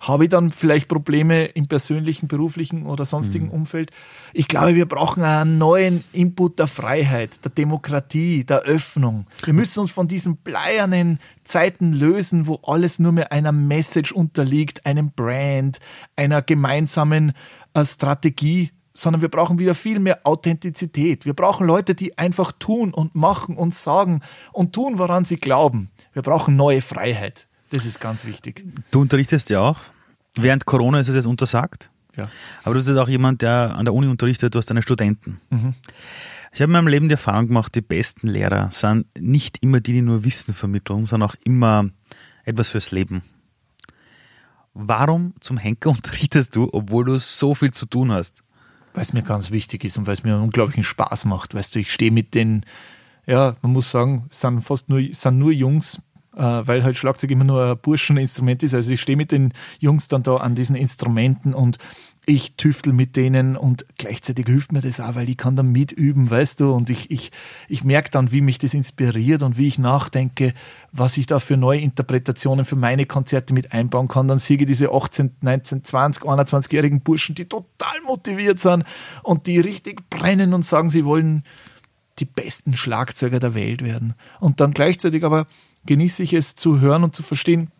Habe 0.01 0.23
ich 0.23 0.31
dann 0.31 0.49
vielleicht 0.49 0.87
Probleme 0.87 1.45
im 1.45 1.67
persönlichen, 1.67 2.27
beruflichen 2.27 2.87
oder 2.87 3.05
sonstigen 3.05 3.45
mhm. 3.45 3.51
Umfeld? 3.51 3.91
Ich 4.33 4.47
glaube, 4.47 4.73
wir 4.73 4.87
brauchen 4.87 5.21
einen 5.21 5.59
neuen 5.59 6.03
Input 6.11 6.57
der 6.57 6.65
Freiheit, 6.65 7.43
der 7.45 7.51
Demokratie, 7.51 8.43
der 8.43 8.61
Öffnung. 8.61 9.27
Wir 9.43 9.53
müssen 9.53 9.79
uns 9.79 9.91
von 9.91 10.07
diesen 10.07 10.37
bleiernen 10.37 11.19
Zeiten 11.43 11.93
lösen, 11.93 12.47
wo 12.47 12.59
alles 12.63 12.97
nur 12.97 13.11
mehr 13.11 13.31
einer 13.31 13.51
Message 13.51 14.11
unterliegt, 14.11 14.87
einem 14.87 15.11
Brand, 15.11 15.79
einer 16.15 16.41
gemeinsamen 16.41 17.33
äh, 17.75 17.85
Strategie 17.85 18.71
sondern 18.93 19.21
wir 19.21 19.29
brauchen 19.29 19.59
wieder 19.59 19.75
viel 19.75 19.99
mehr 19.99 20.19
Authentizität. 20.23 21.25
Wir 21.25 21.33
brauchen 21.33 21.65
Leute, 21.65 21.95
die 21.95 22.17
einfach 22.17 22.51
tun 22.51 22.93
und 22.93 23.15
machen 23.15 23.55
und 23.55 23.73
sagen 23.73 24.21
und 24.51 24.73
tun, 24.73 24.97
woran 24.97 25.25
sie 25.25 25.37
glauben. 25.37 25.89
Wir 26.13 26.21
brauchen 26.21 26.55
neue 26.55 26.81
Freiheit. 26.81 27.47
Das 27.69 27.85
ist 27.85 28.01
ganz 28.01 28.25
wichtig. 28.25 28.65
Du 28.91 29.01
unterrichtest 29.01 29.49
ja 29.49 29.61
auch. 29.61 29.77
Während 30.35 30.65
Corona 30.65 30.99
ist 30.99 31.07
es 31.07 31.15
jetzt 31.15 31.27
untersagt. 31.27 31.89
Ja. 32.17 32.29
Aber 32.63 32.75
du 32.75 32.83
bist 32.83 32.97
auch 32.97 33.07
jemand, 33.07 33.41
der 33.41 33.75
an 33.77 33.85
der 33.85 33.93
Uni 33.93 34.07
unterrichtet, 34.07 34.53
du 34.53 34.59
hast 34.59 34.69
deine 34.69 34.81
Studenten. 34.81 35.39
Mhm. 35.49 35.73
Ich 36.53 36.59
habe 36.61 36.69
in 36.69 36.73
meinem 36.73 36.87
Leben 36.89 37.07
die 37.07 37.13
Erfahrung 37.13 37.47
gemacht, 37.47 37.73
die 37.75 37.81
besten 37.81 38.27
Lehrer 38.27 38.69
sind 38.71 39.07
nicht 39.17 39.59
immer 39.61 39.79
die, 39.79 39.93
die 39.93 40.01
nur 40.01 40.25
Wissen 40.25 40.53
vermitteln, 40.53 41.05
sondern 41.05 41.29
auch 41.29 41.35
immer 41.45 41.89
etwas 42.43 42.69
fürs 42.69 42.91
Leben. 42.91 43.23
Warum 44.73 45.33
zum 45.39 45.57
Henker 45.57 45.89
unterrichtest 45.91 46.55
du, 46.55 46.69
obwohl 46.73 47.05
du 47.05 47.17
so 47.17 47.55
viel 47.55 47.71
zu 47.71 47.85
tun 47.85 48.11
hast? 48.11 48.41
Weil 48.93 49.03
es 49.03 49.13
mir 49.13 49.23
ganz 49.23 49.51
wichtig 49.51 49.83
ist 49.83 49.97
und 49.97 50.07
weil 50.07 50.13
es 50.13 50.23
mir 50.23 50.37
unglaublichen 50.37 50.83
Spaß 50.83 51.25
macht. 51.25 51.53
Weißt 51.53 51.75
du, 51.75 51.79
ich 51.79 51.91
stehe 51.91 52.11
mit 52.11 52.33
den, 52.33 52.65
ja, 53.25 53.55
man 53.61 53.73
muss 53.73 53.91
sagen, 53.91 54.25
es 54.29 54.41
sind 54.41 54.61
fast 54.61 54.89
nur, 54.89 55.01
sind 55.11 55.39
nur 55.39 55.51
Jungs 55.51 55.99
äh, 56.35 56.41
weil 56.41 56.83
halt 56.83 56.97
Schlagzeug 56.97 57.31
immer 57.31 57.43
nur 57.43 57.63
ein 57.63 57.77
Burscheninstrument 57.77 58.63
ist. 58.63 58.73
Also 58.73 58.91
ich 58.91 59.01
stehe 59.01 59.17
mit 59.17 59.31
den 59.31 59.53
Jungs 59.79 60.07
dann 60.07 60.23
da 60.23 60.37
an 60.37 60.55
diesen 60.55 60.75
Instrumenten 60.75 61.53
und 61.53 61.77
ich 62.27 62.55
tüftel 62.55 62.93
mit 62.93 63.15
denen 63.15 63.57
und 63.57 63.85
gleichzeitig 63.97 64.45
hilft 64.45 64.71
mir 64.71 64.81
das 64.81 64.99
auch, 64.99 65.15
weil 65.15 65.27
ich 65.27 65.37
kann 65.37 65.55
dann 65.55 65.71
mitüben, 65.71 66.29
weißt 66.29 66.59
du, 66.59 66.71
und 66.71 66.91
ich, 66.91 67.09
ich, 67.09 67.31
ich 67.67 67.83
merke 67.83 68.11
dann, 68.11 68.31
wie 68.31 68.41
mich 68.41 68.59
das 68.59 68.75
inspiriert 68.75 69.41
und 69.41 69.57
wie 69.57 69.67
ich 69.67 69.79
nachdenke, 69.79 70.53
was 70.91 71.17
ich 71.17 71.25
da 71.25 71.39
für 71.39 71.57
neue 71.57 71.79
Interpretationen 71.79 72.63
für 72.63 72.75
meine 72.75 73.07
Konzerte 73.07 73.55
mit 73.55 73.73
einbauen 73.73 74.07
kann. 74.07 74.27
Dann 74.27 74.37
sehe 74.37 74.57
ich 74.57 74.65
diese 74.67 74.91
18, 74.91 75.37
19, 75.41 75.83
20, 75.83 76.23
21-jährigen 76.23 77.01
Burschen, 77.01 77.33
die 77.33 77.45
total 77.45 77.99
motiviert 78.05 78.59
sind 78.59 78.83
und 79.23 79.47
die 79.47 79.59
richtig 79.59 80.07
brennen 80.09 80.53
und 80.53 80.63
sagen, 80.63 80.91
sie 80.91 81.05
wollen 81.05 81.43
die 82.19 82.25
besten 82.25 82.75
Schlagzeuger 82.75 83.39
der 83.39 83.55
Welt 83.55 83.83
werden. 83.83 84.13
Und 84.39 84.59
dann 84.59 84.73
gleichzeitig 84.73 85.23
aber 85.23 85.47
genieße 85.87 86.21
ich 86.21 86.33
es 86.33 86.53
zu 86.53 86.79
hören 86.79 87.03
und 87.03 87.15
zu 87.15 87.23
verstehen, 87.23 87.71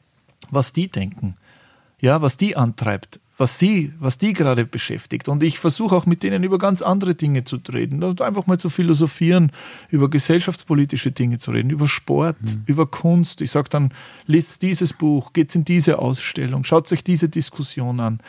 was 0.50 0.74
die 0.74 0.88
denken. 0.88 1.36
Ja, 2.00 2.24
was 2.24 2.38
die 2.38 2.58
antreibt, 2.58 3.20
was 3.42 3.58
sie, 3.58 3.92
was 4.00 4.20
die 4.20 4.34
gerade 4.34 4.66
beschäftigt. 4.66 5.28
Und 5.28 5.42
ich 5.42 5.58
versuche 5.58 5.96
auch 5.96 6.06
mit 6.06 6.22
denen 6.22 6.44
über 6.44 6.60
ganz 6.60 6.84
andere 6.84 7.16
Dinge 7.16 7.44
zu 7.44 7.58
reden 7.74 8.04
und 8.04 8.22
einfach 8.22 8.46
mal 8.46 8.60
zu 8.60 8.70
philosophieren, 8.70 9.52
über 9.90 10.12
gesellschaftspolitische 10.12 11.12
Dinge 11.12 11.40
zu 11.40 11.50
reden, 11.50 11.72
über 11.72 11.88
Sport, 11.88 12.40
mhm. 12.40 12.64
über 12.68 12.86
Kunst. 12.86 13.42
Ich 13.42 13.50
sage 13.50 13.68
dann, 13.70 13.96
liest 14.28 14.62
dieses 14.62 14.94
Buch, 14.94 15.34
geht 15.34 15.56
in 15.56 15.66
diese 15.66 15.98
Ausstellung, 15.98 16.64
schaut 16.66 16.92
euch 16.94 17.04
diese 17.04 17.30
Diskussion 17.30 18.00
an. 18.00 18.20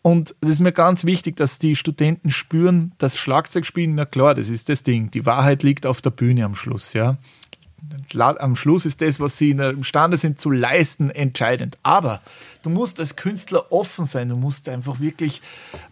Und 0.00 0.34
es 0.40 0.48
ist 0.48 0.60
mir 0.60 0.72
ganz 0.72 1.04
wichtig, 1.04 1.36
dass 1.36 1.58
die 1.58 1.76
Studenten 1.76 2.30
spüren, 2.30 2.92
dass 2.96 3.18
Schlagzeugspielen, 3.18 3.94
na 3.94 4.06
klar, 4.06 4.34
das 4.34 4.48
ist 4.48 4.70
das 4.70 4.82
Ding. 4.82 5.10
Die 5.10 5.26
Wahrheit 5.26 5.62
liegt 5.62 5.84
auf 5.84 6.00
der 6.00 6.10
Bühne 6.10 6.46
am 6.46 6.54
Schluss, 6.54 6.94
ja 6.94 7.18
am 8.16 8.56
Schluss 8.56 8.86
ist 8.86 9.00
das, 9.00 9.20
was 9.20 9.38
sie 9.38 9.50
imstande 9.50 10.16
sind 10.16 10.38
zu 10.38 10.50
leisten, 10.50 11.10
entscheidend. 11.10 11.78
Aber 11.82 12.20
du 12.62 12.70
musst 12.70 13.00
als 13.00 13.16
Künstler 13.16 13.72
offen 13.72 14.04
sein, 14.04 14.28
du 14.28 14.36
musst 14.36 14.68
einfach 14.68 15.00
wirklich 15.00 15.42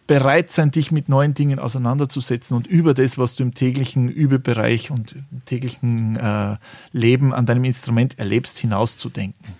bereit 0.06 0.50
sein, 0.50 0.70
dich 0.70 0.90
mit 0.90 1.08
neuen 1.08 1.34
Dingen 1.34 1.58
auseinanderzusetzen 1.58 2.56
und 2.56 2.66
über 2.66 2.94
das, 2.94 3.18
was 3.18 3.34
du 3.34 3.42
im 3.42 3.54
täglichen 3.54 4.08
Übebereich 4.08 4.90
und 4.90 5.12
im 5.12 5.44
täglichen 5.44 6.16
äh, 6.16 6.56
Leben 6.92 7.32
an 7.32 7.46
deinem 7.46 7.64
Instrument 7.64 8.18
erlebst, 8.18 8.58
hinauszudenken. 8.58 9.54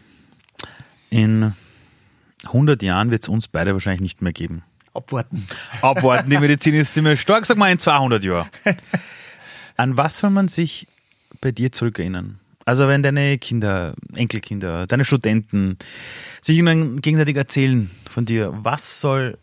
In 1.11 1.55
100 2.45 2.83
Jahren 2.83 3.11
wird 3.11 3.23
es 3.23 3.29
uns 3.29 3.49
beide 3.49 3.73
wahrscheinlich 3.73 4.01
nicht 4.01 4.23
mehr 4.23 4.33
geben. 4.33 4.63
Abwarten. 4.95 5.47
Abwarten, 5.81 6.31
die 6.31 6.39
Medizin 6.39 6.75
ist 6.75 6.93
ziemlich 6.93 7.21
stark, 7.21 7.47
sag 7.47 7.57
mal 7.57 7.71
in 7.71 7.79
200 7.79 8.25
Jahren. 8.25 8.49
An 9.77 9.97
was 9.97 10.19
soll 10.19 10.31
man 10.31 10.49
sich 10.49 10.87
bei 11.43 11.53
dir 11.53 11.71
zurückerinnern? 11.71 12.39
Also 12.65 12.89
wenn 12.89 13.03
deine 13.03 13.37
Kinder, 13.37 13.95
Enkelkinder, 14.15 14.87
deine 14.87 15.05
Studenten 15.05 15.77
sich 16.41 16.57
gegenseitig 16.57 17.37
erzählen 17.37 17.91
von 18.11 18.25
dir, 18.25 18.53
was 18.55 19.01
soll, 19.01 19.37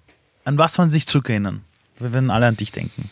an 0.45 0.57
was 0.57 0.73
sollen 0.73 0.89
sie 0.89 0.95
sich 0.95 1.05
zurückerinnern? 1.05 1.61
Werden 1.99 2.31
alle 2.31 2.47
an 2.47 2.57
dich 2.57 2.71
denken. 2.71 3.11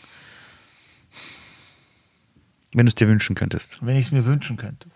Wenn 2.72 2.86
du 2.86 2.90
es 2.90 2.94
dir 2.94 3.06
wünschen 3.06 3.36
könntest. 3.36 3.78
Wenn 3.82 3.96
ich 3.96 4.06
es 4.06 4.12
mir 4.12 4.24
wünschen 4.24 4.56
könnte. 4.56 4.88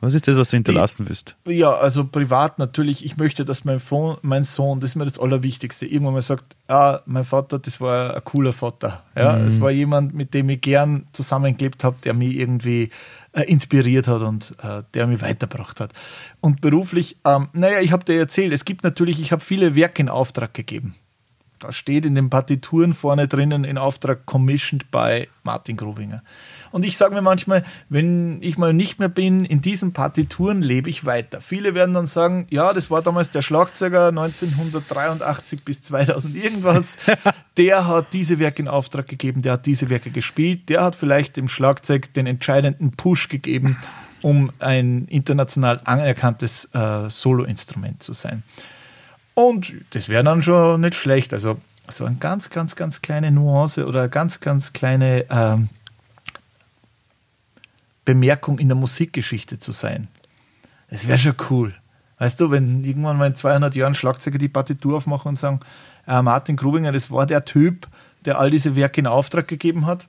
Was 0.00 0.12
ist 0.12 0.28
das, 0.28 0.36
was 0.36 0.48
du 0.48 0.58
hinterlassen 0.58 1.08
wirst? 1.08 1.36
Ja, 1.46 1.72
also 1.72 2.04
privat 2.04 2.58
natürlich. 2.58 3.04
Ich 3.04 3.16
möchte, 3.16 3.46
dass 3.46 3.64
mein, 3.64 3.78
Sohn, 3.78 4.18
mein 4.20 4.44
Sohn, 4.44 4.78
das 4.78 4.90
ist 4.90 4.96
mir 4.96 5.06
das 5.06 5.18
Allerwichtigste, 5.18 5.86
irgendwann 5.86 6.14
mal 6.14 6.22
sagt, 6.22 6.54
ja, 6.68 7.00
mein 7.06 7.24
Vater, 7.24 7.58
das 7.58 7.80
war 7.80 8.14
ein 8.14 8.24
cooler 8.24 8.52
Vater. 8.52 9.04
Ja, 9.16 9.36
mhm. 9.36 9.46
es 9.46 9.58
war 9.60 9.70
jemand, 9.70 10.12
mit 10.12 10.34
dem 10.34 10.50
ich 10.50 10.60
gern 10.60 11.06
zusammengelebt 11.12 11.82
habe, 11.82 11.96
der 12.04 12.12
mich 12.12 12.36
irgendwie 12.36 12.90
äh, 13.32 13.42
inspiriert 13.44 14.06
hat 14.06 14.20
und 14.20 14.54
äh, 14.62 14.82
der 14.92 15.06
mich 15.06 15.22
weitergebracht 15.22 15.80
hat. 15.80 15.92
Und 16.40 16.60
beruflich, 16.60 17.16
ähm, 17.24 17.48
naja, 17.54 17.80
ich 17.80 17.92
habe 17.92 18.04
dir 18.04 18.18
erzählt, 18.18 18.52
es 18.52 18.66
gibt 18.66 18.84
natürlich, 18.84 19.18
ich 19.18 19.32
habe 19.32 19.42
viele 19.42 19.74
Werke 19.74 20.02
in 20.02 20.10
Auftrag 20.10 20.52
gegeben. 20.52 20.94
Da 21.58 21.72
steht 21.72 22.04
in 22.04 22.14
den 22.14 22.28
Partituren 22.28 22.92
vorne 22.92 23.28
drinnen 23.28 23.64
in 23.64 23.78
Auftrag 23.78 24.26
commissioned 24.26 24.90
by 24.90 25.26
Martin 25.42 25.78
Grubinger. 25.78 26.22
Und 26.70 26.84
ich 26.84 26.96
sage 26.96 27.14
mir 27.14 27.22
manchmal, 27.22 27.64
wenn 27.88 28.38
ich 28.42 28.58
mal 28.58 28.72
nicht 28.72 28.98
mehr 28.98 29.08
bin, 29.08 29.44
in 29.44 29.60
diesen 29.60 29.92
Partituren 29.92 30.62
lebe 30.62 30.90
ich 30.90 31.04
weiter. 31.04 31.40
Viele 31.40 31.74
werden 31.74 31.94
dann 31.94 32.06
sagen, 32.06 32.46
ja, 32.50 32.72
das 32.72 32.90
war 32.90 33.02
damals 33.02 33.30
der 33.30 33.42
Schlagzeuger 33.42 34.08
1983 34.08 35.64
bis 35.64 35.82
2000 35.82 36.36
irgendwas. 36.36 36.98
der 37.56 37.86
hat 37.86 38.12
diese 38.12 38.38
Werke 38.38 38.62
in 38.62 38.68
Auftrag 38.68 39.08
gegeben, 39.08 39.42
der 39.42 39.52
hat 39.52 39.66
diese 39.66 39.90
Werke 39.90 40.10
gespielt, 40.10 40.68
der 40.68 40.82
hat 40.82 40.94
vielleicht 40.94 41.36
dem 41.36 41.48
Schlagzeug 41.48 42.12
den 42.14 42.26
entscheidenden 42.26 42.92
Push 42.92 43.28
gegeben, 43.28 43.78
um 44.22 44.50
ein 44.58 45.06
international 45.08 45.80
anerkanntes 45.84 46.70
äh, 46.74 47.08
Soloinstrument 47.08 48.02
zu 48.02 48.12
sein. 48.12 48.42
Und 49.34 49.74
das 49.90 50.08
wäre 50.08 50.24
dann 50.24 50.42
schon 50.42 50.80
nicht 50.80 50.94
schlecht. 50.94 51.34
Also 51.34 51.58
so 51.88 52.04
eine 52.04 52.16
ganz, 52.16 52.50
ganz, 52.50 52.76
ganz 52.76 53.02
kleine 53.02 53.30
Nuance 53.30 53.86
oder 53.86 54.08
ganz, 54.08 54.40
ganz 54.40 54.72
kleine 54.72 55.26
ähm, 55.30 55.68
Bemerkung 58.06 58.58
in 58.58 58.68
der 58.68 58.76
Musikgeschichte 58.76 59.58
zu 59.58 59.72
sein. 59.72 60.08
Das 60.88 61.06
wäre 61.06 61.18
schon 61.18 61.34
cool. 61.50 61.74
Weißt 62.18 62.40
du, 62.40 62.50
wenn 62.50 62.82
irgendwann 62.82 63.18
mal 63.18 63.26
in 63.26 63.34
200 63.34 63.74
Jahren 63.74 63.94
Schlagzeuger 63.94 64.38
die 64.38 64.48
Partitur 64.48 64.96
aufmachen 64.96 65.30
und 65.30 65.36
sagen, 65.36 65.60
äh, 66.06 66.22
Martin 66.22 66.56
Grubinger, 66.56 66.92
das 66.92 67.10
war 67.10 67.26
der 67.26 67.44
Typ, 67.44 67.86
der 68.24 68.38
all 68.38 68.50
diese 68.50 68.74
Werke 68.74 69.00
in 69.00 69.06
Auftrag 69.06 69.48
gegeben 69.48 69.84
hat, 69.84 70.08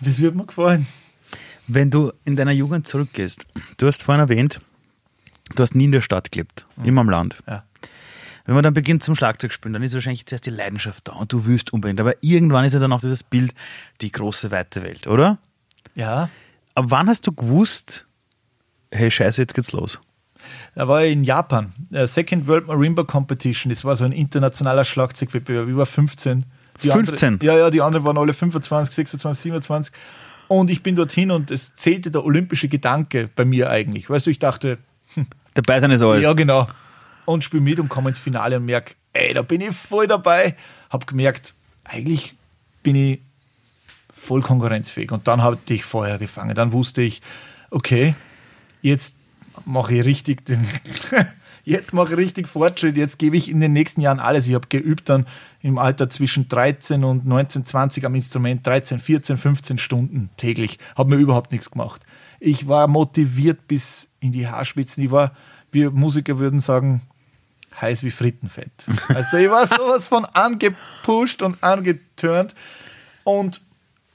das 0.00 0.18
wird 0.18 0.34
mir 0.34 0.46
gefallen. 0.46 0.86
Wenn 1.68 1.90
du 1.90 2.12
in 2.24 2.34
deiner 2.34 2.50
Jugend 2.50 2.88
zurückgehst, 2.88 3.46
du 3.76 3.86
hast 3.86 4.02
vorhin 4.02 4.20
erwähnt, 4.20 4.60
du 5.54 5.62
hast 5.62 5.76
nie 5.76 5.84
in 5.84 5.92
der 5.92 6.00
Stadt 6.00 6.32
gelebt, 6.32 6.66
mhm. 6.76 6.84
immer 6.86 7.00
am 7.02 7.10
Land. 7.10 7.36
Ja. 7.46 7.62
Wenn 8.46 8.54
man 8.54 8.64
dann 8.64 8.74
beginnt 8.74 9.04
zum 9.04 9.14
Schlagzeug 9.14 9.52
spielen, 9.52 9.74
dann 9.74 9.82
ist 9.82 9.94
wahrscheinlich 9.94 10.26
zuerst 10.26 10.46
die 10.46 10.50
Leidenschaft 10.50 11.06
da 11.06 11.12
und 11.12 11.32
du 11.32 11.46
wüsst 11.46 11.72
unbedingt. 11.72 12.00
Aber 12.00 12.14
irgendwann 12.22 12.64
ist 12.64 12.72
ja 12.72 12.80
dann 12.80 12.92
auch 12.92 13.00
dieses 13.00 13.22
Bild, 13.22 13.54
die 14.00 14.10
große, 14.10 14.50
weite 14.50 14.82
Welt, 14.82 15.06
oder? 15.06 15.38
Ja. 15.94 16.30
Ab 16.74 16.86
wann 16.88 17.08
hast 17.08 17.26
du 17.26 17.32
gewusst, 17.32 18.06
hey 18.90 19.10
Scheiße, 19.10 19.40
jetzt 19.40 19.54
geht's 19.54 19.72
los? 19.72 20.00
Da 20.74 20.88
war 20.88 21.04
ich 21.04 21.12
in 21.12 21.24
Japan, 21.24 21.72
Second 21.90 22.46
World 22.46 22.66
Marimba 22.66 23.04
Competition, 23.04 23.70
das 23.70 23.84
war 23.84 23.96
so 23.96 24.04
ein 24.04 24.12
internationaler 24.12 24.84
Schlagzeugwettbewerb, 24.84 25.68
ich 25.68 25.76
war 25.76 25.86
15. 25.86 26.46
Die 26.82 26.88
15? 26.88 27.34
Andere, 27.34 27.46
ja, 27.46 27.58
ja, 27.58 27.70
die 27.70 27.82
anderen 27.82 28.04
waren 28.04 28.16
alle 28.16 28.32
25, 28.32 28.94
26, 28.94 29.42
27. 29.42 29.94
Und 30.48 30.70
ich 30.70 30.82
bin 30.82 30.96
dorthin 30.96 31.30
und 31.30 31.50
es 31.50 31.74
zählte 31.74 32.10
der 32.10 32.24
olympische 32.24 32.68
Gedanke 32.68 33.28
bei 33.36 33.44
mir 33.44 33.70
eigentlich. 33.70 34.08
Weißt 34.08 34.26
du, 34.26 34.30
ich 34.30 34.38
dachte, 34.38 34.78
hm, 35.14 35.26
dabei 35.54 35.78
sein 35.78 35.90
ist 35.90 36.02
alles. 36.02 36.22
Ja, 36.22 36.32
genau. 36.32 36.66
Und 37.26 37.44
spiele 37.44 37.62
mit 37.62 37.78
und 37.78 37.88
komme 37.88 38.08
ins 38.08 38.18
Finale 38.18 38.56
und 38.56 38.64
merke, 38.64 38.94
ey, 39.12 39.34
da 39.34 39.42
bin 39.42 39.60
ich 39.60 39.76
voll 39.76 40.06
dabei. 40.06 40.56
Hab 40.88 41.06
gemerkt, 41.06 41.54
eigentlich 41.84 42.34
bin 42.82 42.96
ich 42.96 43.20
voll 44.20 44.42
konkurrenzfähig. 44.42 45.12
Und 45.12 45.26
dann 45.26 45.42
hatte 45.42 45.74
ich 45.74 45.84
Feuer 45.84 46.18
gefangen. 46.18 46.54
Dann 46.54 46.72
wusste 46.72 47.02
ich, 47.02 47.22
okay, 47.70 48.14
jetzt 48.82 49.16
mache 49.64 49.94
ich 49.94 50.04
richtig 50.04 50.44
den, 50.44 50.66
jetzt 51.64 51.92
mache 51.92 52.12
ich 52.12 52.18
richtig 52.18 52.46
Fortschritt, 52.46 52.96
jetzt 52.96 53.18
gebe 53.18 53.36
ich 53.36 53.50
in 53.50 53.60
den 53.60 53.72
nächsten 53.72 54.00
Jahren 54.00 54.20
alles. 54.20 54.46
Ich 54.46 54.54
habe 54.54 54.68
geübt 54.68 55.08
dann 55.08 55.26
im 55.62 55.78
Alter 55.78 56.10
zwischen 56.10 56.48
13 56.48 57.02
und 57.02 57.26
19, 57.26 57.64
20 57.64 58.04
am 58.04 58.14
Instrument, 58.14 58.66
13, 58.66 59.00
14, 59.00 59.36
15 59.36 59.78
Stunden 59.78 60.30
täglich. 60.36 60.78
Habe 60.96 61.16
mir 61.16 61.20
überhaupt 61.20 61.50
nichts 61.50 61.70
gemacht. 61.70 62.02
Ich 62.38 62.68
war 62.68 62.88
motiviert 62.88 63.66
bis 63.68 64.08
in 64.20 64.32
die 64.32 64.48
Haarspitzen. 64.48 65.02
Ich 65.02 65.10
war, 65.10 65.32
wir 65.72 65.90
Musiker 65.90 66.38
würden 66.38 66.60
sagen, 66.60 67.02
heiß 67.80 68.02
wie 68.02 68.10
Frittenfett. 68.10 68.86
Also 69.08 69.38
ich 69.38 69.50
war 69.50 69.66
sowas 69.66 70.06
von 70.08 70.24
angepusht 70.26 71.42
und 71.42 71.62
angeturnt 71.62 72.54
und 73.24 73.62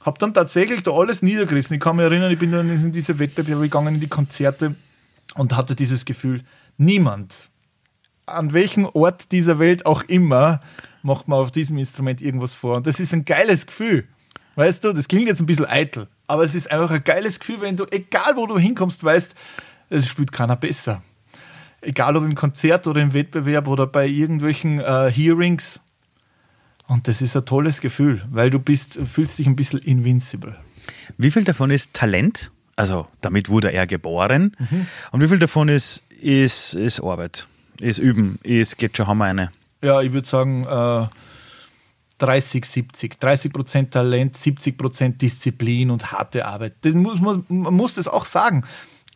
habe 0.00 0.18
dann 0.18 0.34
tatsächlich 0.34 0.82
da 0.82 0.92
alles 0.92 1.22
niedergerissen. 1.22 1.74
Ich 1.74 1.80
kann 1.80 1.96
mich 1.96 2.04
erinnern, 2.04 2.30
ich 2.30 2.38
bin 2.38 2.52
dann 2.52 2.70
in 2.70 2.92
diese 2.92 3.18
Wettbewerbe 3.18 3.62
gegangen, 3.62 3.96
in 3.96 4.00
die 4.00 4.08
Konzerte 4.08 4.76
und 5.34 5.56
hatte 5.56 5.74
dieses 5.74 6.04
Gefühl, 6.04 6.42
niemand, 6.78 7.50
an 8.26 8.52
welchem 8.52 8.86
Ort 8.86 9.32
dieser 9.32 9.58
Welt 9.58 9.86
auch 9.86 10.02
immer, 10.02 10.60
macht 11.02 11.28
man 11.28 11.38
auf 11.38 11.52
diesem 11.52 11.78
Instrument 11.78 12.20
irgendwas 12.20 12.54
vor. 12.54 12.76
Und 12.76 12.86
das 12.86 13.00
ist 13.00 13.12
ein 13.12 13.24
geiles 13.24 13.66
Gefühl. 13.66 14.06
Weißt 14.56 14.84
du, 14.84 14.92
das 14.92 15.08
klingt 15.08 15.28
jetzt 15.28 15.40
ein 15.40 15.46
bisschen 15.46 15.66
eitel, 15.66 16.08
aber 16.26 16.42
es 16.44 16.54
ist 16.54 16.70
einfach 16.70 16.90
ein 16.90 17.04
geiles 17.04 17.38
Gefühl, 17.38 17.60
wenn 17.60 17.76
du, 17.76 17.84
egal 17.90 18.36
wo 18.36 18.46
du 18.46 18.58
hinkommst, 18.58 19.04
weißt, 19.04 19.34
es 19.90 20.08
spielt 20.08 20.32
keiner 20.32 20.56
besser. 20.56 21.02
Egal 21.80 22.16
ob 22.16 22.24
im 22.24 22.34
Konzert 22.34 22.86
oder 22.86 23.00
im 23.00 23.12
Wettbewerb 23.12 23.68
oder 23.68 23.86
bei 23.86 24.06
irgendwelchen 24.06 24.80
äh, 24.80 25.10
Hearings. 25.12 25.80
Und 26.86 27.08
das 27.08 27.20
ist 27.20 27.36
ein 27.36 27.44
tolles 27.44 27.80
Gefühl, 27.80 28.22
weil 28.30 28.50
du 28.50 28.58
bist, 28.58 29.00
fühlst 29.12 29.38
dich 29.38 29.46
ein 29.46 29.56
bisschen 29.56 29.80
invincible. 29.80 30.56
Wie 31.18 31.30
viel 31.30 31.44
davon 31.44 31.70
ist 31.70 31.94
Talent? 31.94 32.50
Also 32.76 33.08
damit 33.22 33.48
wurde 33.48 33.72
er 33.72 33.86
geboren. 33.86 34.54
Mhm. 34.58 34.86
Und 35.10 35.20
wie 35.20 35.28
viel 35.28 35.38
davon 35.38 35.68
ist, 35.68 36.04
ist, 36.20 36.74
ist 36.74 37.00
Arbeit? 37.00 37.48
Ist 37.80 37.98
Üben? 37.98 38.38
Ist, 38.42 38.78
geht 38.78 38.96
schon 38.96 39.06
Hammer 39.06 39.24
eine? 39.26 39.50
Ja, 39.82 40.00
ich 40.02 40.12
würde 40.12 40.26
sagen 40.26 40.64
äh, 40.64 41.06
30, 42.18 42.64
70. 42.64 43.20
30 43.20 43.52
Prozent 43.52 43.90
Talent, 43.92 44.36
70 44.36 44.78
Prozent 44.78 45.22
Disziplin 45.22 45.90
und 45.90 46.12
harte 46.12 46.46
Arbeit. 46.46 46.74
Das 46.82 46.94
muss, 46.94 47.20
man, 47.20 47.44
man 47.48 47.74
muss 47.74 47.94
das 47.94 48.08
auch 48.08 48.24
sagen. 48.24 48.64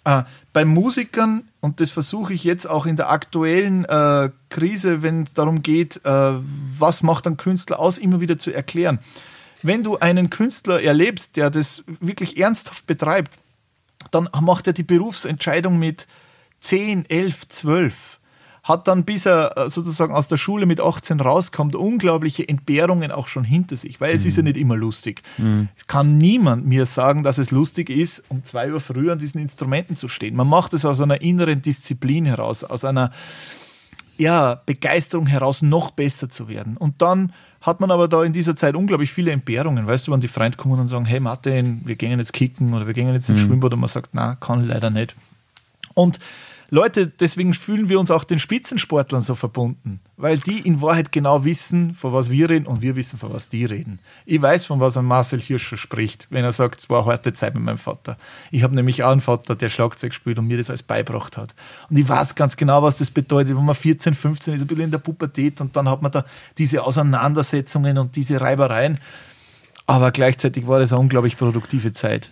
Äh, 0.05 0.23
bei 0.53 0.65
Musikern, 0.65 1.49
und 1.61 1.81
das 1.81 1.91
versuche 1.91 2.33
ich 2.33 2.45
jetzt 2.45 2.67
auch 2.67 2.87
in 2.87 2.97
der 2.97 3.11
aktuellen 3.11 3.85
äh, 3.85 4.31
Krise, 4.49 5.03
wenn 5.03 5.25
es 5.25 5.35
darum 5.35 5.63
geht, 5.63 6.05
äh, 6.05 6.33
was 6.79 7.03
macht 7.03 7.27
ein 7.27 7.37
Künstler 7.37 7.79
aus, 7.81 7.99
immer 7.99 8.21
wieder 8.21 8.39
zu 8.39 8.51
erklären. 8.53 8.99
Wenn 9.63 9.83
du 9.83 9.99
einen 9.99 10.31
Künstler 10.31 10.83
erlebst, 10.83 11.37
der 11.37 11.51
das 11.51 11.85
wirklich 11.87 12.39
ernsthaft 12.39 12.87
betreibt, 12.87 13.39
dann 14.11 14.29
macht 14.41 14.67
er 14.67 14.73
die 14.73 14.83
Berufsentscheidung 14.83 15.79
mit 15.79 16.07
10, 16.61 17.09
11, 17.09 17.49
12 17.49 18.20
hat 18.71 18.89
dann, 18.89 19.05
bis 19.05 19.27
er 19.27 19.57
äh, 19.57 19.69
sozusagen 19.69 20.15
aus 20.15 20.29
der 20.29 20.37
Schule 20.37 20.65
mit 20.65 20.81
18 20.81 21.21
rauskommt, 21.21 21.75
unglaubliche 21.75 22.49
Entbehrungen 22.49 23.11
auch 23.11 23.29
schon 23.29 23.45
hinter 23.45 23.77
sich, 23.77 24.01
weil 24.01 24.15
es 24.15 24.23
mhm. 24.23 24.29
ist 24.29 24.37
ja 24.37 24.43
nicht 24.45 24.57
immer 24.57 24.77
lustig. 24.77 25.23
Mhm. 25.39 25.69
Es 25.77 25.87
kann 25.87 26.17
niemand 26.17 26.67
mir 26.67 26.87
sagen, 26.87 27.23
dass 27.23 27.39
es 27.39 27.51
lustig 27.51 27.91
ist, 27.91 28.23
um 28.29 28.45
zwei 28.45 28.73
Uhr 28.73 28.81
früh 28.81 29.11
an 29.11 29.19
diesen 29.19 29.41
Instrumenten 29.41 29.97
zu 29.97 30.09
stehen. 30.09 30.37
Man 30.37 30.47
macht 30.47 30.73
es 30.73 30.85
aus 30.85 31.01
einer 31.01 31.21
inneren 31.21 31.61
Disziplin 31.61 32.25
heraus, 32.25 32.65
aus 32.65 32.85
einer 32.85 33.11
ja, 34.17 34.61
Begeisterung 34.67 35.27
heraus, 35.27 35.63
noch 35.63 35.91
besser 35.91 36.29
zu 36.29 36.49
werden. 36.49 36.77
Und 36.77 37.03
dann 37.03 37.33
hat 37.63 37.81
man 37.81 37.91
aber 37.91 38.07
da 38.09 38.23
in 38.23 38.33
dieser 38.33 38.55
Zeit 38.55 38.75
unglaublich 38.75 39.13
viele 39.13 39.33
Entbehrungen. 39.33 39.87
Weißt 39.87 40.07
du, 40.07 40.13
wenn 40.13 40.21
die 40.21 40.29
Freunde 40.29 40.57
kommen 40.57 40.79
und 40.79 40.89
sagen, 40.89 41.05
hey 41.05 41.21
Martin, 41.21 41.81
wir 41.85 41.97
gehen 41.97 42.19
jetzt 42.19 42.33
kicken 42.33 42.73
oder 42.73 42.87
wir 42.87 42.95
gehen 42.95 43.13
jetzt 43.13 43.29
ins 43.29 43.41
mhm. 43.41 43.47
Schwimmbad 43.47 43.75
und 43.75 43.81
man 43.81 43.89
sagt, 43.89 44.11
na, 44.13 44.37
kann 44.37 44.67
leider 44.67 44.91
nicht. 44.91 45.17
Und 45.95 46.21
Leute, 46.73 47.09
deswegen 47.09 47.53
fühlen 47.53 47.89
wir 47.89 47.99
uns 47.99 48.13
auch 48.13 48.23
den 48.23 48.39
Spitzensportlern 48.39 49.23
so 49.23 49.35
verbunden, 49.35 49.99
weil 50.17 50.39
die 50.39 50.61
in 50.61 50.81
Wahrheit 50.81 51.11
genau 51.11 51.45
wissen, 51.45 51.95
von 51.95 52.13
was 52.13 52.31
wir 52.31 52.49
reden 52.49 52.67
und 52.67 52.81
wir 52.81 52.95
wissen, 52.95 53.19
von 53.19 53.33
was 53.33 53.49
die 53.49 53.65
reden. 53.65 53.99
Ich 54.25 54.41
weiß, 54.41 54.67
von 54.67 54.79
was 54.79 54.97
ein 54.97 55.05
Marcel 55.05 55.41
Hirscher 55.41 55.77
spricht, 55.77 56.29
wenn 56.31 56.45
er 56.45 56.53
sagt, 56.53 56.79
es 56.79 56.89
war 56.89 57.03
eine 57.03 57.13
harte 57.13 57.33
Zeit 57.33 57.55
mit 57.55 57.65
meinem 57.65 57.79
Vater. 57.79 58.17
Ich 58.53 58.63
habe 58.63 58.77
nämlich 58.77 59.03
auch 59.03 59.11
einen 59.11 59.21
Vater, 59.21 59.57
der 59.57 59.69
Schlagzeug 59.69 60.15
spielt 60.15 60.39
und 60.39 60.47
mir 60.47 60.59
das 60.59 60.71
alles 60.71 60.85
beibracht 60.85 61.37
hat. 61.37 61.57
Und 61.89 61.99
ich 61.99 62.09
weiß 62.09 62.37
ganz 62.37 62.57
genau, 62.57 62.85
was 62.85 62.99
das 62.99 63.11
bedeutet, 63.11 63.57
wenn 63.57 63.65
man 63.65 63.75
14, 63.75 64.15
15 64.15 64.55
ist, 64.55 64.61
ein 64.61 64.67
bisschen 64.69 64.85
in 64.85 64.91
der 64.93 64.99
Pubertät 64.99 65.61
und 65.61 65.75
dann 65.75 65.89
hat 65.89 66.03
man 66.03 66.13
da 66.13 66.25
diese 66.57 66.85
Auseinandersetzungen 66.85 67.99
und 67.99 68.15
diese 68.15 68.41
Reibereien. 68.41 69.01
Aber 69.87 70.13
gleichzeitig 70.13 70.69
war 70.69 70.79
das 70.79 70.93
eine 70.93 71.01
unglaublich 71.01 71.37
produktive 71.37 71.91
Zeit 71.91 72.31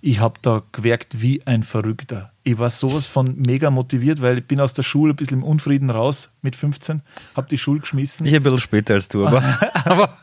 ich 0.00 0.20
habe 0.20 0.38
da 0.42 0.62
gewerkt 0.72 1.20
wie 1.20 1.46
ein 1.46 1.62
Verrückter. 1.62 2.32
Ich 2.44 2.58
war 2.58 2.70
sowas 2.70 3.06
von 3.06 3.34
mega 3.36 3.70
motiviert, 3.70 4.22
weil 4.22 4.38
ich 4.38 4.44
bin 4.46 4.60
aus 4.60 4.74
der 4.74 4.82
Schule 4.82 5.12
ein 5.12 5.16
bisschen 5.16 5.38
im 5.38 5.42
Unfrieden 5.42 5.90
raus 5.90 6.30
mit 6.42 6.56
15, 6.56 7.02
habe 7.36 7.48
die 7.48 7.58
Schule 7.58 7.80
geschmissen. 7.80 8.26
Ich 8.26 8.34
ein 8.34 8.42
bisschen 8.42 8.60
später 8.60 8.94
als 8.94 9.08
du, 9.08 9.26
aber, 9.26 9.42
aber 9.84 10.16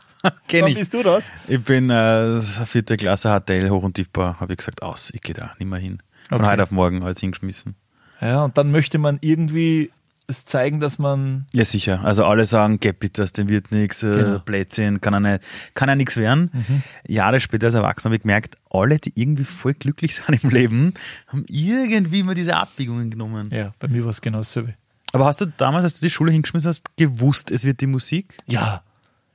kenne 0.48 0.70
ich. 0.70 0.76
bist 0.76 0.94
du 0.94 1.02
das? 1.02 1.24
Ich 1.46 1.62
bin 1.62 1.90
äh, 1.90 2.40
vierte 2.40 2.96
Klasse 2.96 3.38
HTL, 3.38 3.70
hoch 3.70 3.82
und 3.82 3.94
tiefbar, 3.94 4.40
habe 4.40 4.52
ich 4.52 4.58
gesagt, 4.58 4.82
aus, 4.82 5.10
ich 5.10 5.20
gehe 5.20 5.34
da 5.34 5.54
nicht 5.58 5.68
mehr 5.68 5.78
hin. 5.78 5.98
Von 6.28 6.40
okay. 6.40 6.50
heute 6.50 6.62
auf 6.64 6.70
morgen 6.70 7.02
alles 7.02 7.20
hingeschmissen. 7.20 7.76
Ja, 8.20 8.44
und 8.44 8.56
dann 8.56 8.70
möchte 8.70 8.98
man 8.98 9.18
irgendwie 9.20 9.90
es 10.28 10.44
zeigen, 10.44 10.80
dass 10.80 10.98
man. 10.98 11.46
Ja, 11.52 11.64
sicher. 11.64 12.04
Also 12.04 12.24
alle 12.24 12.46
sagen, 12.46 12.80
geh 12.80 12.92
bitte, 12.92 13.22
aus 13.22 13.32
dem 13.32 13.48
wird 13.48 13.70
nichts, 13.72 14.02
äh, 14.02 14.12
genau. 14.12 14.38
Blödsinn, 14.40 15.00
kann 15.00 15.24
er 15.24 15.40
kann 15.74 15.88
er 15.88 15.96
nichts 15.96 16.16
werden. 16.16 16.50
Mhm. 16.52 16.82
Jahre 17.06 17.40
später 17.40 17.66
als 17.66 17.74
Erwachsener 17.74 18.10
habe 18.10 18.16
ich 18.16 18.22
gemerkt, 18.22 18.56
alle, 18.70 18.98
die 18.98 19.12
irgendwie 19.14 19.44
voll 19.44 19.74
glücklich 19.74 20.14
sind 20.26 20.42
im 20.42 20.50
Leben, 20.50 20.94
haben 21.28 21.44
irgendwie 21.48 22.20
immer 22.20 22.34
diese 22.34 22.56
Abbiegungen 22.56 23.10
genommen. 23.10 23.50
Ja, 23.52 23.72
bei 23.78 23.88
mir 23.88 24.04
war 24.04 24.10
es 24.10 24.20
genau 24.20 24.38
dasselbe. 24.38 24.74
Aber 25.12 25.26
hast 25.26 25.40
du 25.40 25.46
damals, 25.46 25.84
als 25.84 25.94
du 25.94 26.06
die 26.06 26.10
Schule 26.10 26.32
hingeschmissen 26.32 26.68
hast, 26.68 26.84
gewusst, 26.96 27.50
es 27.50 27.64
wird 27.64 27.80
die 27.80 27.86
Musik? 27.86 28.36
Ja. 28.46 28.82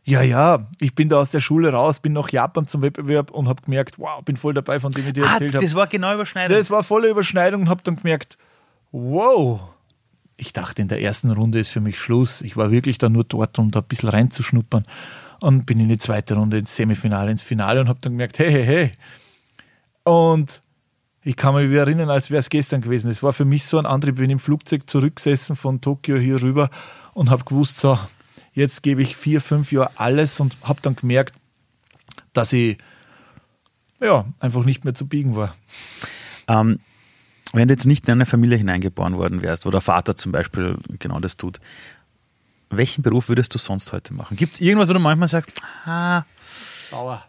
Ja, 0.04 0.24
ja, 0.24 0.68
ich 0.80 0.96
bin 0.96 1.10
da 1.10 1.18
aus 1.18 1.30
der 1.30 1.42
Schule 1.42 1.72
raus, 1.72 2.00
bin 2.00 2.14
nach 2.14 2.30
Japan 2.30 2.66
zum 2.66 2.82
Wettbewerb 2.82 3.30
und 3.30 3.48
habe 3.48 3.62
gemerkt, 3.62 4.00
wow, 4.00 4.24
bin 4.24 4.36
voll 4.36 4.56
dabei, 4.56 4.80
von 4.80 4.92
dem 4.92 5.06
ich 5.06 5.14
dir 5.14 5.24
ah, 5.24 5.34
erzählt 5.34 5.54
habe. 5.54 5.64
Das 5.64 5.76
war 5.76 5.86
genau 5.86 6.16
Überschneidung. 6.16 6.58
Das 6.58 6.72
war 6.72 6.84
volle 6.84 7.08
Überschneidung 7.08 7.62
und 7.62 7.70
habe 7.70 7.84
dann 7.84 7.98
gemerkt, 7.98 8.38
wow, 8.92 9.62
ich 10.42 10.54
dachte, 10.54 10.82
in 10.82 10.88
der 10.88 11.02
ersten 11.02 11.30
Runde 11.30 11.60
ist 11.60 11.70
für 11.70 11.82
mich 11.82 12.00
Schluss. 12.00 12.42
Ich 12.42 12.58
war 12.58 12.72
wirklich 12.72 12.98
da 12.98 13.10
nur 13.10 13.24
dort, 13.24 13.60
um 13.60 13.70
da 13.70 13.80
ein 13.80 13.86
bisschen 13.86 14.10
reinzuschnuppern. 14.10 14.86
Und 15.40 15.68
bin 15.68 15.80
in 15.80 15.88
die 15.88 16.00
zweite 16.00 16.34
Runde 16.34 16.58
ins 16.58 16.76
Semifinale, 16.76 17.30
ins 17.30 17.44
Finale 17.44 17.80
und 17.80 17.88
habe 17.88 18.00
dann 18.02 18.14
gemerkt, 18.14 18.40
hey, 18.40 18.52
hey, 18.52 18.66
hey. 18.66 18.92
Und 20.04 20.64
ich 21.24 21.36
kann 21.36 21.54
mich 21.54 21.70
wieder 21.70 21.82
erinnern, 21.82 22.10
als 22.10 22.32
wäre 22.32 22.40
es 22.40 22.50
gestern 22.50 22.82
gewesen. 22.82 23.12
Es 23.12 23.22
war 23.22 23.34
für 23.34 23.46
mich 23.46 23.66
so 23.66 23.78
ein 23.78 23.86
Antrieb. 23.86 24.16
Ich 24.16 24.22
bin 24.22 24.32
im 24.32 24.40
Flugzeug 24.40 24.90
zurückgesessen 24.90 25.56
von 25.56 25.80
Tokio 25.80 26.18
hier 26.18 26.42
rüber 26.42 26.72
und 27.14 27.30
habe 27.30 27.44
gewusst, 27.44 27.78
so, 27.78 28.00
jetzt 28.54 28.82
gebe 28.82 29.04
ich 29.04 29.16
vier, 29.16 29.42
fünf 29.42 29.72
Jahre 29.72 29.92
alles 29.96 30.40
und 30.40 30.58
habe 30.64 30.82
dann 30.82 30.96
gemerkt, 30.96 31.36
dass 32.34 32.52
ich 32.52 32.80
ja, 34.00 34.26
einfach 34.40 34.66
nicht 34.66 34.86
mehr 34.86 34.96
zu 34.96 35.08
biegen 35.08 35.36
war. 35.36 35.56
Ähm, 36.48 36.80
wenn 37.54 37.68
du 37.68 37.74
jetzt 37.74 37.86
nicht 37.86 38.08
in 38.08 38.14
eine 38.14 38.26
Familie 38.26 38.58
hineingeboren 38.58 39.18
worden 39.18 39.42
wärst, 39.42 39.66
wo 39.66 39.72
der 39.72 39.82
Vater 39.82 40.16
zum 40.16 40.32
Beispiel 40.32 40.78
genau 41.00 41.20
das 41.20 41.38
tut, 41.38 41.60
welchen 42.70 43.02
Beruf 43.02 43.30
würdest 43.30 43.54
du 43.54 43.58
sonst 43.58 43.92
heute 43.92 44.14
machen? 44.14 44.38
Gibt 44.38 44.54
es 44.54 44.62
irgendwas, 44.62 44.90
wo 44.90 44.94
du 44.94 45.00
manchmal 45.00 45.28
sagst, 45.28 45.52
ah, 45.86 46.24
Bauer. 46.90 47.24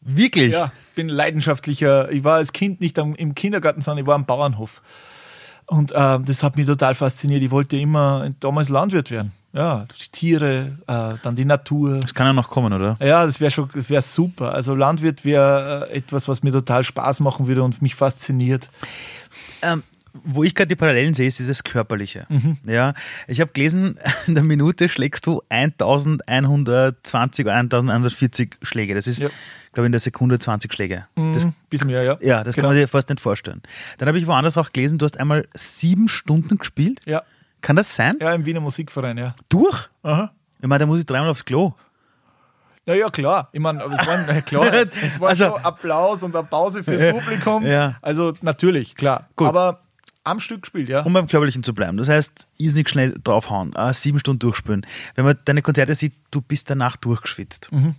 Wirklich? 0.00 0.52
Ja, 0.52 0.72
bin 0.94 1.08
leidenschaftlicher. 1.08 2.10
Ich 2.10 2.24
war 2.24 2.36
als 2.36 2.52
Kind 2.52 2.80
nicht 2.80 2.98
im 2.98 3.34
Kindergarten, 3.34 3.80
sondern 3.80 4.04
ich 4.04 4.06
war 4.06 4.14
am 4.14 4.26
Bauernhof. 4.26 4.80
Und 5.66 5.92
äh, 5.92 6.20
das 6.20 6.42
hat 6.42 6.56
mich 6.56 6.66
total 6.66 6.94
fasziniert. 6.94 7.42
Ich 7.42 7.50
wollte 7.50 7.76
immer 7.76 8.30
damals 8.40 8.68
Landwirt 8.68 9.10
werden. 9.10 9.32
Ja, 9.52 9.86
die 9.98 10.10
Tiere, 10.12 10.78
äh, 10.86 11.14
dann 11.22 11.34
die 11.34 11.44
Natur. 11.44 12.00
Das 12.00 12.14
kann 12.14 12.26
ja 12.26 12.32
noch 12.32 12.50
kommen, 12.50 12.72
oder? 12.72 12.96
Ja, 13.00 13.24
das 13.24 13.40
wäre 13.40 13.50
schon, 13.50 13.70
das 13.74 13.88
wäre 13.88 14.02
super. 14.02 14.52
Also 14.52 14.74
Landwirt 14.74 15.24
wäre 15.24 15.88
äh, 15.90 15.96
etwas, 15.96 16.28
was 16.28 16.42
mir 16.42 16.52
total 16.52 16.84
Spaß 16.84 17.20
machen 17.20 17.46
würde 17.46 17.62
und 17.62 17.80
mich 17.80 17.94
fasziniert. 17.94 18.68
Ähm, 19.62 19.82
wo 20.24 20.44
ich 20.44 20.54
gerade 20.54 20.68
die 20.68 20.76
Parallelen 20.76 21.14
sehe, 21.14 21.28
ist 21.28 21.38
dieses 21.38 21.64
Körperliche. 21.64 22.26
Mhm. 22.28 22.58
Ja, 22.66 22.94
ich 23.26 23.40
habe 23.40 23.52
gelesen, 23.52 23.98
in 24.26 24.34
der 24.34 24.44
Minute 24.44 24.88
schlägst 24.88 25.26
du 25.26 25.42
1120 25.48 27.44
oder 27.46 27.54
1140 27.54 28.56
Schläge. 28.62 28.94
Das 28.94 29.06
ist, 29.06 29.18
ja. 29.18 29.28
glaube 29.72 29.86
ich, 29.86 29.86
in 29.86 29.92
der 29.92 30.00
Sekunde 30.00 30.38
20 30.38 30.72
Schläge. 30.72 31.06
Mhm, 31.16 31.32
das, 31.32 31.48
bisschen 31.70 31.88
mehr, 31.88 32.02
ja. 32.02 32.18
Ja, 32.20 32.44
das 32.44 32.54
genau. 32.54 32.68
kann 32.68 32.74
man 32.74 32.82
sich 32.82 32.90
fast 32.90 33.08
nicht 33.08 33.20
vorstellen. 33.20 33.62
Dann 33.98 34.08
habe 34.08 34.18
ich 34.18 34.26
woanders 34.26 34.56
auch 34.56 34.72
gelesen, 34.72 34.98
du 34.98 35.04
hast 35.04 35.18
einmal 35.18 35.48
sieben 35.54 36.08
Stunden 36.08 36.58
gespielt. 36.58 37.00
Ja. 37.06 37.22
Kann 37.60 37.76
das 37.76 37.94
sein? 37.94 38.16
Ja, 38.20 38.34
im 38.34 38.44
Wiener 38.44 38.60
Musikverein, 38.60 39.18
ja. 39.18 39.34
Durch? 39.48 39.88
Aha. 40.02 40.32
Ich 40.60 40.66
meine, 40.66 40.80
da 40.80 40.86
muss 40.86 41.00
ich 41.00 41.06
dreimal 41.06 41.30
aufs 41.30 41.44
Klo. 41.44 41.74
Ja, 42.86 42.94
ja, 42.94 43.10
klar. 43.10 43.48
Ich 43.52 43.60
meine, 43.60 43.82
es 43.82 44.06
war, 44.06 44.42
klar, 44.42 44.74
es 45.02 45.20
war 45.20 45.28
also, 45.28 45.50
schon 45.50 45.62
Applaus 45.62 46.22
und 46.22 46.34
eine 46.34 46.46
Pause 46.46 46.82
fürs 46.82 47.12
Publikum. 47.18 47.66
Ja. 47.66 47.96
Also 48.00 48.32
natürlich, 48.40 48.94
klar. 48.94 49.28
Gut. 49.36 49.46
Aber 49.46 49.82
am 50.24 50.40
Stück 50.40 50.62
gespielt, 50.62 50.88
ja. 50.88 51.02
Um 51.02 51.12
beim 51.12 51.26
Körperlichen 51.26 51.62
zu 51.62 51.74
bleiben. 51.74 51.96
Das 51.96 52.08
heißt, 52.08 52.48
nicht 52.58 52.90
schnell 52.90 53.14
draufhauen, 53.22 53.74
äh, 53.74 53.92
sieben 53.92 54.18
Stunden 54.18 54.40
durchspülen. 54.40 54.86
Wenn 55.14 55.24
man 55.24 55.38
deine 55.44 55.62
Konzerte 55.62 55.94
sieht, 55.94 56.14
du 56.30 56.40
bist 56.40 56.70
danach 56.70 56.96
durchgeschwitzt. 56.96 57.70
Mhm. 57.72 57.94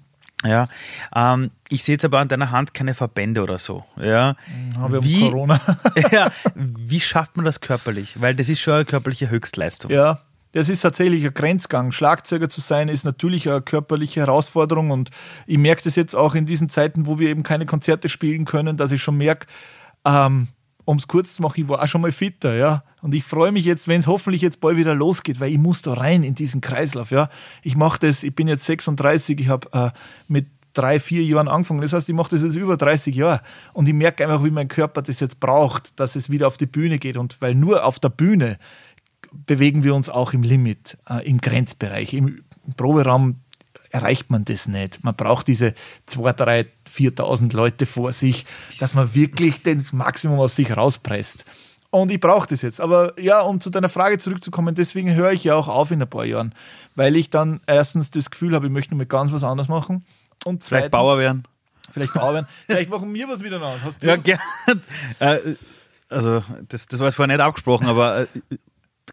Ja, 0.45 0.69
ähm, 1.13 1.51
ich 1.67 1.83
sehe 1.83 1.95
jetzt 1.95 2.05
aber 2.05 2.19
an 2.19 2.29
deiner 2.29 2.51
Hand 2.51 2.73
keine 2.73 2.93
Verbände 2.93 3.43
oder 3.43 3.59
so. 3.59 3.83
Ja, 3.97 4.37
Haben 4.77 4.93
wir 4.93 5.03
wie, 5.03 5.19
Corona. 5.19 5.59
ja, 6.11 6.31
wie 6.55 7.01
schafft 7.01 7.35
man 7.35 7.45
das 7.45 7.59
körperlich? 7.59 8.21
Weil 8.21 8.35
das 8.35 8.47
ist 8.47 8.61
schon 8.61 8.75
eine 8.75 8.85
körperliche 8.85 9.29
Höchstleistung. 9.29 9.91
Ja, 9.91 10.21
das 10.53 10.69
ist 10.69 10.81
tatsächlich 10.81 11.25
ein 11.25 11.33
Grenzgang. 11.33 11.91
Schlagzeuger 11.91 12.47
zu 12.49 12.61
sein 12.61 12.87
ist 12.87 13.03
natürlich 13.03 13.49
eine 13.49 13.61
körperliche 13.61 14.21
Herausforderung 14.21 14.91
und 14.91 15.11
ich 15.45 15.57
merke 15.57 15.83
das 15.83 15.95
jetzt 15.95 16.15
auch 16.15 16.35
in 16.35 16.45
diesen 16.45 16.69
Zeiten, 16.69 17.05
wo 17.05 17.19
wir 17.19 17.29
eben 17.29 17.43
keine 17.43 17.65
Konzerte 17.65 18.07
spielen 18.09 18.45
können, 18.45 18.77
dass 18.77 18.91
ich 18.91 19.03
schon 19.03 19.17
merke, 19.17 19.45
ähm, 20.05 20.47
um 20.89 20.97
es 20.97 21.07
kurz 21.07 21.35
zu 21.35 21.43
machen, 21.43 21.61
ich 21.61 21.67
war 21.67 21.83
auch 21.83 21.87
schon 21.87 22.01
mal 22.01 22.11
fitter, 22.11 22.55
ja. 22.55 22.83
Und 23.03 23.13
ich 23.13 23.23
freue 23.23 23.51
mich 23.51 23.63
jetzt, 23.63 23.87
wenn 23.87 23.99
es 23.99 24.07
hoffentlich 24.07 24.41
jetzt 24.41 24.59
bald 24.59 24.75
wieder 24.75 24.95
losgeht, 24.95 25.39
weil 25.39 25.51
ich 25.51 25.59
muss 25.59 25.83
da 25.83 25.93
rein 25.93 26.23
in 26.23 26.33
diesen 26.33 26.61
Kreislauf, 26.61 27.11
ja. 27.11 27.29
Ich 27.61 27.75
mache 27.75 27.99
das, 27.99 28.23
ich 28.23 28.33
bin 28.33 28.47
jetzt 28.47 28.65
36, 28.65 29.39
ich 29.39 29.49
habe 29.49 29.69
äh, 29.71 29.91
mit 30.27 30.47
drei, 30.73 30.99
vier 30.99 31.23
Jahren 31.23 31.47
angefangen. 31.47 31.81
Das 31.81 31.93
heißt, 31.93 32.09
ich 32.09 32.15
mache 32.15 32.31
das 32.31 32.41
jetzt 32.41 32.55
über 32.55 32.75
30 32.75 33.15
Jahre. 33.15 33.41
Und 33.73 33.87
ich 33.87 33.93
merke 33.93 34.23
einfach, 34.23 34.43
wie 34.43 34.49
mein 34.49 34.67
Körper 34.67 35.03
das 35.03 35.19
jetzt 35.19 35.39
braucht, 35.39 35.99
dass 35.99 36.15
es 36.15 36.31
wieder 36.31 36.47
auf 36.47 36.57
die 36.57 36.65
Bühne 36.65 36.97
geht. 36.97 37.17
Und 37.17 37.39
weil 37.39 37.53
nur 37.53 37.85
auf 37.85 37.99
der 37.99 38.09
Bühne 38.09 38.57
bewegen 39.45 39.83
wir 39.83 39.93
uns 39.93 40.09
auch 40.09 40.33
im 40.33 40.41
Limit, 40.41 40.97
äh, 41.07 41.23
im 41.29 41.39
Grenzbereich. 41.39 42.15
Im, 42.15 42.41
Proberaum 42.77 43.35
erreicht 43.91 44.29
man 44.29 44.45
das 44.45 44.67
nicht. 44.67 45.03
Man 45.03 45.15
braucht 45.15 45.47
diese 45.47 45.73
2, 46.07 46.33
3, 46.33 46.65
4.000 46.93 47.55
Leute 47.55 47.85
vor 47.85 48.11
sich, 48.11 48.45
dass 48.79 48.93
man 48.93 49.13
wirklich 49.15 49.61
das 49.63 49.93
Maximum 49.93 50.39
aus 50.39 50.55
sich 50.55 50.75
rauspresst. 50.75 51.45
Und 51.91 52.11
ich 52.11 52.19
brauche 52.19 52.47
das 52.47 52.61
jetzt. 52.61 52.81
Aber 52.81 53.19
ja, 53.19 53.41
um 53.41 53.59
zu 53.59 53.69
deiner 53.71 53.89
Frage 53.89 54.19
zurückzukommen, 54.19 54.75
deswegen 54.75 55.15
höre 55.15 55.31
ich 55.31 55.43
ja 55.43 55.55
auch 55.55 55.67
auf 55.67 55.89
in 55.91 56.01
ein 56.01 56.09
paar 56.09 56.25
Jahren, 56.25 56.53
weil 56.95 57.15
ich 57.15 57.29
dann 57.31 57.61
erstens 57.65 58.11
das 58.11 58.29
Gefühl 58.29 58.53
habe, 58.53 58.67
ich 58.67 58.71
möchte 58.71 58.93
mal 58.93 59.05
ganz 59.07 59.31
was 59.31 59.43
anderes 59.43 59.69
machen. 59.69 60.05
Und 60.45 60.61
zweitens, 60.63 60.67
Vielleicht 60.67 60.91
Bauer 60.91 61.17
werden. 61.17 61.43
Vielleicht 61.91 62.13
Bauer 62.13 62.33
werden. 62.35 62.47
Vielleicht 62.67 62.89
machen 62.91 63.11
wir 63.11 63.27
was 63.27 63.41
miteinander. 63.41 63.79
Hast 63.83 64.03
du 64.03 64.07
Ja, 64.07 64.13
Lust? 64.15 64.25
gern. 64.25 64.39
Äh, 65.19 65.39
also, 66.09 66.43
das, 66.67 66.87
das 66.87 66.99
war 66.99 67.07
jetzt 67.07 67.15
vorher 67.15 67.35
nicht 67.35 67.43
abgesprochen, 67.43 67.87
aber 67.87 68.21
äh, 68.21 68.27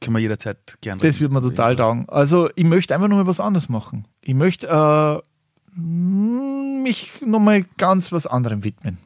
können 0.01 0.17
wir 0.17 0.21
jederzeit 0.21 0.79
gerne. 0.81 1.01
Das 1.01 1.21
wird 1.21 1.33
mir 1.33 1.41
total 1.41 1.77
taugen. 1.77 2.09
Also 2.09 2.49
ich 2.55 2.65
möchte 2.65 2.95
einfach 2.95 3.09
nur 3.09 3.19
mal 3.19 3.27
was 3.27 3.41
anderes 3.41 3.69
machen. 3.69 4.07
Ich 4.23 4.35
möchte 4.35 4.67
äh, 4.69 5.79
mich 5.79 7.13
nochmal 7.25 7.65
ganz 7.77 8.13
was 8.13 8.27
anderem 8.27 8.65
widmen. 8.65 8.99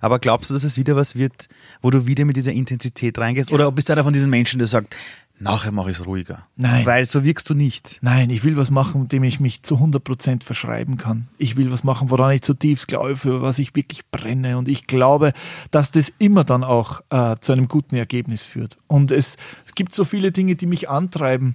Aber 0.00 0.18
glaubst 0.18 0.50
du, 0.50 0.54
dass 0.54 0.64
es 0.64 0.76
wieder 0.76 0.96
was 0.96 1.16
wird, 1.16 1.48
wo 1.82 1.90
du 1.90 2.06
wieder 2.06 2.24
mit 2.24 2.36
dieser 2.36 2.52
Intensität 2.52 3.18
reingehst? 3.18 3.52
Oder 3.52 3.70
bist 3.72 3.88
du 3.88 3.92
einer 3.92 4.04
von 4.04 4.12
diesen 4.12 4.30
Menschen, 4.30 4.58
der 4.58 4.66
sagt, 4.66 4.96
nachher 5.38 5.72
mache 5.72 5.90
ich 5.90 5.98
es 5.98 6.06
ruhiger? 6.06 6.46
Nein. 6.56 6.84
Weil 6.86 7.06
so 7.06 7.24
wirkst 7.24 7.48
du 7.48 7.54
nicht. 7.54 7.98
Nein, 8.02 8.30
ich 8.30 8.44
will 8.44 8.56
was 8.56 8.70
machen, 8.70 9.08
dem 9.08 9.24
ich 9.24 9.40
mich 9.40 9.62
zu 9.62 9.76
100% 9.76 10.44
verschreiben 10.44 10.96
kann. 10.96 11.28
Ich 11.38 11.56
will 11.56 11.70
was 11.70 11.84
machen, 11.84 12.10
woran 12.10 12.32
ich 12.32 12.42
zutiefst 12.42 12.88
glaube, 12.88 13.16
für 13.16 13.42
was 13.42 13.58
ich 13.58 13.74
wirklich 13.74 14.06
brenne. 14.10 14.58
Und 14.58 14.68
ich 14.68 14.86
glaube, 14.86 15.32
dass 15.70 15.90
das 15.90 16.12
immer 16.18 16.44
dann 16.44 16.64
auch 16.64 17.02
äh, 17.10 17.36
zu 17.40 17.52
einem 17.52 17.68
guten 17.68 17.96
Ergebnis 17.96 18.42
führt. 18.42 18.76
Und 18.86 19.10
es, 19.10 19.36
es 19.59 19.59
gibt 19.80 19.94
so 19.94 20.04
viele 20.04 20.30
Dinge, 20.30 20.56
die 20.56 20.66
mich 20.66 20.90
antreiben. 20.90 21.54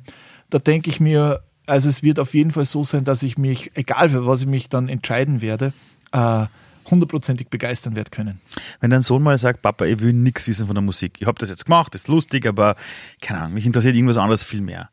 Da 0.49 0.57
denke 0.57 0.89
ich 0.89 0.99
mir, 0.99 1.43
also 1.67 1.89
es 1.89 2.01
wird 2.01 2.19
auf 2.19 2.33
jeden 2.33 2.49
Fall 2.49 2.65
so 2.65 2.83
sein, 2.83 3.03
dass 3.03 3.21
ich 3.21 3.37
mich, 3.37 3.69
egal 3.75 4.09
für 4.09 4.25
was 4.25 4.41
ich 4.41 4.47
mich 4.47 4.67
dann 4.67 4.89
entscheiden 4.89 5.41
werde, 5.41 5.73
äh, 6.11 6.47
hundertprozentig 6.89 7.49
begeistern 7.49 7.95
werde 7.95 8.09
können. 8.09 8.41
Wenn 8.79 8.89
dein 8.89 9.03
Sohn 9.03 9.21
mal 9.21 9.37
sagt, 9.37 9.61
Papa, 9.61 9.85
ich 9.85 9.99
will 9.99 10.11
nichts 10.11 10.47
wissen 10.47 10.65
von 10.65 10.73
der 10.73 10.81
Musik. 10.81 11.17
Ich 11.19 11.27
habe 11.27 11.37
das 11.37 11.51
jetzt 11.51 11.65
gemacht, 11.65 11.93
das 11.93 12.01
ist 12.01 12.07
lustig, 12.07 12.47
aber 12.47 12.77
keine 13.21 13.41
Ahnung, 13.41 13.53
mich 13.53 13.67
interessiert 13.67 13.93
irgendwas 13.93 14.17
anderes 14.17 14.41
viel 14.41 14.61
mehr. 14.61 14.89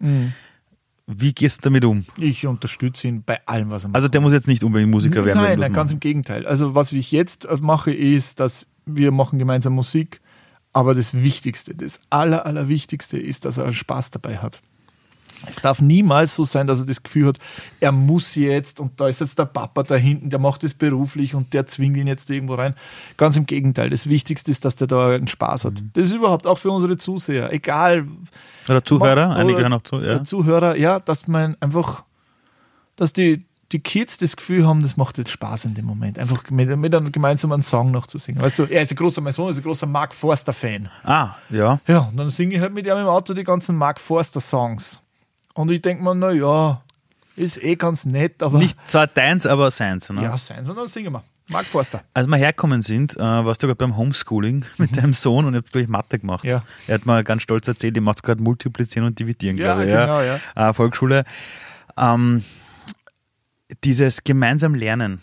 Wie 1.07 1.33
gehst 1.33 1.61
du 1.61 1.71
damit 1.71 1.87
um? 1.87 2.05
Ich 2.19 2.47
unterstütze 2.47 3.09
ihn 3.09 3.23
bei 3.25 3.41
allem, 3.47 3.71
was 3.71 3.85
er 3.85 3.89
macht. 3.89 3.97
Also 3.97 4.09
der 4.09 4.21
muss 4.21 4.35
jetzt 4.35 4.47
nicht 4.47 4.63
unbedingt 4.63 4.91
Musiker 4.91 5.25
werden. 5.25 5.43
Nein, 5.43 5.59
nein, 5.59 5.73
ganz 5.73 5.91
im 5.91 6.01
Gegenteil. 6.01 6.47
Also 6.47 6.75
was 6.75 6.93
ich 6.93 7.11
jetzt 7.13 7.49
mache, 7.63 7.95
ist, 7.95 8.41
dass 8.41 8.67
wir 8.85 9.11
machen 9.11 9.39
gemeinsam 9.39 9.73
Musik, 9.73 10.21
aber 10.73 10.95
das 10.95 11.15
Wichtigste, 11.15 11.75
das 11.75 12.01
Aller, 12.11 12.47
Allerwichtigste 12.47 13.19
ist, 13.19 13.45
dass 13.45 13.59
er 13.59 13.73
Spaß 13.73 14.11
dabei 14.13 14.39
hat. 14.39 14.61
Es 15.45 15.57
darf 15.57 15.81
niemals 15.81 16.37
so 16.37 16.45
sein, 16.45 16.69
dass 16.69 16.79
er 16.79 16.87
das 16.87 17.03
Gefühl 17.03 17.27
hat, 17.27 17.39
er 17.81 17.91
muss 17.91 18.37
jetzt 18.37 18.79
und 18.79 19.01
da 19.01 19.09
ist 19.09 19.21
jetzt 19.21 19.37
der 19.41 19.47
Papa 19.47 19.83
da 19.83 19.97
hinten, 19.97 20.31
der 20.31 20.39
macht 20.39 20.63
das 20.63 20.73
beruflich 20.73 21.35
und 21.35 21.53
der 21.53 21.67
zwingt 21.67 21.97
ihn 21.97 22.07
jetzt 22.07 22.31
irgendwo 22.31 22.55
rein. 22.55 22.77
Ganz 23.17 23.37
im 23.37 23.45
Gegenteil. 23.47 23.91
Das 23.91 24.09
Wichtigste 24.09 24.53
ist, 24.53 24.65
dass 24.65 24.77
der 24.77 24.87
da 24.87 25.11
einen 25.11 25.27
Spaß 25.27 25.65
hat. 25.65 25.83
Das 25.95 26.07
ist 26.07 26.13
überhaupt 26.13 26.47
auch 26.47 26.59
für 26.59 26.71
unsere 26.71 26.97
Zuseher, 26.97 27.53
egal. 27.53 28.07
Oder 28.69 28.85
Zuhörer, 28.85 29.29
macht- 29.29 29.39
einige 29.39 29.59
hören 29.63 29.73
auch 29.73 29.83
zu. 29.83 30.01
Ja. 30.01 30.23
Zuhörer, 30.23 30.77
ja, 30.77 31.01
dass 31.01 31.27
man 31.27 31.57
einfach, 31.59 32.05
dass 32.95 33.13
die, 33.13 33.45
die 33.73 33.81
Kids 33.81 34.19
das 34.19 34.37
Gefühl 34.37 34.67
haben, 34.67 34.83
das 34.83 34.97
macht 34.97 35.19
jetzt 35.19 35.31
Spaß 35.31 35.65
in 35.65 35.75
dem 35.75 35.87
Moment. 35.87 36.19
Einfach 36.19 36.51
mit, 36.51 36.69
mit 36.77 36.95
einem 36.95 37.11
gemeinsamen 37.11 37.63
Song 37.63 37.91
noch 37.91 38.07
zu 38.07 38.19
singen. 38.19 38.41
Weißt 38.41 38.59
du, 38.59 38.65
er 38.65 38.83
ist 38.83 38.93
ein 38.93 38.97
großer, 38.97 39.21
mein 39.21 39.33
Sohn 39.33 39.51
ist 39.51 39.57
ein 39.57 39.63
großer 39.63 39.87
Mark 39.87 40.13
Forster-Fan. 40.15 40.91
Ah, 41.05 41.31
ja. 41.51 41.81
Ja, 41.87 42.01
und 42.01 42.17
dann 42.17 42.31
singe 42.31 42.55
ich 42.55 42.61
halt 42.61 42.73
mit 42.75 42.87
ihm 42.87 42.97
im 42.97 43.07
Auto 43.07 43.35
die 43.35 43.45
ganzen 43.45 43.77
Mark 43.77 43.99
Forster-Songs. 43.99 45.01
Und 45.55 45.71
ich 45.71 45.83
denke 45.83 46.03
mir, 46.05 46.15
naja, 46.15 46.81
ist 47.37 47.63
eh 47.63 47.77
ganz 47.77 48.05
nett, 48.05 48.43
aber. 48.43 48.59
Nicht 48.59 48.79
zwar 48.89 49.07
deins, 49.07 49.47
aber 49.47 49.71
seins. 49.71 50.09
Ne? 50.11 50.23
Ja, 50.23 50.37
sein, 50.39 50.65
sondern 50.65 50.87
singen 50.89 51.13
wir. 51.13 51.23
Mark 51.51 51.67
Forster. 51.67 52.03
Als 52.15 52.29
wir 52.29 52.37
hergekommen 52.37 52.83
sind, 52.83 53.17
äh, 53.17 53.21
warst 53.21 53.63
du 53.63 53.67
gerade 53.67 53.77
beim 53.77 53.97
Homeschooling 53.97 54.65
mit 54.79 54.97
deinem 54.97 55.13
Sohn 55.13 55.45
und 55.45 55.55
ihr 55.55 55.59
habt, 55.59 55.73
glaube 55.73 55.83
ich, 55.83 55.89
Mathe 55.89 56.19
gemacht. 56.19 56.45
Mhm. 56.45 56.51
Ja. 56.51 56.63
Er 56.87 56.95
hat 56.95 57.07
mir 57.07 57.25
ganz 57.25 57.43
stolz 57.43 57.67
erzählt, 57.69 57.97
ihr 57.97 58.03
macht 58.03 58.23
gerade 58.23 58.43
Multiplizieren 58.43 59.07
und 59.07 59.19
Dividieren, 59.19 59.57
Ja, 59.59 59.75
glaube 59.75 59.85
ich. 59.87 59.91
genau, 59.93 60.21
ja. 60.21 60.69
Äh, 60.71 60.73
Volksschule. 60.73 61.25
Ähm, 61.97 62.45
dieses 63.85 64.25
gemeinsam 64.25 64.75
Lernen, 64.75 65.23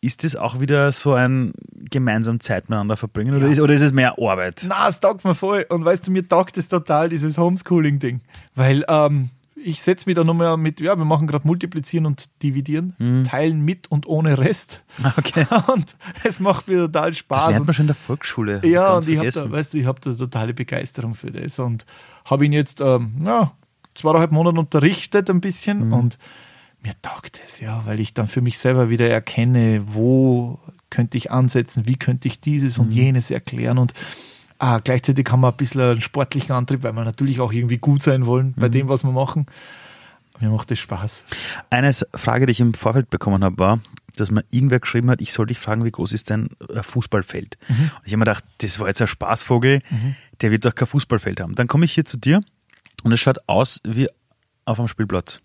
ist 0.00 0.24
das 0.24 0.36
auch 0.36 0.60
wieder 0.60 0.92
so 0.92 1.14
ein 1.14 1.52
gemeinsam 1.90 2.38
Zeit 2.40 2.68
miteinander 2.68 2.96
verbringen 2.96 3.34
oder, 3.34 3.46
Ja. 3.46 3.52
ist, 3.52 3.60
oder 3.60 3.74
ist 3.74 3.80
es 3.82 3.92
mehr 3.92 4.14
Arbeit? 4.18 4.64
Na, 4.68 4.88
es 4.88 5.00
taugt 5.00 5.24
mir 5.24 5.34
voll. 5.34 5.64
Und 5.68 5.84
weißt 5.84 6.06
du, 6.06 6.10
mir 6.10 6.26
taugt 6.28 6.56
es 6.58 6.68
total, 6.68 7.08
dieses 7.08 7.38
Homeschooling-Ding. 7.38 8.20
Weil 8.54 8.84
ähm, 8.88 9.30
ich 9.56 9.80
setze 9.82 10.06
mich 10.06 10.14
da 10.14 10.22
nochmal 10.22 10.56
mit, 10.58 10.80
ja, 10.80 10.96
wir 10.96 11.04
machen 11.04 11.26
gerade 11.26 11.46
Multiplizieren 11.46 12.06
und 12.06 12.28
Dividieren, 12.42 12.94
Mhm. 12.98 13.24
teilen 13.24 13.60
mit 13.62 13.90
und 13.90 14.06
ohne 14.06 14.38
Rest. 14.38 14.84
Okay. 15.16 15.46
Und 15.72 15.96
es 16.24 16.40
macht 16.40 16.68
mir 16.68 16.76
total 16.86 17.10
Das 17.10 17.18
Spaß. 17.18 17.48
lernt 17.48 17.60
Und 17.60 17.66
man 17.66 17.74
schon 17.74 17.84
in 17.84 17.88
der 17.88 17.96
Volksschule. 17.96 18.60
Ja, 18.64 18.94
und 18.94 19.08
ich 19.08 19.18
habe 19.18 19.30
da, 19.30 19.50
weißt 19.50 19.74
du, 19.74 19.78
ich 19.78 19.86
habe 19.86 20.00
da 20.00 20.12
totale 20.12 20.54
Begeisterung 20.54 21.14
für 21.14 21.30
das 21.30 21.58
und 21.58 21.84
habe 22.26 22.44
ihn 22.46 22.52
jetzt 22.52 22.80
ähm, 22.80 23.12
ja, 23.24 23.52
zweieinhalb 23.94 24.30
Monate 24.30 24.58
unterrichtet 24.60 25.30
ein 25.30 25.40
bisschen 25.40 25.86
Mhm. 25.86 25.92
und 25.94 26.18
mir 26.86 26.94
taugt 27.02 27.40
es, 27.44 27.60
ja, 27.60 27.82
weil 27.84 27.98
ich 28.00 28.14
dann 28.14 28.28
für 28.28 28.40
mich 28.40 28.58
selber 28.58 28.88
wieder 28.90 29.08
erkenne, 29.10 29.82
wo 29.88 30.60
könnte 30.88 31.18
ich 31.18 31.30
ansetzen, 31.32 31.86
wie 31.86 31.96
könnte 31.96 32.28
ich 32.28 32.40
dieses 32.40 32.78
Mhm. 32.78 32.84
und 32.84 32.90
jenes 32.92 33.30
erklären 33.30 33.78
und 33.78 33.92
ah, 34.58 34.78
gleichzeitig 34.78 35.26
haben 35.30 35.40
wir 35.40 35.48
ein 35.50 35.56
bisschen 35.56 35.80
einen 35.80 36.00
sportlichen 36.00 36.52
Antrieb, 36.54 36.82
weil 36.84 36.92
wir 36.92 37.04
natürlich 37.04 37.40
auch 37.40 37.52
irgendwie 37.52 37.78
gut 37.78 38.02
sein 38.02 38.24
wollen 38.24 38.54
Mhm. 38.56 38.60
bei 38.60 38.68
dem, 38.68 38.88
was 38.88 39.02
wir 39.04 39.10
machen. 39.12 39.46
Mir 40.38 40.50
macht 40.50 40.70
das 40.70 40.78
Spaß. 40.78 41.24
Eine 41.70 41.92
Frage, 42.14 42.46
die 42.46 42.52
ich 42.52 42.60
im 42.60 42.74
Vorfeld 42.74 43.08
bekommen 43.10 43.42
habe, 43.42 43.58
war, 43.58 43.80
dass 44.16 44.30
mir 44.30 44.44
irgendwer 44.50 44.80
geschrieben 44.80 45.10
hat, 45.10 45.20
ich 45.20 45.32
soll 45.32 45.46
dich 45.46 45.58
fragen, 45.58 45.84
wie 45.84 45.90
groß 45.90 46.12
ist 46.12 46.30
dein 46.30 46.50
äh, 46.72 46.82
Fußballfeld? 46.82 47.56
Mhm. 47.68 47.74
Und 47.74 47.90
ich 48.04 48.12
habe 48.12 48.18
mir 48.18 48.24
gedacht, 48.26 48.44
das 48.58 48.78
war 48.78 48.86
jetzt 48.86 49.00
ein 49.02 49.08
Spaßvogel, 49.08 49.80
der 50.42 50.50
wird 50.50 50.64
doch 50.64 50.74
kein 50.74 50.86
Fußballfeld 50.88 51.40
haben. 51.40 51.54
Dann 51.54 51.66
komme 51.66 51.84
ich 51.84 51.92
hier 51.92 52.04
zu 52.04 52.16
dir 52.16 52.42
und 53.02 53.12
es 53.12 53.18
schaut 53.20 53.38
aus 53.46 53.80
wie 53.84 54.08
auf 54.66 54.78
einem 54.78 54.88
Spielplatz. 54.88 55.40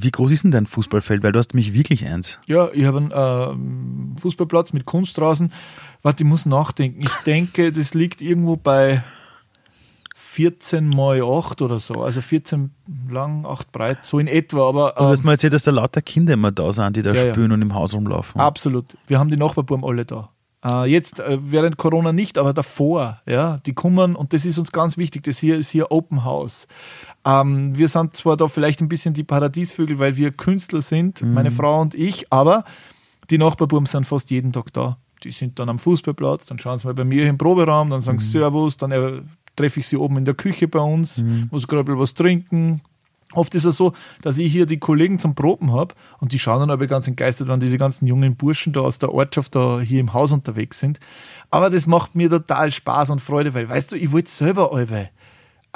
Wie 0.00 0.10
groß 0.10 0.30
ist 0.30 0.44
denn 0.44 0.50
dein 0.50 0.66
Fußballfeld? 0.66 1.22
Weil 1.22 1.32
du 1.32 1.38
hast 1.38 1.54
mich 1.54 1.72
wirklich 1.72 2.06
eins. 2.06 2.38
Ja, 2.46 2.68
ich 2.72 2.84
habe 2.84 2.98
einen 2.98 3.12
ähm, 3.14 4.16
Fußballplatz 4.20 4.72
mit 4.72 4.84
Kunstrasen. 4.84 5.52
Warte, 6.02 6.22
ich 6.24 6.28
muss 6.28 6.46
nachdenken. 6.46 7.00
Ich 7.02 7.14
denke, 7.26 7.72
das 7.72 7.94
liegt 7.94 8.20
irgendwo 8.20 8.56
bei 8.56 9.02
14 10.14 10.88
mal 10.88 11.20
8 11.22 11.62
oder 11.62 11.78
so. 11.78 12.02
Also 12.02 12.20
14 12.20 12.70
lang, 13.10 13.44
8 13.46 13.72
breit, 13.72 14.04
so 14.04 14.18
in 14.18 14.26
etwa. 14.28 14.68
Aber 14.68 14.94
Du 14.96 15.04
hast 15.04 15.20
ähm, 15.20 15.26
mir 15.26 15.32
erzählt, 15.32 15.52
dass 15.52 15.64
da 15.64 15.70
lauter 15.70 16.02
Kinder 16.02 16.34
immer 16.34 16.52
da 16.52 16.70
sind, 16.72 16.96
die 16.96 17.02
da 17.02 17.12
Ja, 17.12 17.24
ja. 17.26 17.32
spielen 17.34 17.52
und 17.52 17.62
im 17.62 17.74
Haus 17.74 17.94
rumlaufen. 17.94 18.40
absolut. 18.40 18.96
Wir 19.06 19.18
haben 19.18 19.30
die 19.30 19.36
Nachbarbuben 19.36 19.84
alle 19.84 20.04
da. 20.04 20.30
Äh, 20.64 20.90
jetzt 20.90 21.20
äh, 21.20 21.38
während 21.40 21.76
Corona 21.76 22.12
nicht, 22.12 22.36
aber 22.36 22.52
davor, 22.52 23.20
ja, 23.26 23.58
die 23.64 23.74
kommen 23.74 24.16
und 24.16 24.32
das 24.32 24.44
ist 24.44 24.58
uns 24.58 24.72
ganz 24.72 24.96
wichtig. 24.96 25.22
Das 25.22 25.38
hier 25.38 25.56
ist 25.56 25.70
hier 25.70 25.92
Open 25.92 26.24
House. 26.24 26.66
Ähm, 27.24 27.76
wir 27.76 27.88
sind 27.88 28.16
zwar 28.16 28.36
da 28.36 28.48
vielleicht 28.48 28.80
ein 28.80 28.88
bisschen 28.88 29.14
die 29.14 29.24
Paradiesvögel, 29.24 29.98
weil 29.98 30.16
wir 30.16 30.30
Künstler 30.30 30.82
sind, 30.82 31.22
meine 31.22 31.50
Frau 31.50 31.80
und 31.80 31.94
ich, 31.94 32.32
aber 32.32 32.64
die 33.30 33.38
Nachbarbuben 33.38 33.86
sind 33.86 34.06
fast 34.06 34.30
jeden 34.30 34.52
Tag 34.52 34.72
da. 34.72 34.96
Die 35.24 35.32
sind 35.32 35.58
dann 35.58 35.68
am 35.68 35.78
Fußballplatz, 35.78 36.46
dann 36.46 36.58
schauen 36.58 36.78
sie 36.78 36.86
mal 36.86 36.94
bei 36.94 37.04
mir 37.04 37.28
im 37.28 37.36
Proberaum, 37.36 37.90
dann 37.90 38.00
sagen 38.00 38.18
sie 38.20 38.30
Servus, 38.30 38.76
dann 38.76 38.92
äh, 38.92 39.20
treffe 39.56 39.80
ich 39.80 39.88
sie 39.88 39.96
oben 39.96 40.16
in 40.18 40.24
der 40.24 40.34
Küche 40.34 40.68
bei 40.68 40.78
uns, 40.78 41.22
muss 41.50 41.66
gerade 41.66 41.98
was 41.98 42.14
trinken. 42.14 42.80
Oft 43.34 43.54
ist 43.54 43.64
es 43.64 43.76
so, 43.76 43.92
dass 44.22 44.38
ich 44.38 44.50
hier 44.50 44.64
die 44.64 44.78
Kollegen 44.78 45.18
zum 45.18 45.34
Proben 45.34 45.72
habe 45.72 45.94
und 46.18 46.32
die 46.32 46.38
schauen 46.38 46.60
dann 46.60 46.70
aber 46.70 46.86
ganz 46.86 47.06
entgeistert, 47.08 47.48
wenn 47.48 47.60
diese 47.60 47.76
ganzen 47.76 48.06
jungen 48.06 48.36
Burschen 48.36 48.72
da 48.72 48.80
aus 48.80 48.98
der 48.98 49.12
Ortschaft 49.12 49.54
da 49.54 49.80
hier 49.80 50.00
im 50.00 50.14
Haus 50.14 50.32
unterwegs 50.32 50.78
sind. 50.80 50.98
Aber 51.50 51.68
das 51.68 51.86
macht 51.86 52.14
mir 52.14 52.30
total 52.30 52.70
Spaß 52.70 53.10
und 53.10 53.20
Freude, 53.20 53.52
weil, 53.52 53.68
weißt 53.68 53.92
du, 53.92 53.96
ich 53.96 54.12
wollte 54.12 54.30
selber 54.30 54.72
alle 54.72 55.10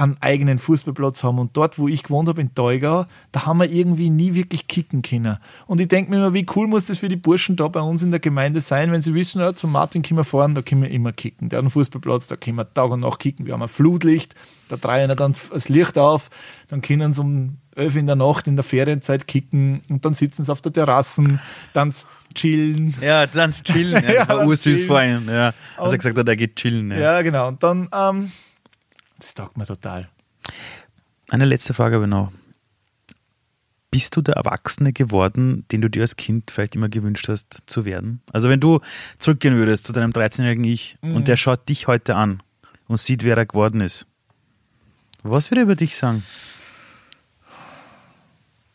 einen 0.03 0.17
eigenen 0.21 0.59
Fußballplatz 0.59 1.23
haben. 1.23 1.39
Und 1.39 1.57
dort, 1.57 1.79
wo 1.79 1.89
ich 1.89 2.03
gewohnt 2.03 2.29
habe, 2.29 2.41
in 2.41 2.55
Teugau, 2.55 3.07
da 3.31 3.47
haben 3.47 3.59
wir 3.59 3.71
irgendwie 3.71 4.11
nie 4.11 4.35
wirklich 4.35 4.67
kicken 4.67 5.03
können. 5.03 5.39
Und 5.67 5.81
ich 5.81 5.89
denke 5.89 6.11
mir 6.11 6.17
immer, 6.19 6.35
wie 6.35 6.47
cool 6.57 6.67
muss 6.67 6.87
das 6.87 6.99
für 6.99 7.09
die 7.09 7.17
Burschen 7.17 7.57
da 7.57 7.69
bei 7.69 7.81
uns 7.81 8.03
in 8.03 8.11
der 8.11 8.21
Gemeinde 8.21 8.61
sein, 8.61 8.93
wenn 8.93 9.01
sie 9.01 9.15
wissen, 9.15 9.41
ja, 9.41 9.55
zum 9.55 9.73
Martin 9.73 10.03
können 10.03 10.19
wir 10.19 10.25
fahren, 10.25 10.55
da 10.55 10.63
können 10.63 10.83
wir 10.83 10.91
immer 10.91 11.13
kicken. 11.13 11.49
Der 11.49 11.59
hat 11.59 11.65
einen 11.65 11.71
Fußballplatz, 11.71 12.27
da 12.27 12.37
können 12.37 12.57
wir 12.57 12.73
Tag 12.73 12.91
und 12.91 13.01
Nacht 13.01 13.21
kicken. 13.21 13.47
Wir 13.47 13.55
haben 13.55 13.63
ein 13.63 13.69
Flutlicht, 13.69 14.35
da 14.69 14.77
drehen 14.77 15.09
wir 15.09 15.17
dann 15.17 15.35
das 15.53 15.69
Licht 15.69 15.99
auf, 15.99 16.31
dann 16.69 16.83
können 16.83 17.13
sie 17.13 17.21
um 17.21 17.59
elf 17.75 17.97
in 17.97 18.07
der 18.07 18.17
Nacht 18.17 18.49
in 18.49 18.57
der 18.57 18.65
Ferienzeit 18.65 19.27
kicken 19.27 19.81
und 19.89 20.05
dann 20.05 20.15
sitzen 20.15 20.45
sie 20.45 20.53
auf 20.53 20.61
der 20.61 20.73
Terrasse, 20.73 21.41
dann 21.73 21.95
chillen. 22.35 22.95
Ja, 23.01 23.27
dann 23.27 23.53
chillen. 23.53 24.03
Ja, 24.05 24.13
ja, 24.15 24.29
war 24.29 24.47
ursüß 24.47 24.87
vorhin. 24.87 25.27
Ja. 25.29 25.53
Als 25.77 25.93
er 25.93 25.99
gesagt 25.99 26.19
hat, 26.19 26.29
er 26.29 26.37
geht 26.37 26.57
chillen. 26.57 26.91
Ja, 26.91 26.99
ja 26.99 27.23
genau. 27.23 27.49
Und 27.49 27.63
dann, 27.63 27.89
ähm, 27.95 28.31
das 29.23 29.35
taugt 29.35 29.57
mir 29.57 29.67
total. 29.67 30.09
Eine 31.31 31.45
letzte 31.45 31.75
Frage 31.75 31.97
aber 31.97 32.07
noch. 32.07 32.33
Bist 33.91 34.17
du 34.17 34.23
der 34.23 34.37
Erwachsene 34.37 34.93
geworden, 34.93 35.67
den 35.71 35.81
du 35.81 35.89
dir 35.89 36.03
als 36.03 36.17
Kind 36.17 36.51
vielleicht 36.51 36.75
immer 36.75 36.89
gewünscht 36.89 37.29
hast 37.29 37.63
zu 37.67 37.85
werden? 37.85 38.23
Also 38.33 38.49
wenn 38.49 38.61
du 38.61 38.81
zurückgehen 39.19 39.55
würdest 39.55 39.87
zu 39.87 39.93
deinem 39.93 40.11
13-jährigen 40.11 40.65
Ich 40.65 40.97
mhm. 41.03 41.17
und 41.17 41.29
der 41.29 41.37
schaut 41.37 41.69
dich 41.69 41.87
heute 41.87 42.17
an 42.17 42.43
und 42.89 42.99
sieht, 42.99 43.23
wer 43.23 43.37
er 43.37 43.47
geworden 43.47 43.81
ist, 43.81 44.07
was 45.23 45.51
würde 45.51 45.61
er 45.61 45.65
über 45.65 45.77
dich 45.77 45.95
sagen? 45.95 46.25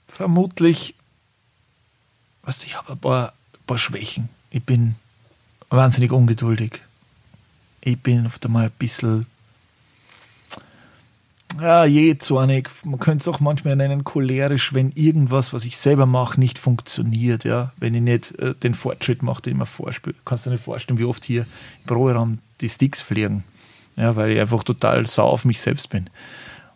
Vermutlich, 0.08 0.96
was 2.44 2.64
ich 2.64 2.78
habe 2.78 2.94
ein 2.94 3.00
paar, 3.00 3.34
ein 3.54 3.66
paar 3.66 3.78
Schwächen. 3.78 4.30
Ich 4.50 4.64
bin 4.64 4.96
wahnsinnig 5.70 6.12
ungeduldig. 6.12 6.80
Ich 7.82 8.00
bin 8.00 8.26
oft 8.26 8.46
einmal 8.46 8.66
ein 8.66 8.72
bisschen 8.72 9.26
ja, 11.62 11.86
je 11.86 12.18
zornig. 12.18 12.70
Man 12.84 13.00
könnte 13.00 13.22
es 13.22 13.28
auch 13.28 13.40
manchmal 13.40 13.76
nennen 13.76 14.04
cholerisch, 14.04 14.74
wenn 14.74 14.92
irgendwas, 14.92 15.54
was 15.54 15.66
ich 15.66 15.78
selber 15.78 16.06
mache, 16.06 16.40
nicht 16.40 16.60
funktioniert. 16.60 17.44
Ja? 17.44 17.72
Wenn 17.78 17.94
ich 17.94 18.02
nicht 18.02 18.40
äh, 18.40 18.56
den 18.56 18.74
Fortschritt 18.74 19.24
mache, 19.24 19.42
den 19.42 19.54
ich 19.54 19.60
mir 19.60 19.66
vorspiele. 19.66 20.16
Kannst 20.26 20.46
du 20.46 20.50
dir 20.50 20.56
nicht 20.56 20.66
vorstellen, 20.66 21.00
wie 21.00 21.06
oft 21.06 21.26
hier 21.26 21.42
im 21.42 21.88
Proberaum 21.88 22.40
die 22.62 22.70
Sticks 22.70 23.02
fliegen. 23.02 23.44
Ja, 23.96 24.16
weil 24.16 24.32
ich 24.32 24.40
einfach 24.40 24.64
total 24.64 25.08
sau 25.08 25.26
auf 25.26 25.46
mich 25.46 25.60
selbst 25.60 25.90
bin. 25.90 26.10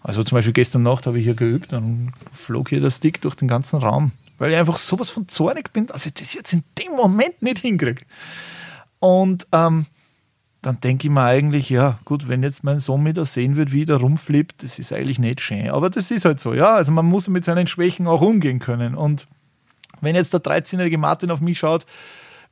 Also 0.03 0.23
zum 0.23 0.37
Beispiel 0.37 0.53
gestern 0.53 0.83
Nacht 0.83 1.05
habe 1.05 1.19
ich 1.19 1.25
hier 1.25 1.35
geübt, 1.35 1.71
dann 1.71 2.13
flog 2.33 2.69
hier 2.69 2.81
der 2.81 2.89
Stick 2.89 3.21
durch 3.21 3.35
den 3.35 3.47
ganzen 3.47 3.79
Raum, 3.79 4.11
weil 4.39 4.51
ich 4.51 4.57
einfach 4.57 4.77
sowas 4.77 5.11
von 5.11 5.27
zornig 5.27 5.71
bin, 5.71 5.85
dass 5.85 6.07
ich 6.07 6.13
das 6.13 6.33
jetzt 6.33 6.53
in 6.53 6.63
dem 6.79 6.95
Moment 6.95 7.39
nicht 7.41 7.59
hinkriege. 7.59 8.01
Und 8.99 9.45
ähm, 9.51 9.85
dann 10.61 10.79
denke 10.79 11.07
ich 11.07 11.13
mir 11.13 11.23
eigentlich, 11.23 11.69
ja, 11.69 11.97
gut, 12.05 12.27
wenn 12.27 12.43
jetzt 12.43 12.63
mein 12.63 12.79
Sohn 12.79 13.01
mir 13.01 13.13
da 13.13 13.25
sehen 13.25 13.55
wird, 13.55 13.71
wie 13.71 13.85
der 13.85 13.97
rumflippt, 13.97 14.63
das 14.63 14.77
ist 14.77 14.93
eigentlich 14.93 15.17
nicht 15.17 15.41
schön. 15.41 15.69
Aber 15.71 15.89
das 15.89 16.11
ist 16.11 16.25
halt 16.25 16.39
so, 16.39 16.53
ja. 16.53 16.75
Also 16.75 16.91
man 16.91 17.05
muss 17.07 17.27
mit 17.29 17.45
seinen 17.45 17.65
Schwächen 17.65 18.05
auch 18.05 18.21
umgehen 18.21 18.59
können. 18.59 18.93
Und 18.93 19.27
wenn 20.01 20.15
jetzt 20.15 20.33
der 20.33 20.41
13-jährige 20.41 20.99
Martin 20.99 21.31
auf 21.31 21.41
mich 21.41 21.57
schaut, 21.57 21.87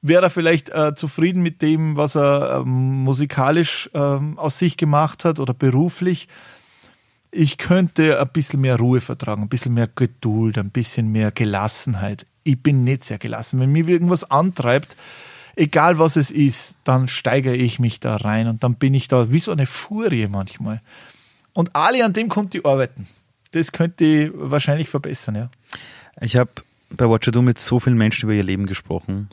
wäre 0.02 0.24
er 0.24 0.30
vielleicht 0.32 0.70
äh, 0.70 0.96
zufrieden 0.96 1.44
mit 1.44 1.62
dem, 1.62 1.98
was 1.98 2.16
er 2.16 2.62
ähm, 2.62 3.04
musikalisch 3.04 3.92
ähm, 3.94 4.40
aus 4.40 4.58
sich 4.58 4.76
gemacht 4.76 5.24
hat 5.24 5.40
oder 5.40 5.54
beruflich. 5.54 6.28
Ich 7.32 7.60
könnte 7.60 8.20
ein 8.20 8.30
bisschen 8.30 8.62
mehr 8.62 8.78
Ruhe 8.78 9.02
vertragen, 9.02 9.44
ein 9.44 9.50
bisschen 9.50 9.76
mehr 9.76 9.90
Geduld, 9.94 10.58
ein 10.58 10.72
bisschen 10.72 11.12
mehr 11.12 11.32
Gelassenheit. 11.32 12.26
Ich 12.44 12.64
bin 12.64 12.84
nicht 12.84 13.04
sehr 13.04 13.20
gelassen. 13.20 13.60
Wenn 13.60 13.72
mir 13.72 13.88
irgendwas 13.88 14.32
antreibt, 14.32 14.98
egal 15.60 16.00
was 16.00 16.16
es 16.16 16.32
ist, 16.32 16.76
dann 16.84 17.08
steigere 17.08 17.56
ich 17.56 17.80
mich 17.80 18.00
da 18.00 18.16
rein 18.16 18.48
und 18.48 18.64
dann 18.64 18.76
bin 18.76 18.94
ich 18.94 19.08
da 19.08 19.32
wie 19.32 19.40
so 19.40 19.52
eine 19.52 19.66
Furie 19.66 20.28
manchmal. 20.28 20.82
Und 21.54 21.76
Ali, 21.76 22.02
an 22.02 22.14
dem 22.14 22.30
konnte 22.30 22.58
ich 22.58 22.66
arbeiten. 22.66 23.08
Das 23.52 23.72
könnte 23.72 24.06
ich 24.06 24.32
wahrscheinlich 24.34 24.90
verbessern, 24.90 25.36
ja. 25.36 25.50
Ich 26.22 26.36
habe 26.36 26.52
bei 26.90 27.10
Watcher 27.10 27.32
Do 27.32 27.42
mit 27.42 27.60
so 27.60 27.80
vielen 27.80 27.98
Menschen 27.98 28.26
über 28.26 28.34
ihr 28.34 28.44
Leben 28.44 28.66
gesprochen. 28.66 29.30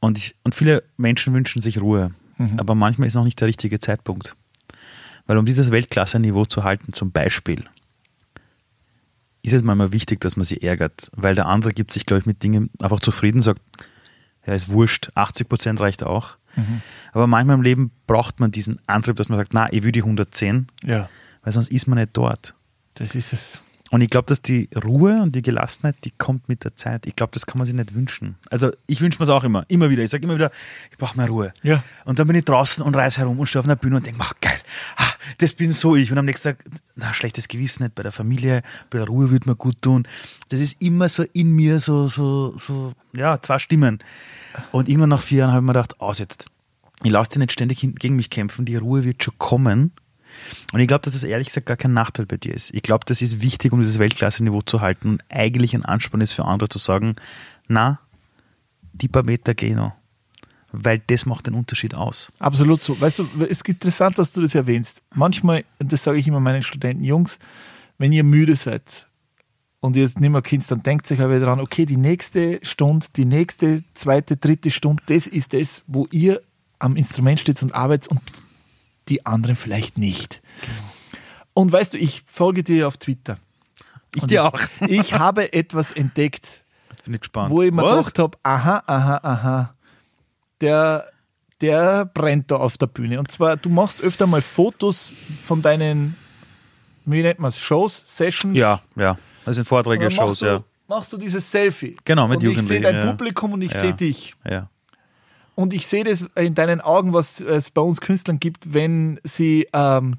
Und, 0.00 0.18
ich, 0.18 0.34
und 0.44 0.54
viele 0.54 0.82
Menschen 0.96 1.34
wünschen 1.34 1.60
sich 1.60 1.80
Ruhe. 1.80 2.12
Mhm. 2.38 2.58
Aber 2.58 2.74
manchmal 2.74 3.06
ist 3.06 3.14
noch 3.14 3.24
nicht 3.24 3.40
der 3.40 3.48
richtige 3.48 3.78
Zeitpunkt. 3.80 4.34
Weil 5.26 5.36
um 5.36 5.46
dieses 5.46 5.70
Weltklasse-Niveau 5.70 6.46
zu 6.46 6.64
halten, 6.64 6.92
zum 6.92 7.12
Beispiel, 7.12 7.64
ist 9.42 9.52
es 9.52 9.62
manchmal 9.62 9.92
wichtig, 9.92 10.20
dass 10.20 10.36
man 10.36 10.44
sie 10.44 10.62
ärgert. 10.62 11.10
Weil 11.14 11.34
der 11.34 11.46
andere 11.46 11.72
gibt 11.72 11.92
sich, 11.92 12.06
glaube 12.06 12.20
ich, 12.20 12.26
mit 12.26 12.42
Dingen 12.42 12.70
einfach 12.80 13.00
zufrieden, 13.00 13.42
sagt, 13.42 13.60
ja, 14.46 14.54
ist 14.54 14.70
wurscht, 14.70 15.10
80 15.14 15.48
Prozent 15.48 15.80
reicht 15.80 16.02
auch. 16.02 16.36
Mhm. 16.56 16.82
Aber 17.12 17.26
manchmal 17.26 17.56
im 17.56 17.62
Leben 17.62 17.90
braucht 18.06 18.40
man 18.40 18.50
diesen 18.50 18.80
Antrieb, 18.86 19.16
dass 19.16 19.28
man 19.28 19.38
sagt, 19.38 19.54
na, 19.54 19.72
ich 19.72 19.82
will 19.82 19.92
die 19.92 20.02
110, 20.02 20.66
ja. 20.84 21.08
weil 21.42 21.52
sonst 21.52 21.70
ist 21.70 21.86
man 21.86 21.98
nicht 21.98 22.16
dort. 22.16 22.54
Das 22.94 23.14
ist 23.14 23.32
es. 23.32 23.62
Und 23.90 24.02
ich 24.02 24.10
glaube, 24.10 24.26
dass 24.26 24.40
die 24.40 24.68
Ruhe 24.84 25.20
und 25.20 25.34
die 25.34 25.42
Gelassenheit, 25.42 25.96
die 26.04 26.12
kommt 26.12 26.48
mit 26.48 26.62
der 26.62 26.76
Zeit. 26.76 27.06
Ich 27.06 27.16
glaube, 27.16 27.32
das 27.34 27.46
kann 27.46 27.58
man 27.58 27.66
sich 27.66 27.74
nicht 27.74 27.92
wünschen. 27.94 28.36
Also 28.48 28.70
ich 28.86 29.00
wünsche 29.00 29.18
mir 29.18 29.24
es 29.24 29.30
auch 29.30 29.42
immer, 29.42 29.64
immer 29.66 29.90
wieder. 29.90 30.04
Ich 30.04 30.10
sage 30.10 30.22
immer 30.22 30.36
wieder, 30.36 30.52
ich 30.92 30.96
brauche 30.96 31.16
mehr 31.16 31.26
Ruhe. 31.26 31.52
Ja. 31.62 31.82
Und 32.04 32.20
dann 32.20 32.28
bin 32.28 32.36
ich 32.36 32.44
draußen 32.44 32.84
und 32.84 32.94
reise 32.94 33.18
herum 33.18 33.40
und 33.40 33.46
stehe 33.46 33.58
auf 33.58 33.66
einer 33.66 33.74
Bühne 33.74 33.96
und 33.96 34.06
denke, 34.06 34.20
ach 34.22 34.34
geil, 34.40 34.58
ah, 34.96 35.10
das 35.38 35.54
bin 35.54 35.72
so 35.72 35.96
ich. 35.96 36.12
Und 36.12 36.18
am 36.18 36.24
nächsten 36.24 36.50
Tag, 36.50 36.64
na, 36.94 37.12
schlechtes 37.12 37.48
Gewissen 37.48 37.82
nicht, 37.82 37.96
bei 37.96 38.04
der 38.04 38.12
Familie, 38.12 38.62
bei 38.90 38.98
der 38.98 39.08
Ruhe 39.08 39.30
würde 39.30 39.48
mir 39.48 39.56
gut 39.56 39.82
tun. 39.82 40.06
Das 40.50 40.60
ist 40.60 40.80
immer 40.80 41.08
so 41.08 41.24
in 41.32 41.50
mir, 41.50 41.80
so, 41.80 42.08
so, 42.08 42.56
so, 42.56 42.92
ja, 43.12 43.42
zwei 43.42 43.58
Stimmen. 43.58 43.98
Und 44.70 44.88
irgendwann 44.88 45.10
nach 45.10 45.22
vier 45.22 45.38
Jahren 45.38 45.50
habe 45.50 45.62
ich 45.62 45.66
mir 45.66 45.72
gedacht, 45.72 46.00
aus 46.00 46.20
jetzt. 46.20 46.46
Ich 47.02 47.10
lasse 47.10 47.30
dich 47.30 47.38
nicht 47.38 47.52
ständig 47.52 47.80
gegen 47.80 48.14
mich 48.14 48.30
kämpfen, 48.30 48.66
die 48.66 48.76
Ruhe 48.76 49.02
wird 49.02 49.24
schon 49.24 49.36
kommen. 49.38 49.92
Und 50.72 50.80
ich 50.80 50.88
glaube, 50.88 51.02
dass 51.02 51.14
das 51.14 51.24
ehrlich 51.24 51.48
gesagt 51.48 51.66
gar 51.66 51.76
kein 51.76 51.92
Nachteil 51.92 52.26
bei 52.26 52.36
dir 52.36 52.54
ist. 52.54 52.72
Ich 52.74 52.82
glaube, 52.82 53.04
das 53.06 53.22
ist 53.22 53.42
wichtig, 53.42 53.72
um 53.72 53.80
dieses 53.80 53.98
Weltklasse-Niveau 53.98 54.62
zu 54.62 54.80
halten 54.80 55.08
und 55.08 55.24
eigentlich 55.28 55.74
ein 55.74 55.84
Ansporn 55.84 56.20
ist 56.20 56.32
für 56.32 56.44
andere 56.44 56.68
zu 56.68 56.78
sagen, 56.78 57.16
na, 57.68 58.00
die 58.92 59.08
paar 59.08 59.22
Meter 59.22 59.54
gehen 59.54 59.76
noch. 59.76 59.92
Weil 60.72 61.00
das 61.06 61.26
macht 61.26 61.46
den 61.46 61.54
Unterschied 61.54 61.94
aus. 61.94 62.32
Absolut 62.38 62.82
so. 62.82 63.00
Weißt 63.00 63.18
du, 63.18 63.28
es 63.40 63.48
ist 63.48 63.68
interessant, 63.68 64.18
dass 64.18 64.32
du 64.32 64.40
das 64.40 64.54
erwähnst. 64.54 65.02
Manchmal, 65.14 65.64
das 65.78 66.04
sage 66.04 66.18
ich 66.18 66.28
immer 66.28 66.40
meinen 66.40 66.62
Studenten, 66.62 67.02
Jungs, 67.02 67.38
wenn 67.98 68.12
ihr 68.12 68.22
müde 68.22 68.54
seid 68.54 69.08
und 69.80 69.96
ihr 69.96 70.04
jetzt 70.04 70.20
nicht 70.20 70.30
mehr 70.30 70.42
könnt, 70.42 70.70
dann 70.70 70.82
denkt 70.82 71.06
sich 71.06 71.20
aber 71.20 71.40
dran, 71.40 71.58
okay, 71.58 71.86
die 71.86 71.96
nächste 71.96 72.60
Stunde, 72.62 73.06
die 73.16 73.24
nächste, 73.24 73.82
zweite, 73.94 74.36
dritte 74.36 74.70
Stunde, 74.70 75.02
das 75.06 75.26
ist 75.26 75.54
das, 75.54 75.82
wo 75.86 76.06
ihr 76.12 76.40
am 76.78 76.96
Instrument 76.96 77.40
steht 77.40 77.62
und 77.62 77.74
arbeitet 77.74 78.08
und 78.08 78.20
die 79.10 79.26
anderen 79.26 79.56
vielleicht 79.56 79.98
nicht. 79.98 80.40
Genau. 80.62 80.72
Und 81.52 81.72
weißt 81.72 81.94
du, 81.94 81.98
ich 81.98 82.22
folge 82.26 82.62
dir 82.62 82.86
auf 82.88 82.96
Twitter. 82.96 83.36
Ich 84.14 84.24
dir 84.26 84.44
auch. 84.46 84.58
Ich 84.88 85.14
habe 85.14 85.52
etwas 85.52 85.92
entdeckt, 85.92 86.62
Bin 87.04 87.14
ich 87.14 87.20
gespannt. 87.20 87.50
wo 87.50 87.62
ich 87.62 87.70
mir 87.72 87.82
Was? 87.82 88.06
gedacht 88.06 88.18
habe, 88.18 88.38
aha, 88.42 88.82
aha, 88.86 89.20
aha, 89.22 89.74
der, 90.60 91.10
der 91.60 92.06
brennt 92.06 92.50
da 92.50 92.56
auf 92.56 92.78
der 92.78 92.86
Bühne. 92.86 93.18
Und 93.18 93.30
zwar, 93.30 93.56
du 93.56 93.68
machst 93.68 94.00
öfter 94.00 94.26
mal 94.26 94.42
Fotos 94.42 95.12
von 95.44 95.62
deinen, 95.62 96.16
wie 97.04 97.22
nennt 97.22 97.38
man 97.38 97.48
es, 97.50 97.58
Shows, 97.58 98.02
Sessions. 98.06 98.56
Ja, 98.56 98.80
ja. 98.96 99.16
Das 99.44 99.56
sind 99.56 99.64
Vorträge, 99.66 100.10
Shows, 100.10 100.40
du, 100.40 100.46
ja. 100.46 100.64
Machst 100.88 101.12
du 101.12 101.16
dieses 101.16 101.48
Selfie. 101.50 101.96
Genau, 102.04 102.26
mit 102.26 102.42
Und 102.42 102.50
ich 102.50 102.62
sehe 102.62 102.80
dein 102.80 102.96
ja. 102.96 103.06
Publikum 103.12 103.52
und 103.52 103.62
ich 103.62 103.72
Ja. 103.72 103.80
sehe 103.80 103.94
dich. 103.94 104.34
Ja. 104.48 104.68
Und 105.60 105.74
ich 105.74 105.86
sehe 105.86 106.04
das 106.04 106.24
in 106.36 106.54
deinen 106.54 106.80
Augen, 106.80 107.12
was 107.12 107.40
es 107.40 107.70
bei 107.70 107.82
uns 107.82 108.00
Künstlern 108.00 108.40
gibt, 108.40 108.72
wenn 108.74 109.20
sie 109.24 109.66
ähm, 109.72 110.16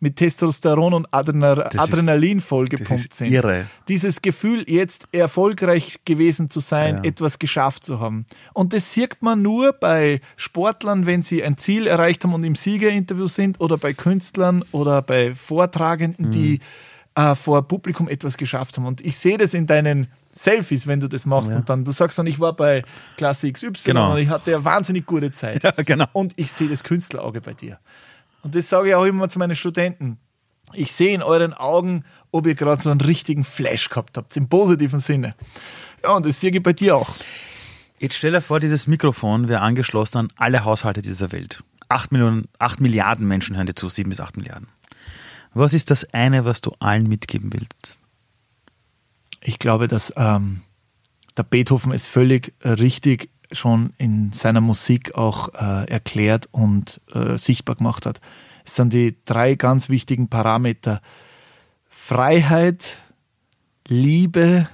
mit 0.00 0.16
Testosteron 0.16 0.94
und 0.94 1.06
Adrenal 1.12 1.54
Das 1.56 1.74
ist- 1.74 1.80
Adrenalin 1.80 2.38
Das 2.38 2.46
vollgepumpt 2.48 2.90
ist 2.92 3.14
sind. 3.14 3.30
irre. 3.32 3.66
Dieses 3.86 4.20
Gefühl, 4.20 4.64
jetzt 4.68 5.06
erfolgreich 5.12 6.00
gewesen 6.04 6.50
zu 6.50 6.58
sein, 6.60 6.96
Ja. 6.96 7.04
etwas 7.04 7.38
geschafft 7.38 7.84
zu 7.84 8.00
haben. 8.00 8.26
Und 8.52 8.72
das 8.72 8.92
sieht 8.92 9.22
man 9.22 9.42
nur 9.42 9.72
bei 9.72 10.20
Sportlern, 10.36 11.06
wenn 11.06 11.22
sie 11.22 11.44
ein 11.44 11.56
Ziel 11.56 11.86
erreicht 11.86 12.24
haben 12.24 12.34
und 12.34 12.42
im 12.42 12.56
Siegerinterview 12.56 13.28
sind, 13.28 13.60
oder 13.60 13.78
bei 13.78 13.94
Künstlern 13.94 14.64
oder 14.72 15.02
bei 15.02 15.34
Vortragenden, 15.36 16.32
die 16.32 16.54
Mhm. 16.54 16.60
Äh, 17.14 17.34
vor 17.34 17.66
Publikum 17.68 18.08
etwas 18.08 18.36
geschafft 18.36 18.76
haben. 18.76 18.86
Und 18.86 19.00
ich 19.00 19.16
sehe 19.18 19.38
das 19.38 19.54
in 19.54 19.66
deinen 19.66 20.08
Selfies, 20.30 20.86
wenn 20.86 21.00
du 21.00 21.08
das 21.08 21.26
machst 21.26 21.50
Ja. 21.50 21.56
und 21.58 21.68
dann, 21.68 21.84
du 21.84 21.92
sagst 21.92 22.18
dann, 22.18 22.26
ich 22.26 22.40
war 22.40 22.54
bei 22.54 22.84
Klasse 23.18 23.52
XY 23.52 23.72
Genau. 23.84 24.12
und 24.12 24.18
ich 24.18 24.28
hatte 24.28 24.54
eine 24.54 24.64
wahnsinnig 24.64 25.04
gute 25.06 25.30
Zeit. 25.32 25.62
Ja, 25.64 25.72
genau. 25.72 26.06
Und 26.12 26.32
ich 26.36 26.52
sehe 26.52 26.68
das 26.68 26.84
Künstlerauge 26.84 27.40
bei 27.40 27.52
dir. 27.54 27.78
Und 28.42 28.54
das 28.54 28.68
sage 28.68 28.88
ich 28.88 28.94
auch 28.94 29.04
immer 29.04 29.28
zu 29.28 29.38
meinen 29.38 29.54
Studenten. 29.54 30.18
Ich 30.74 30.92
sehe 30.92 31.14
in 31.14 31.22
euren 31.22 31.52
Augen, 31.52 32.04
ob 32.30 32.46
ihr 32.46 32.54
gerade 32.54 32.80
so 32.82 32.90
einen 32.90 33.00
richtigen 33.02 33.44
Flash 33.44 33.90
gehabt 33.90 34.16
habt, 34.16 34.34
im 34.38 34.48
positiven 34.48 35.00
Sinne. 35.00 35.34
Ja, 36.02 36.12
und 36.12 36.24
das 36.24 36.40
sehe 36.40 36.50
ich 36.50 36.62
bei 36.62 36.72
dir 36.72 36.96
auch. 36.96 37.10
Jetzt 37.98 38.14
stell 38.16 38.32
dir 38.32 38.40
vor, 38.40 38.58
dieses 38.58 38.86
Mikrofon 38.86 39.48
wäre 39.48 39.60
angeschlossen 39.60 40.16
an 40.18 40.28
alle 40.36 40.64
Haushalte 40.64 41.02
dieser 41.02 41.30
Welt. 41.30 41.62
Acht, 41.88 42.10
Millionen, 42.10 42.46
acht 42.58 42.80
Milliarden 42.80 43.28
Menschen 43.28 43.54
hören 43.56 43.66
dir 43.66 43.74
zu, 43.74 43.90
sieben 43.90 44.08
bis 44.08 44.18
acht 44.18 44.36
Milliarden. 44.38 44.66
Was 45.54 45.74
ist 45.74 45.90
das 45.90 46.04
eine, 46.14 46.44
was 46.44 46.60
du 46.60 46.72
allen 46.78 47.08
mitgeben 47.08 47.52
willst? 47.52 48.00
Ich 49.42 49.58
glaube, 49.58 49.88
dass 49.88 50.12
ähm, 50.16 50.62
der 51.36 51.42
Beethoven 51.42 51.92
es 51.92 52.06
völlig 52.06 52.54
äh, 52.60 52.70
richtig 52.70 53.30
schon 53.50 53.92
in 53.98 54.32
seiner 54.32 54.60
Musik 54.60 55.14
auch 55.14 55.52
äh, 55.54 55.90
erklärt 55.90 56.48
und 56.52 57.00
äh, 57.12 57.36
sichtbar 57.36 57.76
gemacht 57.76 58.06
hat. 58.06 58.20
Es 58.64 58.76
sind 58.76 58.92
die 58.92 59.16
drei 59.24 59.54
ganz 59.54 59.88
wichtigen 59.88 60.28
Parameter. 60.28 61.02
Freiheit, 61.88 62.98
Liebe 63.86 64.68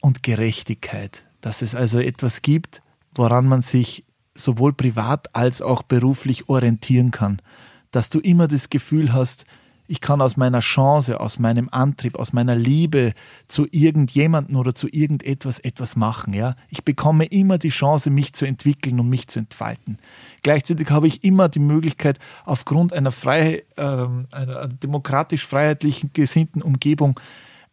und 0.00 0.22
Gerechtigkeit. 0.22 1.24
Dass 1.40 1.62
es 1.62 1.74
also 1.74 1.98
etwas 1.98 2.42
gibt, 2.42 2.82
woran 3.14 3.46
man 3.46 3.62
sich 3.62 4.04
sowohl 4.34 4.72
privat 4.72 5.34
als 5.34 5.60
auch 5.60 5.82
beruflich 5.82 6.48
orientieren 6.48 7.10
kann. 7.10 7.42
Dass 7.90 8.10
du 8.10 8.20
immer 8.20 8.48
das 8.48 8.70
Gefühl 8.70 9.12
hast, 9.12 9.44
ich 9.92 10.00
kann 10.00 10.22
aus 10.22 10.38
meiner 10.38 10.60
Chance, 10.60 11.20
aus 11.20 11.38
meinem 11.38 11.68
Antrieb, 11.70 12.18
aus 12.18 12.32
meiner 12.32 12.56
Liebe 12.56 13.12
zu 13.46 13.66
irgendjemandem 13.70 14.56
oder 14.56 14.74
zu 14.74 14.88
irgendetwas 14.90 15.58
etwas 15.58 15.96
machen. 15.96 16.32
Ja? 16.32 16.56
Ich 16.70 16.82
bekomme 16.82 17.26
immer 17.26 17.58
die 17.58 17.68
Chance, 17.68 18.08
mich 18.08 18.32
zu 18.32 18.46
entwickeln 18.46 18.98
und 18.98 19.10
mich 19.10 19.28
zu 19.28 19.40
entfalten. 19.40 19.98
Gleichzeitig 20.42 20.88
habe 20.88 21.08
ich 21.08 21.24
immer 21.24 21.50
die 21.50 21.58
Möglichkeit, 21.58 22.18
aufgrund 22.46 22.94
einer, 22.94 23.12
frei, 23.12 23.64
äh, 23.76 23.82
einer 23.82 24.68
demokratisch-freiheitlichen 24.68 26.14
gesinnten 26.14 26.62
Umgebung 26.62 27.20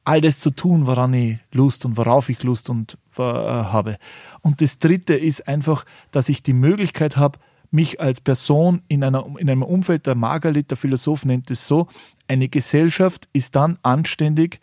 all 0.03 0.19
das 0.19 0.39
zu 0.39 0.49
tun, 0.49 0.87
woran 0.87 1.13
ich 1.13 1.39
Lust 1.53 1.85
und 1.85 1.95
worauf 1.95 2.27
ich 2.27 2.43
Lust 2.43 2.69
und 2.69 2.97
äh, 3.17 3.21
habe. 3.21 3.97
Und 4.41 4.59
das 4.59 4.79
Dritte 4.79 5.15
ist 5.15 5.47
einfach, 5.47 5.85
dass 6.11 6.27
ich 6.27 6.43
die 6.43 6.51
Möglichkeit 6.51 7.15
habe, 7.15 7.39
mich 7.71 7.99
als 7.99 8.21
Person 8.21 8.81
in, 8.87 9.03
einer, 9.03 9.25
in 9.37 9.49
einem 9.49 9.63
Umfeld, 9.63 10.07
der 10.07 10.15
Margalit, 10.15 10.71
der 10.71 10.77
Philosoph 10.77 11.25
nennt 11.25 11.51
es 11.51 11.67
so, 11.67 11.87
eine 12.27 12.49
Gesellschaft 12.49 13.29
ist 13.33 13.55
dann 13.55 13.77
anständig, 13.83 14.59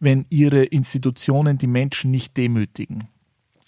wenn 0.00 0.26
ihre 0.30 0.64
Institutionen 0.64 1.58
die 1.58 1.66
Menschen 1.66 2.10
nicht 2.10 2.36
demütigen. 2.36 3.08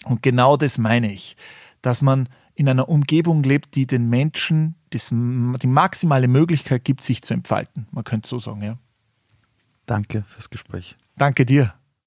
Und 0.05 0.23
genau 0.23 0.57
das 0.57 0.77
meine 0.77 1.11
ich, 1.11 1.35
dass 1.81 2.01
man 2.01 2.29
in 2.55 2.69
einer 2.69 2.89
Umgebung 2.89 3.43
lebt, 3.43 3.75
die 3.75 3.87
den 3.87 4.09
Menschen 4.09 4.75
das, 4.91 5.09
die 5.09 5.67
maximale 5.67 6.27
Möglichkeit 6.27 6.83
gibt, 6.83 7.01
sich 7.01 7.21
zu 7.21 7.33
entfalten. 7.33 7.87
Man 7.91 8.03
könnte 8.03 8.27
so 8.27 8.39
sagen, 8.39 8.61
ja. 8.61 8.77
Danke 9.85 10.23
fürs 10.27 10.49
Gespräch. 10.49 10.95
Danke 11.17 11.45
dir. 11.45 11.73